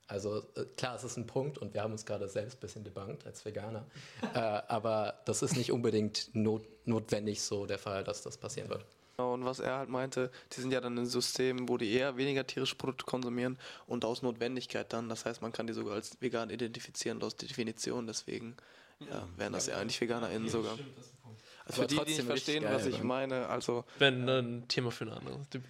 Also 0.08 0.44
äh, 0.56 0.66
klar, 0.78 0.96
es 0.96 1.04
ist 1.04 1.18
ein 1.18 1.28
Punkt 1.28 1.58
und 1.58 1.74
wir 1.74 1.82
haben 1.82 1.94
uns 1.94 2.06
gerade 2.06 2.28
selbst 2.28 2.58
ein 2.58 2.62
bisschen 2.62 2.84
debunked 2.84 3.26
als 3.26 3.46
Veganer. 3.46 3.86
äh, 4.34 4.38
aber 4.38 5.16
das 5.26 5.42
ist 5.42 5.56
nicht 5.56 5.72
unbedingt 5.72 6.30
not 6.34 6.64
notwendig 6.86 7.42
so 7.42 7.66
der 7.66 7.80
Fall, 7.80 8.04
dass 8.04 8.24
das 8.24 8.38
passieren 8.38 8.70
wird. 8.70 8.86
Genau, 9.16 9.34
Und 9.34 9.46
was 9.46 9.60
er 9.60 9.78
halt 9.78 9.90
meinte, 9.90 10.32
die 10.52 10.62
sind 10.62 10.74
ja 10.74 10.82
dann 10.82 10.98
in 10.98 11.06
Systemen, 11.06 11.70
wo 11.70 11.78
die 11.78 11.92
eher 11.94 12.18
weniger 12.18 12.46
tierische 12.46 12.76
Produkte 12.76 13.06
konsumieren 13.06 13.58
und 13.88 14.06
aus 14.06 14.22
Notwendigkeit 14.22 14.92
dann. 14.92 15.08
Das 15.08 15.26
heißt, 15.26 15.42
man 15.42 15.52
kann 15.52 15.68
die 15.68 15.74
sogar 15.74 15.94
als 15.94 16.20
vegan 16.20 16.50
identifizieren, 16.50 17.22
aus 17.22 17.36
Definition. 17.36 18.08
Deswegen 18.08 18.58
ja, 19.00 19.28
wären 19.38 19.54
das 19.54 19.68
ja 19.68 19.78
eigentlich 19.78 20.02
VeganerInnen 20.02 20.50
sogar. 20.50 20.78
Also 21.66 21.82
für 21.82 21.88
die, 21.88 21.96
die 21.96 22.04
nicht 22.04 22.24
verstehen, 22.24 22.66
was 22.66 22.86
ich 22.86 23.02
meine, 23.04 23.48
also 23.48 23.86
Wenn 23.98 24.28
ein 24.28 24.68
Thema 24.68 24.92
für 24.92 25.06
ein 25.06 25.12
anderes. 25.12 25.48
Thema. 25.50 25.64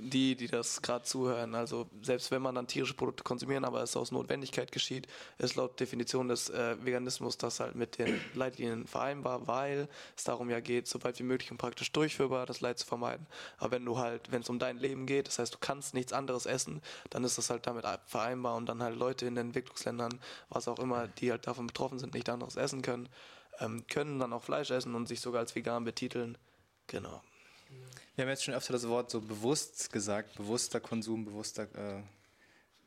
die, 0.00 0.36
die 0.36 0.48
das 0.48 0.80
gerade 0.80 1.04
zuhören, 1.04 1.54
also 1.54 1.86
selbst 2.02 2.30
wenn 2.30 2.40
man 2.40 2.54
dann 2.54 2.66
tierische 2.66 2.94
Produkte 2.94 3.24
konsumieren, 3.24 3.64
aber 3.64 3.82
es 3.82 3.96
aus 3.96 4.10
Notwendigkeit 4.10 4.72
geschieht, 4.72 5.06
ist 5.38 5.56
laut 5.56 5.78
Definition 5.78 6.28
des 6.28 6.48
äh, 6.48 6.76
Veganismus 6.82 7.36
das 7.36 7.60
halt 7.60 7.74
mit 7.74 7.98
den 7.98 8.20
Leitlinien 8.34 8.86
vereinbar, 8.86 9.46
weil 9.46 9.88
es 10.16 10.24
darum 10.24 10.48
ja 10.48 10.60
geht, 10.60 10.88
so 10.88 11.02
weit 11.04 11.18
wie 11.18 11.24
möglich 11.24 11.50
und 11.50 11.58
praktisch 11.58 11.92
durchführbar 11.92 12.46
das 12.46 12.60
Leid 12.60 12.78
zu 12.78 12.86
vermeiden. 12.86 13.26
Aber 13.58 13.72
wenn 13.72 13.84
du 13.84 13.98
halt, 13.98 14.32
wenn 14.32 14.40
es 14.40 14.48
um 14.48 14.58
dein 14.58 14.78
Leben 14.78 15.06
geht, 15.06 15.26
das 15.26 15.38
heißt, 15.38 15.54
du 15.54 15.58
kannst 15.60 15.92
nichts 15.92 16.12
anderes 16.12 16.46
essen, 16.46 16.80
dann 17.10 17.22
ist 17.22 17.36
das 17.36 17.50
halt 17.50 17.66
damit 17.66 17.84
vereinbar 18.06 18.56
und 18.56 18.66
dann 18.66 18.82
halt 18.82 18.96
Leute 18.96 19.26
in 19.26 19.34
den 19.34 19.48
Entwicklungsländern, 19.48 20.20
was 20.48 20.68
auch 20.68 20.78
immer, 20.78 21.06
die 21.06 21.30
halt 21.30 21.46
davon 21.46 21.66
betroffen 21.66 21.98
sind, 21.98 22.14
nicht 22.14 22.30
anderes 22.30 22.56
essen 22.56 22.80
können, 22.80 23.08
ähm, 23.60 23.84
können 23.88 24.18
dann 24.18 24.32
auch 24.32 24.42
Fleisch 24.42 24.70
essen 24.70 24.94
und 24.94 25.06
sich 25.06 25.20
sogar 25.20 25.40
als 25.40 25.54
vegan 25.54 25.84
betiteln. 25.84 26.38
Genau. 26.86 27.22
Wir 28.16 28.24
haben 28.24 28.28
jetzt 28.28 28.44
schon 28.44 28.54
öfter 28.54 28.72
das 28.72 28.86
Wort 28.88 29.10
so 29.10 29.20
bewusst 29.20 29.92
gesagt, 29.92 30.36
bewusster 30.36 30.80
Konsum, 30.80 31.24
bewusster, 31.24 31.62
äh, 31.74 32.02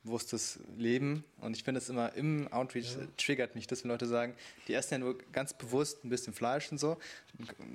bewusstes 0.04 0.60
Leben. 0.78 1.26
Und 1.42 1.56
ich 1.58 1.64
finde 1.64 1.80
es 1.80 1.90
immer 1.90 2.14
im 2.14 2.48
Outreach 2.52 2.96
äh, 2.96 3.08
triggert 3.18 3.56
mich, 3.56 3.68
das, 3.68 3.84
wenn 3.84 3.92
Leute 3.92 4.06
sagen, 4.06 4.36
die 4.68 4.74
essen 4.74 4.94
ja 4.94 4.98
nur 5.00 5.18
ganz 5.34 5.54
bewusst 5.54 6.06
ein 6.06 6.10
bisschen 6.10 6.34
Fleisch 6.34 6.72
und 6.72 6.78
so. 6.78 6.98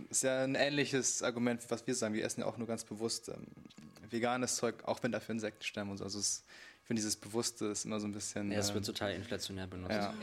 Ist 0.09 0.23
ja 0.23 0.45
ein 0.45 0.55
ähnliches 0.55 1.23
Argument, 1.23 1.63
was 1.69 1.87
wir 1.87 1.95
sagen. 1.95 2.15
Wir 2.15 2.25
essen 2.25 2.41
ja 2.41 2.47
auch 2.47 2.57
nur 2.57 2.67
ganz 2.67 2.85
bewusst 2.85 3.29
ähm, 3.29 3.47
veganes 4.09 4.57
Zeug, 4.57 4.85
auch 4.85 5.03
wenn 5.03 5.13
dafür 5.13 5.35
Insekten 5.35 5.63
sterben 5.63 5.91
und 5.91 5.99
so. 5.99 6.05
Also 6.05 6.19
es, 6.19 6.45
ich 6.81 6.87
finde 6.87 7.01
dieses 7.01 7.17
Bewusste 7.17 7.67
ist 7.67 7.85
immer 7.85 8.01
so 8.01 8.07
ein 8.07 8.13
bisschen. 8.13 8.51
Ja, 8.51 8.59
es 8.59 8.73
wird 8.73 8.89
ähm, 8.89 8.95
total 8.95 9.13
inflationär 9.13 9.67
benutzt. 9.67 9.93
ja. 9.93 10.15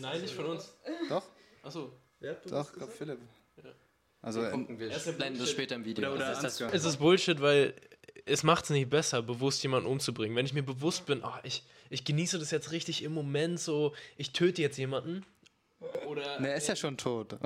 Nein, 0.00 0.20
nicht 0.20 0.34
von 0.34 0.46
uns. 0.46 0.72
Doch, 1.08 1.24
Achso. 1.62 1.92
doch, 2.20 2.72
glaub 2.72 2.92
Philipp. 2.92 3.18
Also 4.20 4.44
in, 4.44 4.78
Wir 4.78 4.88
blenden 5.12 5.38
das 5.38 5.50
später 5.50 5.76
im 5.76 5.84
Video. 5.84 6.12
oder 6.12 6.32
ist 6.32 6.42
das 6.42 6.60
Ansgar. 6.60 6.74
Es 6.74 6.84
ist 6.84 6.96
Bullshit, 6.96 7.40
weil 7.40 7.74
es 8.24 8.42
macht 8.42 8.64
es 8.64 8.70
nicht 8.70 8.90
besser, 8.90 9.22
bewusst 9.22 9.62
jemanden 9.62 9.88
umzubringen. 9.88 10.36
Wenn 10.36 10.46
ich 10.46 10.52
mir 10.52 10.62
bewusst 10.62 11.06
bin, 11.06 11.22
oh, 11.24 11.38
ich, 11.44 11.62
ich 11.88 12.04
genieße 12.04 12.38
das 12.38 12.50
jetzt 12.50 12.72
richtig 12.72 13.02
im 13.02 13.12
Moment 13.12 13.60
so, 13.60 13.94
ich 14.16 14.32
töte 14.32 14.60
jetzt 14.60 14.76
jemanden. 14.76 15.24
Oder 16.08 16.40
Ne, 16.40 16.48
er 16.48 16.56
ist 16.56 16.68
ja 16.68 16.76
schon 16.76 16.96
tot. 16.96 17.36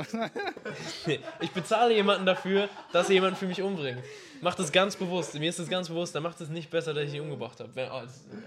ich 1.40 1.50
bezahle 1.50 1.94
jemanden 1.94 2.26
dafür, 2.26 2.68
dass 2.92 3.08
er 3.08 3.14
jemanden 3.14 3.36
für 3.36 3.46
mich 3.46 3.60
umbringt. 3.60 4.02
Macht 4.40 4.58
das 4.58 4.72
ganz 4.72 4.96
bewusst. 4.96 5.34
Mir 5.34 5.48
ist 5.50 5.58
das 5.58 5.68
ganz 5.68 5.88
bewusst, 5.88 6.14
dann 6.14 6.22
macht 6.22 6.40
es 6.40 6.48
nicht 6.48 6.70
besser, 6.70 6.94
dass 6.94 7.04
ich 7.08 7.14
ihn 7.14 7.22
umgebracht 7.22 7.60
habe. 7.60 7.90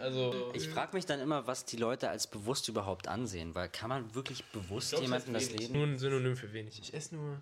Also, 0.02 0.52
Ich 0.54 0.68
frage 0.70 0.96
mich 0.96 1.06
dann 1.06 1.20
immer, 1.20 1.48
was 1.48 1.66
die 1.66 1.78
Leute 1.78 2.10
als 2.10 2.28
bewusst 2.28 2.68
überhaupt 2.68 3.08
ansehen, 3.08 3.56
weil 3.56 3.70
kann 3.70 3.90
man 3.90 4.14
wirklich 4.16 4.44
bewusst 4.46 4.92
jemandem 5.00 5.34
das 5.34 5.50
Leben. 5.52 5.74
nur 5.74 5.88
ein 5.88 5.98
Synonym 5.98 6.36
für 6.36 6.52
wenig. 6.54 6.80
Ich 6.80 6.94
esse 6.94 7.16
nur 7.16 7.42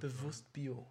bewusst 0.00 0.52
Bio. 0.52 0.86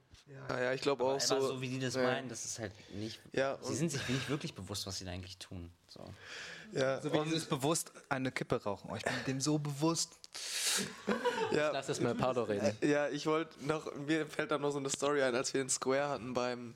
Ja, 0.49 0.61
ja, 0.61 0.73
ich 0.73 0.81
glaube 0.81 1.03
auch 1.03 1.09
Aber 1.11 1.19
so, 1.19 1.39
so. 1.41 1.61
wie 1.61 1.67
die 1.67 1.79
das 1.79 1.95
ja. 1.95 2.03
meinen, 2.03 2.29
das 2.29 2.45
ist 2.45 2.57
halt 2.57 2.71
nicht. 2.95 3.19
Ja, 3.33 3.57
sie 3.61 3.75
sind 3.75 3.91
sich 3.91 4.07
nicht 4.07 4.29
wirklich 4.29 4.53
bewusst, 4.53 4.87
was 4.87 4.97
sie 4.97 5.05
da 5.05 5.11
eigentlich 5.11 5.37
tun. 5.37 5.69
So. 5.87 5.99
Ja, 6.71 7.01
So 7.01 7.11
wie 7.13 7.19
dieses 7.25 7.45
bewusst 7.45 7.91
eine 8.09 8.31
Kippe 8.31 8.63
rauchen. 8.63 8.89
Oh, 8.91 8.95
ich 8.95 9.03
bin 9.03 9.13
dem 9.27 9.41
so 9.41 9.59
bewusst. 9.59 10.17
Ja, 11.51 11.71
Lass 11.71 11.89
es 11.89 11.99
mal 11.99 12.15
Paulo 12.15 12.43
reden. 12.43 12.75
Ja, 12.81 13.09
ich 13.09 13.25
wollte 13.25 13.51
noch, 13.65 13.93
mir 13.95 14.25
fällt 14.25 14.51
da 14.51 14.57
noch 14.57 14.71
so 14.71 14.79
eine 14.79 14.89
Story 14.89 15.21
ein, 15.21 15.35
als 15.35 15.53
wir 15.53 15.61
den 15.61 15.69
Square 15.69 16.09
hatten 16.09 16.33
beim, 16.33 16.73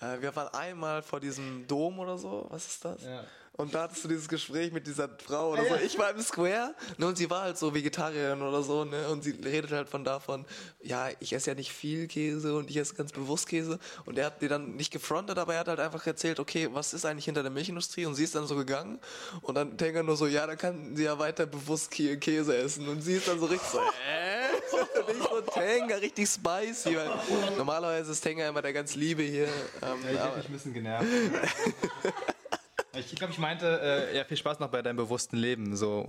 äh, 0.00 0.20
wir 0.20 0.34
waren 0.34 0.48
einmal 0.54 1.02
vor 1.02 1.20
diesem 1.20 1.66
Dom 1.66 1.98
oder 1.98 2.16
so, 2.16 2.46
was 2.50 2.66
ist 2.66 2.84
das? 2.84 3.04
Ja. 3.04 3.24
Und 3.60 3.74
da 3.74 3.82
hattest 3.82 4.04
du 4.04 4.08
dieses 4.08 4.28
Gespräch 4.28 4.70
mit 4.70 4.86
dieser 4.86 5.08
Frau 5.26 5.50
oder 5.50 5.64
so. 5.64 5.74
Ich 5.84 5.98
war 5.98 6.10
im 6.12 6.20
Square 6.22 6.76
ne, 6.96 7.06
und 7.08 7.18
sie 7.18 7.28
war 7.28 7.42
halt 7.42 7.58
so 7.58 7.74
Vegetarierin 7.74 8.40
oder 8.40 8.62
so, 8.62 8.84
ne? 8.84 9.08
Und 9.08 9.24
sie 9.24 9.32
redet 9.32 9.72
halt 9.72 9.88
von 9.88 10.04
davon, 10.04 10.46
ja, 10.80 11.08
ich 11.18 11.32
esse 11.32 11.50
ja 11.50 11.54
nicht 11.56 11.72
viel 11.72 12.06
Käse 12.06 12.54
und 12.56 12.70
ich 12.70 12.76
esse 12.76 12.94
ganz 12.94 13.10
bewusst 13.10 13.48
Käse. 13.48 13.80
Und 14.06 14.16
er 14.16 14.26
hat 14.26 14.40
dir 14.42 14.48
dann 14.48 14.76
nicht 14.76 14.92
gefrontet, 14.92 15.38
aber 15.38 15.54
er 15.54 15.60
hat 15.60 15.66
halt 15.68 15.80
einfach 15.80 16.06
erzählt, 16.06 16.38
okay, 16.38 16.68
was 16.72 16.94
ist 16.94 17.04
eigentlich 17.04 17.24
hinter 17.24 17.42
der 17.42 17.50
Milchindustrie? 17.50 18.06
Und 18.06 18.14
sie 18.14 18.22
ist 18.22 18.36
dann 18.36 18.46
so 18.46 18.54
gegangen 18.54 19.00
und 19.42 19.56
dann 19.56 19.76
denkt 19.76 19.96
er 19.96 20.04
nur 20.04 20.16
so, 20.16 20.28
ja, 20.28 20.46
dann 20.46 20.56
kann 20.56 20.94
sie 20.94 21.02
ja 21.02 21.18
weiter 21.18 21.44
bewusst 21.44 21.90
Kä- 21.92 22.16
Käse 22.16 22.56
essen. 22.56 22.88
Und 22.88 23.02
sie 23.02 23.14
ist 23.14 23.26
dann 23.26 23.40
so 23.40 23.46
richtig 23.46 23.68
so, 23.70 23.78
äh? 23.78 23.82
Und 25.08 25.16
ich 25.16 25.22
so, 25.22 25.40
Tenga, 25.40 25.96
richtig 25.96 26.28
spicy, 26.28 26.94
weil 26.96 27.10
normalerweise 27.56 28.12
ist 28.12 28.20
Tenga 28.20 28.48
immer 28.48 28.62
der 28.62 28.72
ganz 28.72 28.94
Liebe 28.94 29.22
hier. 29.24 29.48
Ähm, 29.82 29.98
Ja, 30.04 30.10
ich 30.12 30.18
habe 30.20 30.36
mich 30.36 30.46
ein 30.48 30.52
bisschen 30.52 30.74
genervt. 30.74 31.06
ich 32.98 33.14
glaube, 33.16 33.32
ich 33.32 33.38
meinte, 33.38 34.10
äh, 34.12 34.16
ja, 34.16 34.24
viel 34.24 34.36
Spaß 34.36 34.58
noch 34.60 34.68
bei 34.68 34.82
deinem 34.82 34.96
bewussten 34.96 35.36
Leben. 35.36 35.76
So. 35.76 36.06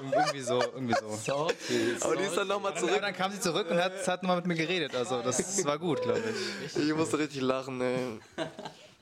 irgendwie 0.00 0.40
so, 0.40 0.60
irgendwie 0.60 0.94
so. 0.94 1.08
Salty. 1.10 1.96
aber 2.00 2.16
die 2.16 2.24
ist 2.24 2.36
dann 2.36 2.48
nochmal 2.48 2.72
Aber 2.72 2.80
zurück. 2.80 3.00
dann 3.00 3.14
kam 3.14 3.32
sie 3.32 3.40
zurück 3.40 3.70
und 3.70 3.76
hat, 3.78 4.06
hat 4.06 4.22
nochmal 4.22 4.36
mit 4.36 4.46
mir 4.46 4.54
geredet. 4.54 4.94
Also 4.94 5.22
das 5.22 5.64
war 5.64 5.78
gut, 5.78 6.02
glaube 6.02 6.22
ich. 6.64 6.76
Ich 6.76 6.94
musste 6.94 7.18
richtig 7.18 7.40
lachen, 7.42 7.80
ey. 7.80 8.20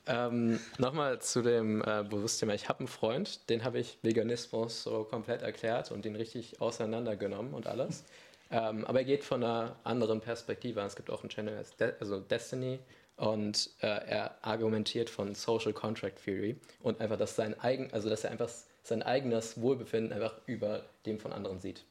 Ähm, 0.09 0.61
Nochmal 0.79 1.21
zu 1.21 1.43
dem 1.43 1.83
äh, 1.83 2.05
Bewusstthema. 2.09 2.55
Ich 2.55 2.69
habe 2.69 2.81
einen 2.81 2.89
Freund, 2.89 3.51
den 3.51 3.65
habe 3.65 3.81
ich 3.81 3.99
Veganismus 4.03 4.85
so 4.85 5.05
komplett 5.05 5.43
erklärt 5.43 5.91
und 5.91 6.05
den 6.05 6.15
richtig 6.15 6.61
auseinandergenommen 6.61 7.53
und 7.53 7.67
alles. 7.67 8.05
Ähm, 8.51 8.85
aber 8.85 9.01
er 9.01 9.05
geht 9.05 9.25
von 9.25 9.43
einer 9.43 9.75
anderen 9.83 10.21
Perspektive 10.21 10.81
an. 10.81 10.87
Es 10.87 10.95
gibt 10.95 11.11
auch 11.11 11.23
einen 11.23 11.31
Channel, 11.31 11.65
also 11.99 12.21
Destiny, 12.21 12.79
und 13.17 13.71
äh, 13.81 13.87
er 13.87 14.37
argumentiert 14.43 15.09
von 15.09 15.35
Social 15.35 15.73
Contract 15.73 16.23
Theory 16.25 16.57
und 16.83 17.01
einfach, 17.01 17.17
dass 17.17 17.37
sein 17.37 17.59
eigen, 17.59 17.93
also 17.93 18.11
dass 18.11 18.25
er 18.25 18.31
einfach 18.31 18.51
sein 18.83 19.03
eigenes 19.03 19.61
Wohlbefinden 19.61 20.13
einfach 20.13 20.37
über 20.47 20.85
dem 21.07 21.19
von 21.19 21.33
anderen 21.33 21.61
sieht. 21.61 21.85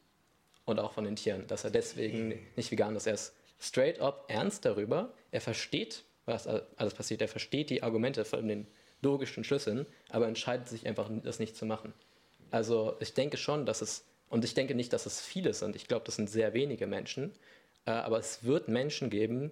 Und 0.65 0.79
auch 0.79 0.93
von 0.93 1.03
den 1.03 1.15
Tieren. 1.15 1.45
Dass 1.47 1.63
er 1.63 1.69
deswegen 1.69 2.39
nicht 2.55 2.71
vegan 2.71 2.95
ist. 2.95 3.05
Er 3.05 3.13
ist 3.13 3.35
straight 3.59 3.99
up 3.99 4.25
ernst 4.29 4.65
darüber. 4.65 5.13
Er 5.31 5.41
versteht, 5.41 6.03
was 6.25 6.47
alles 6.47 6.93
passiert. 6.95 7.21
Er 7.21 7.27
versteht 7.27 7.69
die 7.69 7.83
Argumente 7.83 8.25
von 8.25 8.47
den 8.47 8.65
logischen 9.01 9.43
Schlüsseln, 9.43 9.85
aber 10.09 10.27
entscheidet 10.27 10.67
sich 10.67 10.87
einfach, 10.87 11.09
das 11.23 11.37
nicht 11.37 11.55
zu 11.55 11.67
machen. 11.67 11.93
Also 12.49 12.95
ich 12.99 13.13
denke 13.13 13.37
schon, 13.37 13.67
dass 13.67 13.81
es, 13.81 14.05
und 14.29 14.43
ich 14.43 14.55
denke 14.55 14.73
nicht, 14.73 14.91
dass 14.91 15.05
es 15.05 15.21
viele 15.21 15.53
sind. 15.53 15.75
Ich 15.75 15.87
glaube, 15.87 16.05
das 16.05 16.15
sind 16.15 16.29
sehr 16.29 16.53
wenige 16.53 16.87
Menschen. 16.87 17.31
Äh, 17.85 17.91
aber 17.91 18.17
es 18.17 18.43
wird 18.43 18.67
Menschen 18.67 19.09
geben, 19.09 19.51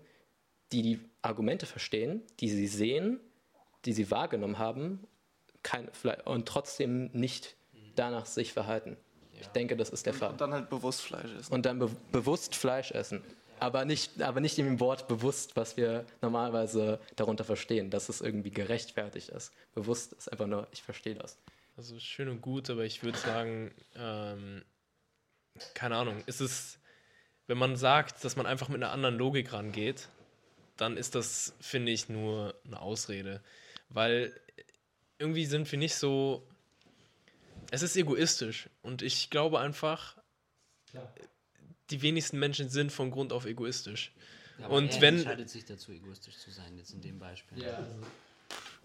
die 0.73 0.81
die 0.81 0.99
Argumente 1.21 1.65
verstehen, 1.65 2.21
die 2.39 2.49
sie 2.49 2.67
sehen, 2.67 3.19
die 3.85 3.93
sie 3.93 4.11
wahrgenommen 4.11 4.57
haben 4.57 5.07
kein, 5.63 5.89
und 6.25 6.47
trotzdem 6.47 7.09
nicht 7.13 7.55
danach 7.95 8.25
sich 8.25 8.53
verhalten. 8.53 8.97
Ich 9.39 9.47
denke, 9.47 9.75
das 9.75 9.89
ist 9.89 10.05
der 10.05 10.13
Fall. 10.13 10.31
Und 10.31 10.41
dann 10.41 10.53
halt 10.53 10.69
bewusst 10.69 11.01
Fleisch 11.01 11.33
essen. 11.33 11.53
Und 11.53 11.65
dann 11.65 11.79
be 11.79 11.89
bewusst 12.11 12.55
Fleisch 12.55 12.91
essen. 12.91 13.23
Aber 13.59 13.85
nicht, 13.85 14.21
aber 14.21 14.41
nicht 14.41 14.59
im 14.59 14.79
Wort 14.79 15.07
bewusst, 15.07 15.55
was 15.55 15.77
wir 15.77 16.05
normalerweise 16.21 16.99
darunter 17.15 17.43
verstehen, 17.43 17.89
dass 17.89 18.09
es 18.09 18.19
irgendwie 18.19 18.51
gerechtfertigt 18.51 19.29
ist. 19.29 19.53
Bewusst 19.73 20.13
ist 20.13 20.31
einfach 20.31 20.47
nur, 20.47 20.67
ich 20.71 20.83
verstehe 20.83 21.15
das. 21.15 21.37
Also 21.77 21.97
schön 21.99 22.27
und 22.29 22.41
gut, 22.41 22.69
aber 22.69 22.83
ich 22.83 23.03
würde 23.03 23.17
sagen, 23.17 23.71
ähm, 23.95 24.63
keine 25.73 25.95
Ahnung, 25.95 26.23
ist 26.25 26.41
es, 26.41 26.79
wenn 27.47 27.57
man 27.57 27.77
sagt, 27.77 28.23
dass 28.23 28.35
man 28.35 28.45
einfach 28.45 28.69
mit 28.69 28.83
einer 28.83 28.91
anderen 28.91 29.15
Logik 29.15 29.53
rangeht, 29.53 30.09
dann 30.77 30.97
ist 30.97 31.15
das, 31.15 31.53
finde 31.61 31.91
ich, 31.91 32.09
nur 32.09 32.55
eine 32.65 32.79
Ausrede. 32.81 33.41
Weil 33.89 34.39
irgendwie 35.19 35.45
sind 35.45 35.71
wir 35.71 35.79
nicht 35.79 35.95
so. 35.95 36.47
Es 37.71 37.81
ist 37.81 37.95
egoistisch. 37.95 38.69
Und 38.81 39.01
ich 39.01 39.29
glaube 39.29 39.59
einfach, 39.59 40.17
die 41.89 42.01
wenigsten 42.01 42.39
Menschen 42.39 42.69
sind 42.69 42.91
von 42.91 43.11
Grund 43.11 43.33
auf 43.33 43.45
egoistisch. 43.45 44.11
Aber 44.61 44.75
Und 44.75 44.91
er 44.95 45.01
wenn- 45.01 45.15
entscheidet 45.17 45.49
sich 45.49 45.65
dazu, 45.65 45.91
egoistisch 45.91 46.37
zu 46.37 46.51
sein, 46.51 46.77
jetzt 46.77 46.91
in 46.91 47.01
dem 47.01 47.17
Beispiel. 47.19 47.63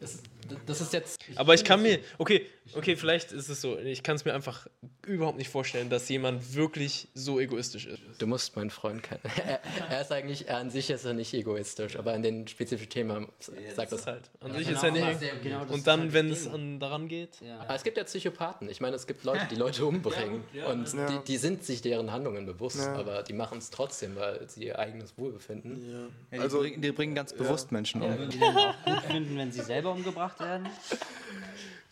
Es, 0.01 0.23
Das 0.67 0.81
ist 0.81 0.93
jetzt. 0.93 1.19
Aber 1.37 1.55
ich 1.55 1.65
kann 1.65 1.83
mir, 1.83 1.99
okay, 2.19 2.47
okay, 2.75 2.97
vielleicht 2.97 3.33
ist 3.33 3.49
es 3.49 3.61
so, 3.61 3.77
ich 3.79 4.03
kann 4.03 4.17
es 4.17 4.25
mir 4.25 4.33
einfach 4.35 4.67
überhaupt 5.07 5.37
nicht 5.39 5.51
vorstellen, 5.51 5.91
dass 5.91 6.09
jemand 6.09 6.55
wirklich 6.55 7.09
so 7.15 7.41
egoistisch 7.41 7.87
ist. 7.87 8.01
Du 8.19 8.27
musst 8.27 8.55
meinen 8.57 8.71
Freund 8.71 9.03
kennen. 9.03 9.21
Er, 9.47 9.61
er 9.91 10.01
ist 10.03 10.13
eigentlich, 10.13 10.47
er 10.49 10.59
an 10.59 10.71
sich 10.71 10.89
ist 10.91 11.05
er 11.05 11.15
nicht 11.15 11.33
egoistisch, 11.35 11.97
aber 11.97 12.15
in 12.15 12.23
den 12.23 12.47
spezifischen 12.49 12.91
Themen 12.91 13.29
sagt 13.75 13.93
das 13.93 14.07
halt. 14.07 14.31
An 14.41 14.53
sich 14.55 14.69
ist 14.71 14.83
er 14.83 14.91
nicht. 14.93 15.21
Genau, 15.43 15.65
das 15.65 15.71
Und 15.71 15.87
dann, 15.87 16.01
halt 16.01 16.13
wenn 16.13 16.31
es 16.31 16.47
an, 16.47 16.79
daran 16.81 17.09
geht, 17.09 17.41
Ja. 17.41 17.61
Aber 17.61 17.75
es 17.75 17.83
gibt 17.83 17.97
ja 17.97 18.05
Psychopathen. 18.05 18.69
Ich 18.71 18.81
meine, 18.81 18.97
es 18.97 19.07
gibt 19.07 19.25
Leute, 19.25 19.47
die 19.51 19.55
Leute 19.57 19.85
umbringen. 19.87 20.45
Und 20.71 20.93
Ja. 20.95 21.07
die, 21.07 21.25
die 21.27 21.37
sind 21.39 21.65
sich 21.65 21.81
deren 21.83 22.13
Handlungen 22.13 22.47
bewusst, 22.47 22.79
Ja. 22.79 22.95
aber 22.95 23.23
die 23.23 23.33
machen 23.33 23.59
es 23.59 23.71
trotzdem, 23.71 24.17
weil 24.17 24.49
sie 24.49 24.65
ihr 24.67 24.79
eigenes 24.79 25.17
Wohlbefinden. 25.19 25.91
Ja. 25.91 25.99
Ja, 25.99 26.07
die, 26.33 26.39
Also- 26.39 26.59
bringen, 26.61 26.81
die 26.83 26.93
bringen 26.93 27.15
ganz 27.15 27.33
bewusst 27.33 27.73
Menschen 27.73 28.03
um. 28.03 28.29
Die 28.31 28.41
auch 28.43 28.75
gut 28.85 29.01
finden, 29.11 29.37
wenn 29.39 29.53
sie 29.53 29.63
selber 29.63 29.88
umgebracht 29.93 30.41
werden? 30.41 30.69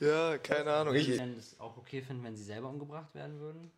Ja, 0.01 0.38
keine 0.38 0.72
Ahnung. 0.72 0.94
Ich, 0.94 1.16
denn 1.16 1.36
es 1.38 1.59
auch 1.59 1.76
okay 1.76 2.03
finden, 2.03 2.24
wenn 2.24 2.36
sie 2.36 2.44
selber 2.44 2.68
umgebracht 2.68 3.14
werden 3.14 3.40
würden? 3.40 3.70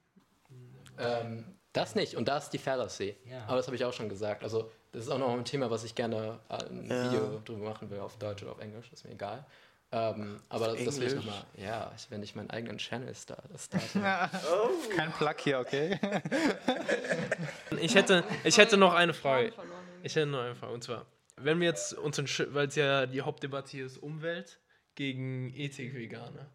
Ähm, 0.98 1.44
das 1.72 1.94
nicht. 1.94 2.16
Und 2.16 2.28
da 2.28 2.38
ist 2.38 2.50
die 2.50 2.58
Fallacy. 2.58 3.16
Ja. 3.24 3.44
Aber 3.46 3.56
das 3.56 3.66
habe 3.66 3.76
ich 3.76 3.84
auch 3.84 3.92
schon 3.92 4.08
gesagt. 4.08 4.42
Also, 4.42 4.70
das 4.92 5.04
ist 5.04 5.10
auch 5.10 5.18
noch 5.18 5.32
ein 5.32 5.44
Thema, 5.44 5.70
was 5.70 5.84
ich 5.84 5.94
gerne 5.94 6.40
äh, 6.48 6.64
ein 6.64 6.88
Ja. 6.90 7.04
Video 7.04 7.40
drüber 7.44 7.68
machen 7.68 7.90
will, 7.90 8.00
auf 8.00 8.16
Deutsch 8.16 8.42
oder 8.42 8.52
auf 8.52 8.60
Englisch, 8.60 8.90
ist 8.92 9.04
mir 9.04 9.12
egal. 9.12 9.44
Ähm, 9.90 10.42
aber 10.50 10.68
das, 10.68 10.84
das 10.84 11.00
will 11.00 11.06
ich 11.08 11.14
nochmal. 11.14 11.44
Ja, 11.56 11.90
ich, 11.96 12.10
wenn 12.10 12.22
ich 12.22 12.34
meinen 12.34 12.50
eigenen 12.50 12.76
Channel 12.76 13.14
starte. 13.14 13.48
starte. 13.58 14.38
Kein 14.94 15.12
Plug 15.12 15.34
hier, 15.38 15.60
okay? 15.60 15.98
ich 17.80 17.94
hätte, 17.94 18.22
ich 18.44 18.58
hätte 18.58 18.76
noch 18.76 18.92
eine 18.92 19.14
Frage. 19.14 19.52
Ich 20.02 20.14
hätte 20.14 20.26
noch 20.26 20.40
eine 20.40 20.54
Frage. 20.54 20.74
Und 20.74 20.84
zwar, 20.84 21.06
wenn 21.42 21.60
wir 21.60 21.68
jetzt 21.68 21.94
uns, 21.94 22.18
weil 22.52 22.68
es 22.68 22.74
ja 22.74 23.06
die 23.06 23.22
Hauptdebatte 23.22 23.70
hier 23.70 23.86
ist, 23.86 23.98
Umwelt 23.98 24.60
gegen 24.94 25.52
Ethik, 25.54 25.94
Veganer. 25.94 26.50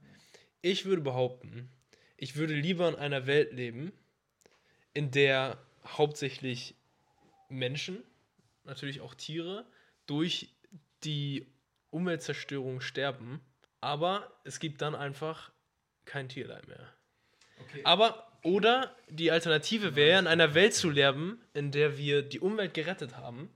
Ich 0.61 0.85
würde 0.85 1.01
behaupten, 1.01 1.69
ich 2.17 2.35
würde 2.35 2.53
lieber 2.53 2.87
in 2.89 2.95
einer 2.95 3.27
Welt 3.27 3.53
leben, 3.53 3.91
in 4.93 5.11
der 5.11 5.57
hauptsächlich 5.85 6.75
Menschen, 7.49 8.03
natürlich 8.63 9.01
auch 9.01 9.13
Tiere, 9.13 9.65
durch 10.05 10.49
die 11.03 11.47
Umweltzerstörung 11.89 12.81
sterben, 12.81 13.41
aber 13.81 14.31
es 14.43 14.59
gibt 14.59 14.81
dann 14.81 14.95
einfach 14.95 15.51
kein 16.05 16.29
Tierleid 16.29 16.67
mehr. 16.67 16.93
Aber, 17.83 18.31
oder 18.43 18.95
die 19.09 19.31
Alternative 19.31 19.95
wäre, 19.95 20.19
in 20.19 20.27
einer 20.27 20.53
Welt 20.53 20.73
zu 20.73 20.89
leben, 20.89 21.41
in 21.53 21.71
der 21.71 21.97
wir 21.97 22.21
die 22.21 22.39
Umwelt 22.39 22.73
gerettet 22.73 23.15
haben, 23.15 23.49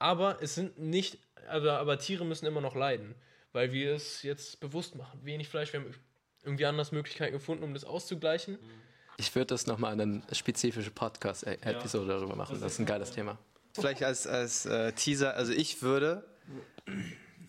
aber 0.00 0.42
es 0.42 0.56
sind 0.56 0.78
nicht, 0.78 1.18
aber, 1.48 1.78
aber 1.78 1.98
Tiere 1.98 2.24
müssen 2.24 2.46
immer 2.46 2.60
noch 2.60 2.74
leiden, 2.74 3.14
weil 3.52 3.72
wir 3.72 3.94
es 3.94 4.22
jetzt 4.22 4.58
bewusst 4.58 4.96
machen. 4.96 5.20
Wenig 5.22 5.48
Fleisch, 5.48 5.72
wir 5.72 5.80
haben 5.80 5.94
irgendwie 6.42 6.66
anders 6.66 6.90
Möglichkeiten 6.90 7.32
gefunden, 7.32 7.62
um 7.62 7.74
das 7.74 7.84
auszugleichen. 7.84 8.58
Ich 9.18 9.34
würde 9.34 9.48
das 9.48 9.66
nochmal 9.66 9.92
in 9.92 10.00
eine 10.00 10.22
spezifische 10.32 10.90
Podcast-Episode 10.90 12.08
darüber 12.08 12.34
machen. 12.34 12.58
Das 12.60 12.72
ist 12.72 12.78
ein 12.78 12.86
geiles 12.86 13.10
Thema. 13.10 13.38
Vielleicht 13.74 14.02
als, 14.02 14.26
als 14.26 14.64
äh, 14.64 14.92
Teaser, 14.92 15.34
also 15.36 15.52
ich 15.52 15.82
würde, 15.82 16.24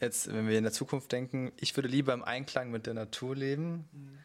jetzt, 0.01 0.31
wenn 0.31 0.49
wir 0.49 0.57
in 0.57 0.65
der 0.65 0.73
Zukunft 0.73 1.11
denken, 1.13 1.53
ich 1.57 1.75
würde 1.77 1.87
lieber 1.87 2.13
im 2.13 2.23
Einklang 2.23 2.69
mit 2.69 2.85
der 2.85 2.93
Natur 2.93 3.35
leben, 3.35 4.19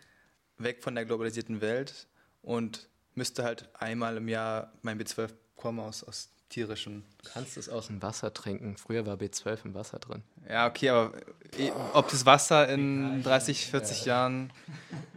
weg 0.58 0.82
von 0.82 0.96
der 0.96 1.04
globalisierten 1.04 1.60
Welt 1.60 2.08
und 2.42 2.88
müsste 3.14 3.44
halt 3.44 3.68
einmal 3.74 4.16
im 4.16 4.26
Jahr 4.26 4.72
mein 4.82 5.00
B12 5.00 5.30
kommen 5.54 5.78
aus, 5.78 6.02
aus 6.02 6.30
tierischen. 6.48 7.04
Du 7.22 7.30
kannst 7.30 7.56
es 7.56 7.68
aus 7.68 7.88
dem 7.88 8.00
Wasser 8.02 8.32
trinken. 8.32 8.76
Früher 8.76 9.06
war 9.06 9.16
B12 9.16 9.66
im 9.66 9.74
Wasser 9.74 9.98
drin. 9.98 10.22
Ja, 10.48 10.68
okay, 10.68 10.90
aber 10.90 11.12
eh, 11.58 11.72
ob 11.92 12.08
das 12.08 12.24
Wasser 12.24 12.68
in 12.68 13.22
30, 13.22 13.66
40 13.66 14.04
Jahren 14.04 14.52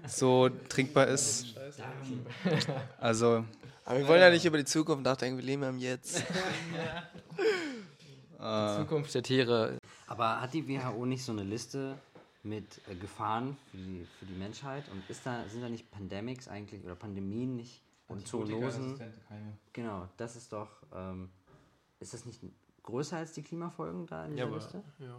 so 0.07 0.49
trinkbar 0.69 1.07
ist, 1.07 1.55
also 2.99 3.45
aber 3.89 3.99
wir 4.01 4.07
wollen 4.07 4.21
ja 4.21 4.29
nicht 4.29 4.45
über 4.45 4.59
die 4.59 4.65
Zukunft 4.65 5.03
nachdenken, 5.03 5.39
wir 5.39 5.45
leben 5.45 5.63
ja 5.63 5.69
im 5.69 5.79
Jetzt. 5.79 6.19
äh, 8.39 8.77
Zukunft 8.77 9.15
der 9.15 9.23
Tiere. 9.23 9.79
Aber 10.05 10.41
hat 10.41 10.53
die 10.53 10.67
WHO 10.67 11.07
nicht 11.07 11.23
so 11.23 11.31
eine 11.31 11.43
Liste 11.43 11.97
mit 12.43 12.65
äh, 12.87 12.93
Gefahren 12.93 13.57
für 13.71 13.77
die, 13.77 14.05
für 14.19 14.27
die 14.27 14.35
Menschheit? 14.35 14.83
Und 14.91 15.01
ist 15.09 15.25
da, 15.25 15.43
sind 15.49 15.63
da 15.63 15.69
nicht 15.69 15.89
Pandemics 15.89 16.47
eigentlich 16.47 16.83
oder 16.83 16.93
Pandemien 16.93 17.55
nicht 17.55 17.81
und 18.09 18.27
Zoonosen? 18.27 18.99
Genau, 19.73 20.07
das 20.17 20.35
ist 20.35 20.51
doch. 20.51 20.69
Ähm, 20.93 21.29
ist 21.99 22.13
das 22.13 22.25
nicht 22.25 22.41
größer 22.83 23.17
als 23.17 23.33
die 23.33 23.43
Klimafolgen 23.43 24.05
da 24.07 24.25
in 24.25 24.35
dieser 24.35 24.49
Liste? 24.49 24.83
ja. 24.99 25.15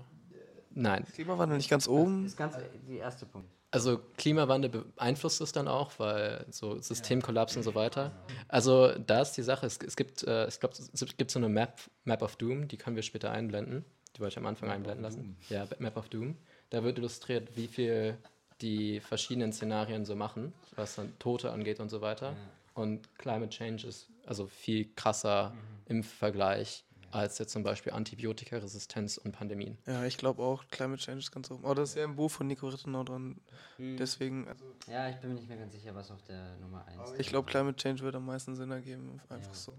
Nein. 0.72 1.05
Klimawandel 1.14 1.57
nicht 1.57 1.68
ganz 1.68 1.88
oben. 1.88 2.22
Das 2.22 2.32
ist 2.32 2.38
ganz 2.38 2.57
die 2.86 2.99
erste 2.99 3.26
Punkt. 3.26 3.49
Also 3.72 4.01
Klimawandel 4.16 4.70
beeinflusst 4.70 5.41
es 5.41 5.53
dann 5.53 5.68
auch, 5.68 5.93
weil 5.99 6.45
so 6.51 6.80
Systemkollaps 6.80 7.57
und 7.57 7.62
so 7.62 7.74
weiter. 7.74 8.12
Also 8.49 8.93
da 8.99 9.22
ist 9.22 9.32
die 9.32 9.43
Sache, 9.43 9.66
es, 9.66 9.78
es 9.78 9.97
gibt, 9.97 10.24
äh, 10.24 10.49
ich 10.49 10.59
glaube, 10.59 10.74
es 10.76 11.16
gibt 11.16 11.30
so 11.30 11.38
eine 11.38 11.49
Map, 11.49 11.78
Map 12.05 12.22
of 12.22 12.36
Doom, 12.36 12.68
die 12.68 12.76
können 12.76 12.97
wir 12.97 13.03
später 13.03 13.30
einblenden. 13.30 13.84
Die 14.16 14.20
wollte 14.20 14.34
ich 14.34 14.38
am 14.38 14.47
Anfang 14.47 14.70
einblenden 14.70 15.03
lassen. 15.03 15.36
Ja, 15.49 15.66
Map 15.78 15.97
of 15.97 16.09
Doom. 16.09 16.36
Da 16.70 16.82
wird 16.82 16.99
illustriert, 16.99 17.57
wie 17.57 17.68
viel 17.68 18.18
die 18.61 19.01
verschiedenen 19.01 19.53
Szenarien 19.53 20.05
so 20.05 20.16
machen, 20.16 20.53
was 20.76 20.97
dann 20.97 21.16
Tote 21.18 21.51
angeht 21.51 21.80
und 21.80 21.88
so 21.88 22.01
weiter. 22.01 22.34
Und 22.75 23.16
Climate 23.18 23.49
Change 23.51 23.87
ist 23.87 24.09
also 24.27 24.47
viel 24.47 24.93
krasser 24.95 25.53
im 25.87 26.03
Vergleich 26.03 26.85
als 27.12 27.39
jetzt 27.39 27.51
zum 27.51 27.64
Beispiel 27.64 27.93
Antibiotikaresistenz 27.93 29.18
und 29.18 29.33
Pandemien. 29.33 29.77
Ja, 29.87 30.05
ich 30.05 30.16
glaube 30.16 30.43
auch, 30.43 30.64
Climate 30.68 31.03
Change 31.03 31.18
ist 31.18 31.33
ganz 31.33 31.51
oben. 31.51 31.64
Aber 31.64 31.75
das 31.75 31.91
ist 31.91 31.95
ja 31.97 32.05
im 32.05 32.14
Buch 32.14 32.31
von 32.31 32.47
Nico 32.47 32.68
Rittenau 32.68 33.03
dran. 33.03 33.41
Deswegen, 33.79 34.47
also, 34.47 34.64
Ja, 34.87 35.09
ich 35.09 35.16
bin 35.16 35.31
mir 35.31 35.37
nicht 35.41 35.49
mehr 35.49 35.59
ganz 35.59 35.73
sicher, 35.73 35.93
was 35.95 36.11
auf 36.12 36.23
der 36.23 36.57
Nummer 36.59 36.85
1 36.87 37.18
ich 37.18 37.27
glaube, 37.29 37.51
Climate 37.51 37.77
Change 37.77 38.03
wird 38.03 38.14
am 38.14 38.27
meisten 38.27 38.55
Sinn 38.55 38.71
ergeben. 38.71 39.21
Einfach 39.29 39.53
so. 39.55 39.73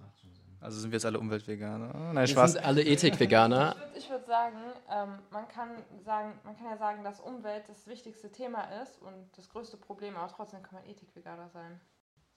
also 0.59 0.79
sind 0.81 0.91
wir 0.91 0.97
jetzt 0.97 1.05
alle 1.05 1.19
Umweltveganer. 1.19 1.93
Nein, 1.93 2.15
Wir 2.17 2.27
Spaß. 2.27 2.51
sind 2.53 2.65
alle 2.65 2.83
Ethik-Veganer. 2.83 3.77
Ich 3.95 4.07
würd- 4.07 4.09
würde 4.11 4.25
sagen, 4.25 4.57
ähm, 4.91 5.19
man, 5.31 5.47
kann 5.47 5.69
sagen, 6.03 6.33
man 6.43 6.57
kann 6.57 6.65
ja 6.65 6.77
sagen, 6.77 7.01
dass 7.05 7.21
Umwelt 7.21 7.63
das 7.69 7.87
wichtigste 7.87 8.29
Thema 8.29 8.63
ist 8.83 9.01
und 9.01 9.29
das 9.37 9.47
größte 9.47 9.77
Problem, 9.77 10.17
aber 10.17 10.29
trotzdem 10.33 10.61
kann 10.63 10.79
man 10.81 10.89
Ethik-Veganer 10.89 11.47
sein. 11.49 11.79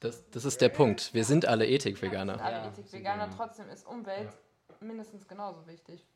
Das, 0.05 0.29
das 0.31 0.45
ist 0.45 0.61
der 0.61 0.69
Punkt. 0.69 1.15
Wir 1.15 1.25
sind 1.25 1.47
alle 1.47 1.65
Wir 1.65 1.81
sind 1.81 1.87
Ethik-Veganer. 1.87 2.39
alle 2.45 2.57
Ja, 2.57 2.69
Ethik-Veganer, 2.69 3.29
sind 3.29 3.37
trotzdem 3.39 3.69
ist 3.71 3.87
Umwelt 3.87 4.29
mindestens 4.81 5.27
genauso 5.27 5.67
wichtig. 5.67 6.07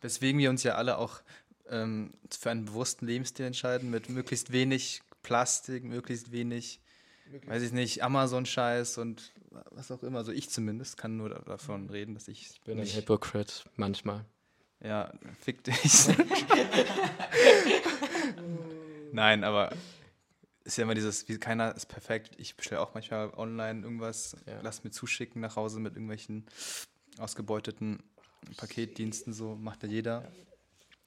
Weswegen 0.00 0.40
wir 0.40 0.48
uns 0.48 0.62
ja 0.62 0.76
alle 0.76 0.96
auch 0.96 1.20
ähm, 1.68 2.12
für 2.30 2.50
einen 2.50 2.64
bewussten 2.64 3.06
Lebensstil 3.06 3.44
entscheiden, 3.44 3.90
mit 3.90 4.08
möglichst 4.08 4.52
wenig 4.52 5.02
Plastik, 5.22 5.84
möglichst 5.84 6.32
wenig, 6.32 6.80
weiß 7.46 7.62
ich 7.62 7.72
nicht, 7.72 8.02
Amazon-Scheiß 8.02 8.96
und 8.98 9.34
was 9.70 9.90
auch 9.90 10.02
immer. 10.02 10.18
Also 10.20 10.32
ich 10.32 10.48
zumindest 10.48 10.96
kann 10.96 11.18
nur 11.18 11.28
da- 11.28 11.40
davon 11.40 11.90
reden, 11.90 12.14
dass 12.14 12.28
ich, 12.28 12.48
Ich 12.52 12.60
bin 12.62 12.80
ein 12.80 12.86
Hypocrite 12.86 13.52
manchmal. 13.74 14.24
ja, 14.82 15.12
fick 15.40 15.62
dich. 15.64 15.74
Nein, 19.12 19.44
aber 19.44 19.72
ist 20.66 20.76
ja 20.76 20.82
immer 20.84 20.94
dieses, 20.94 21.28
wie 21.28 21.38
keiner 21.38 21.74
ist 21.74 21.86
perfekt. 21.86 22.34
Ich 22.38 22.56
bestelle 22.56 22.80
auch 22.80 22.92
manchmal 22.94 23.32
online 23.34 23.82
irgendwas, 23.82 24.36
Ja. 24.46 24.60
lass 24.62 24.84
mir 24.84 24.90
zuschicken 24.90 25.40
nach 25.40 25.56
Hause 25.56 25.80
mit 25.80 25.94
irgendwelchen 25.94 26.44
ausgebeuteten 27.18 28.02
Paketdiensten, 28.56 29.32
so 29.32 29.54
macht 29.56 29.82
ja 29.82 29.88
jeder. 29.88 30.30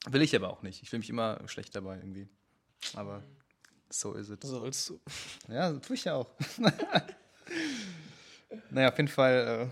Will 0.10 0.22
ich 0.22 0.36
aber 0.36 0.50
auch 0.50 0.62
nicht. 0.62 0.82
Ich 0.82 0.90
fühle 0.90 1.00
mich 1.02 1.10
immer 1.10 1.40
schlecht 1.48 1.76
dabei 1.76 1.98
irgendwie. 1.98 2.28
Aber 2.96 3.22
so 3.90 4.14
ist 4.14 4.30
es. 4.30 4.38
Sollst 4.50 4.90
du. 4.90 5.00
Ja, 5.50 5.74
tue 5.74 5.96
ich 5.96 6.06
ja 6.06 6.16
auch. 6.16 6.30
naja, 8.70 8.90
auf 8.90 8.98
jeden 8.98 9.10
Fall. 9.10 9.70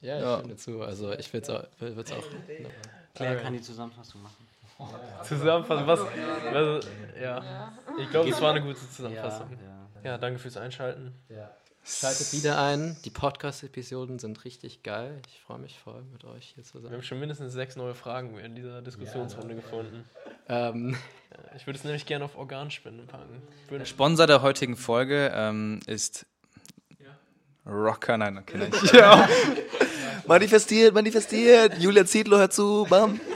Ja, 0.00 0.16
ich 0.16 0.22
Ja. 0.22 0.38
stimme 0.38 0.54
dazu. 0.54 0.82
Also 0.82 1.12
ich 1.12 1.32
will 1.32 1.40
es 1.40 1.50
auch. 1.50 1.64
Will's 1.78 2.12
auch 2.12 2.24
Claire 3.14 3.40
kann 3.42 3.52
die 3.52 3.60
Zusammenfassung 3.60 4.22
machen. 4.22 4.46
Zusammenfassung, 5.28 5.86
was, 5.86 6.00
was 6.00 6.86
ja. 7.20 7.72
Ich 7.98 8.10
glaube, 8.10 8.28
es 8.30 8.40
war 8.40 8.50
eine 8.50 8.62
gute 8.62 8.78
Ja, 8.80 8.90
Zusammenfassung. 8.90 9.48
ja. 10.04 10.10
Ja, 10.10 10.18
danke 10.18 10.38
fürs 10.38 10.56
Einschalten. 10.56 11.14
Schaltet 11.84 12.32
wieder 12.32 12.60
ein. 12.60 12.96
Die 13.04 13.10
Podcast-Episoden 13.10 14.18
sind 14.20 14.44
richtig 14.44 14.82
geil. 14.82 15.20
Ich 15.28 15.40
freue 15.40 15.58
mich 15.58 15.78
voll, 15.78 16.02
mit 16.12 16.24
euch 16.24 16.52
hier 16.54 16.62
zu 16.64 16.82
Wir 16.82 16.90
haben 16.90 17.02
schon 17.02 17.18
mindestens 17.18 17.52
sechs 17.52 17.74
neue 17.76 17.94
Fragen 17.94 18.38
in 18.38 18.54
dieser 18.54 18.82
Diskussionsrunde 18.82 19.56
gefunden. 19.56 20.04
Ähm, 20.48 20.96
Ja, 21.32 21.56
Ich 21.56 21.66
würde 21.66 21.78
es 21.78 21.84
nämlich 21.84 22.06
gerne 22.06 22.24
auf 22.24 22.36
Organspende 22.36 23.04
packen. 23.04 23.42
Würde 23.68 23.84
Sponsor 23.86 24.26
der 24.28 24.42
heutigen 24.42 24.76
Folge 24.76 25.32
ähm, 25.34 25.80
ist 25.86 26.26
Rocker. 27.66 28.16
Nein, 28.18 28.38
okay, 28.38 28.58
nicht. 28.58 28.92
ja. 28.94 29.28
Manifestiert, 30.26 30.94
manifestiert. 30.94 31.78
Julia 31.78 32.04
Ziedler 32.06 32.38
hört 32.38 32.52
zu. 32.52 32.86
Bam. 32.88 33.20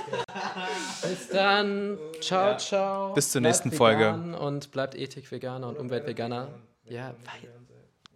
bis 1.07 1.29
dann. 1.29 1.99
Ciao, 2.21 2.57
ciao. 2.57 3.15
Bis 3.15 3.31
zur 3.31 3.41
Bleibt 3.41 3.65
nächsten 3.65 3.73
Folge. 3.73 4.13
Und 4.39 4.71
bleibt 4.71 4.95
Ethik-Veganer 4.95 5.69
und 5.69 5.79
Umwelt-Veganer. 5.79 6.49
Ja, 6.85 7.15
weil. 7.25 7.51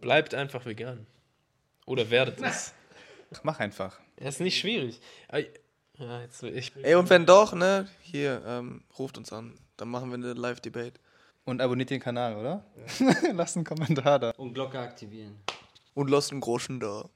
Bleibt 0.00 0.34
einfach 0.34 0.64
vegan. 0.64 1.06
Oder 1.86 2.08
werdet 2.10 2.40
es. 2.40 2.72
Mach 3.42 3.60
einfach. 3.60 3.98
Ja, 4.18 4.28
ist 4.28 4.40
nicht 4.40 4.58
schwierig. 4.58 5.00
Ja, 5.98 6.20
jetzt, 6.22 6.42
ich, 6.42 6.72
Ey, 6.82 6.94
und 6.94 7.10
wenn 7.10 7.26
doch, 7.26 7.52
ne, 7.52 7.86
hier, 8.00 8.42
ähm, 8.46 8.82
ruft 8.98 9.18
uns 9.18 9.32
an. 9.32 9.54
Dann 9.76 9.88
machen 9.88 10.08
wir 10.08 10.14
eine 10.14 10.32
Live-Debate. 10.32 10.98
Und 11.44 11.60
abonniert 11.60 11.90
den 11.90 12.00
Kanal, 12.00 12.36
oder? 12.36 12.64
Lasst 13.34 13.56
einen 13.56 13.64
Kommentar 13.64 14.18
da. 14.18 14.30
Und 14.36 14.54
Glocke 14.54 14.78
aktivieren. 14.78 15.40
Und 15.94 16.08
lasst 16.08 16.30
einen 16.30 16.40
Groschen 16.40 16.80
da. 16.80 17.08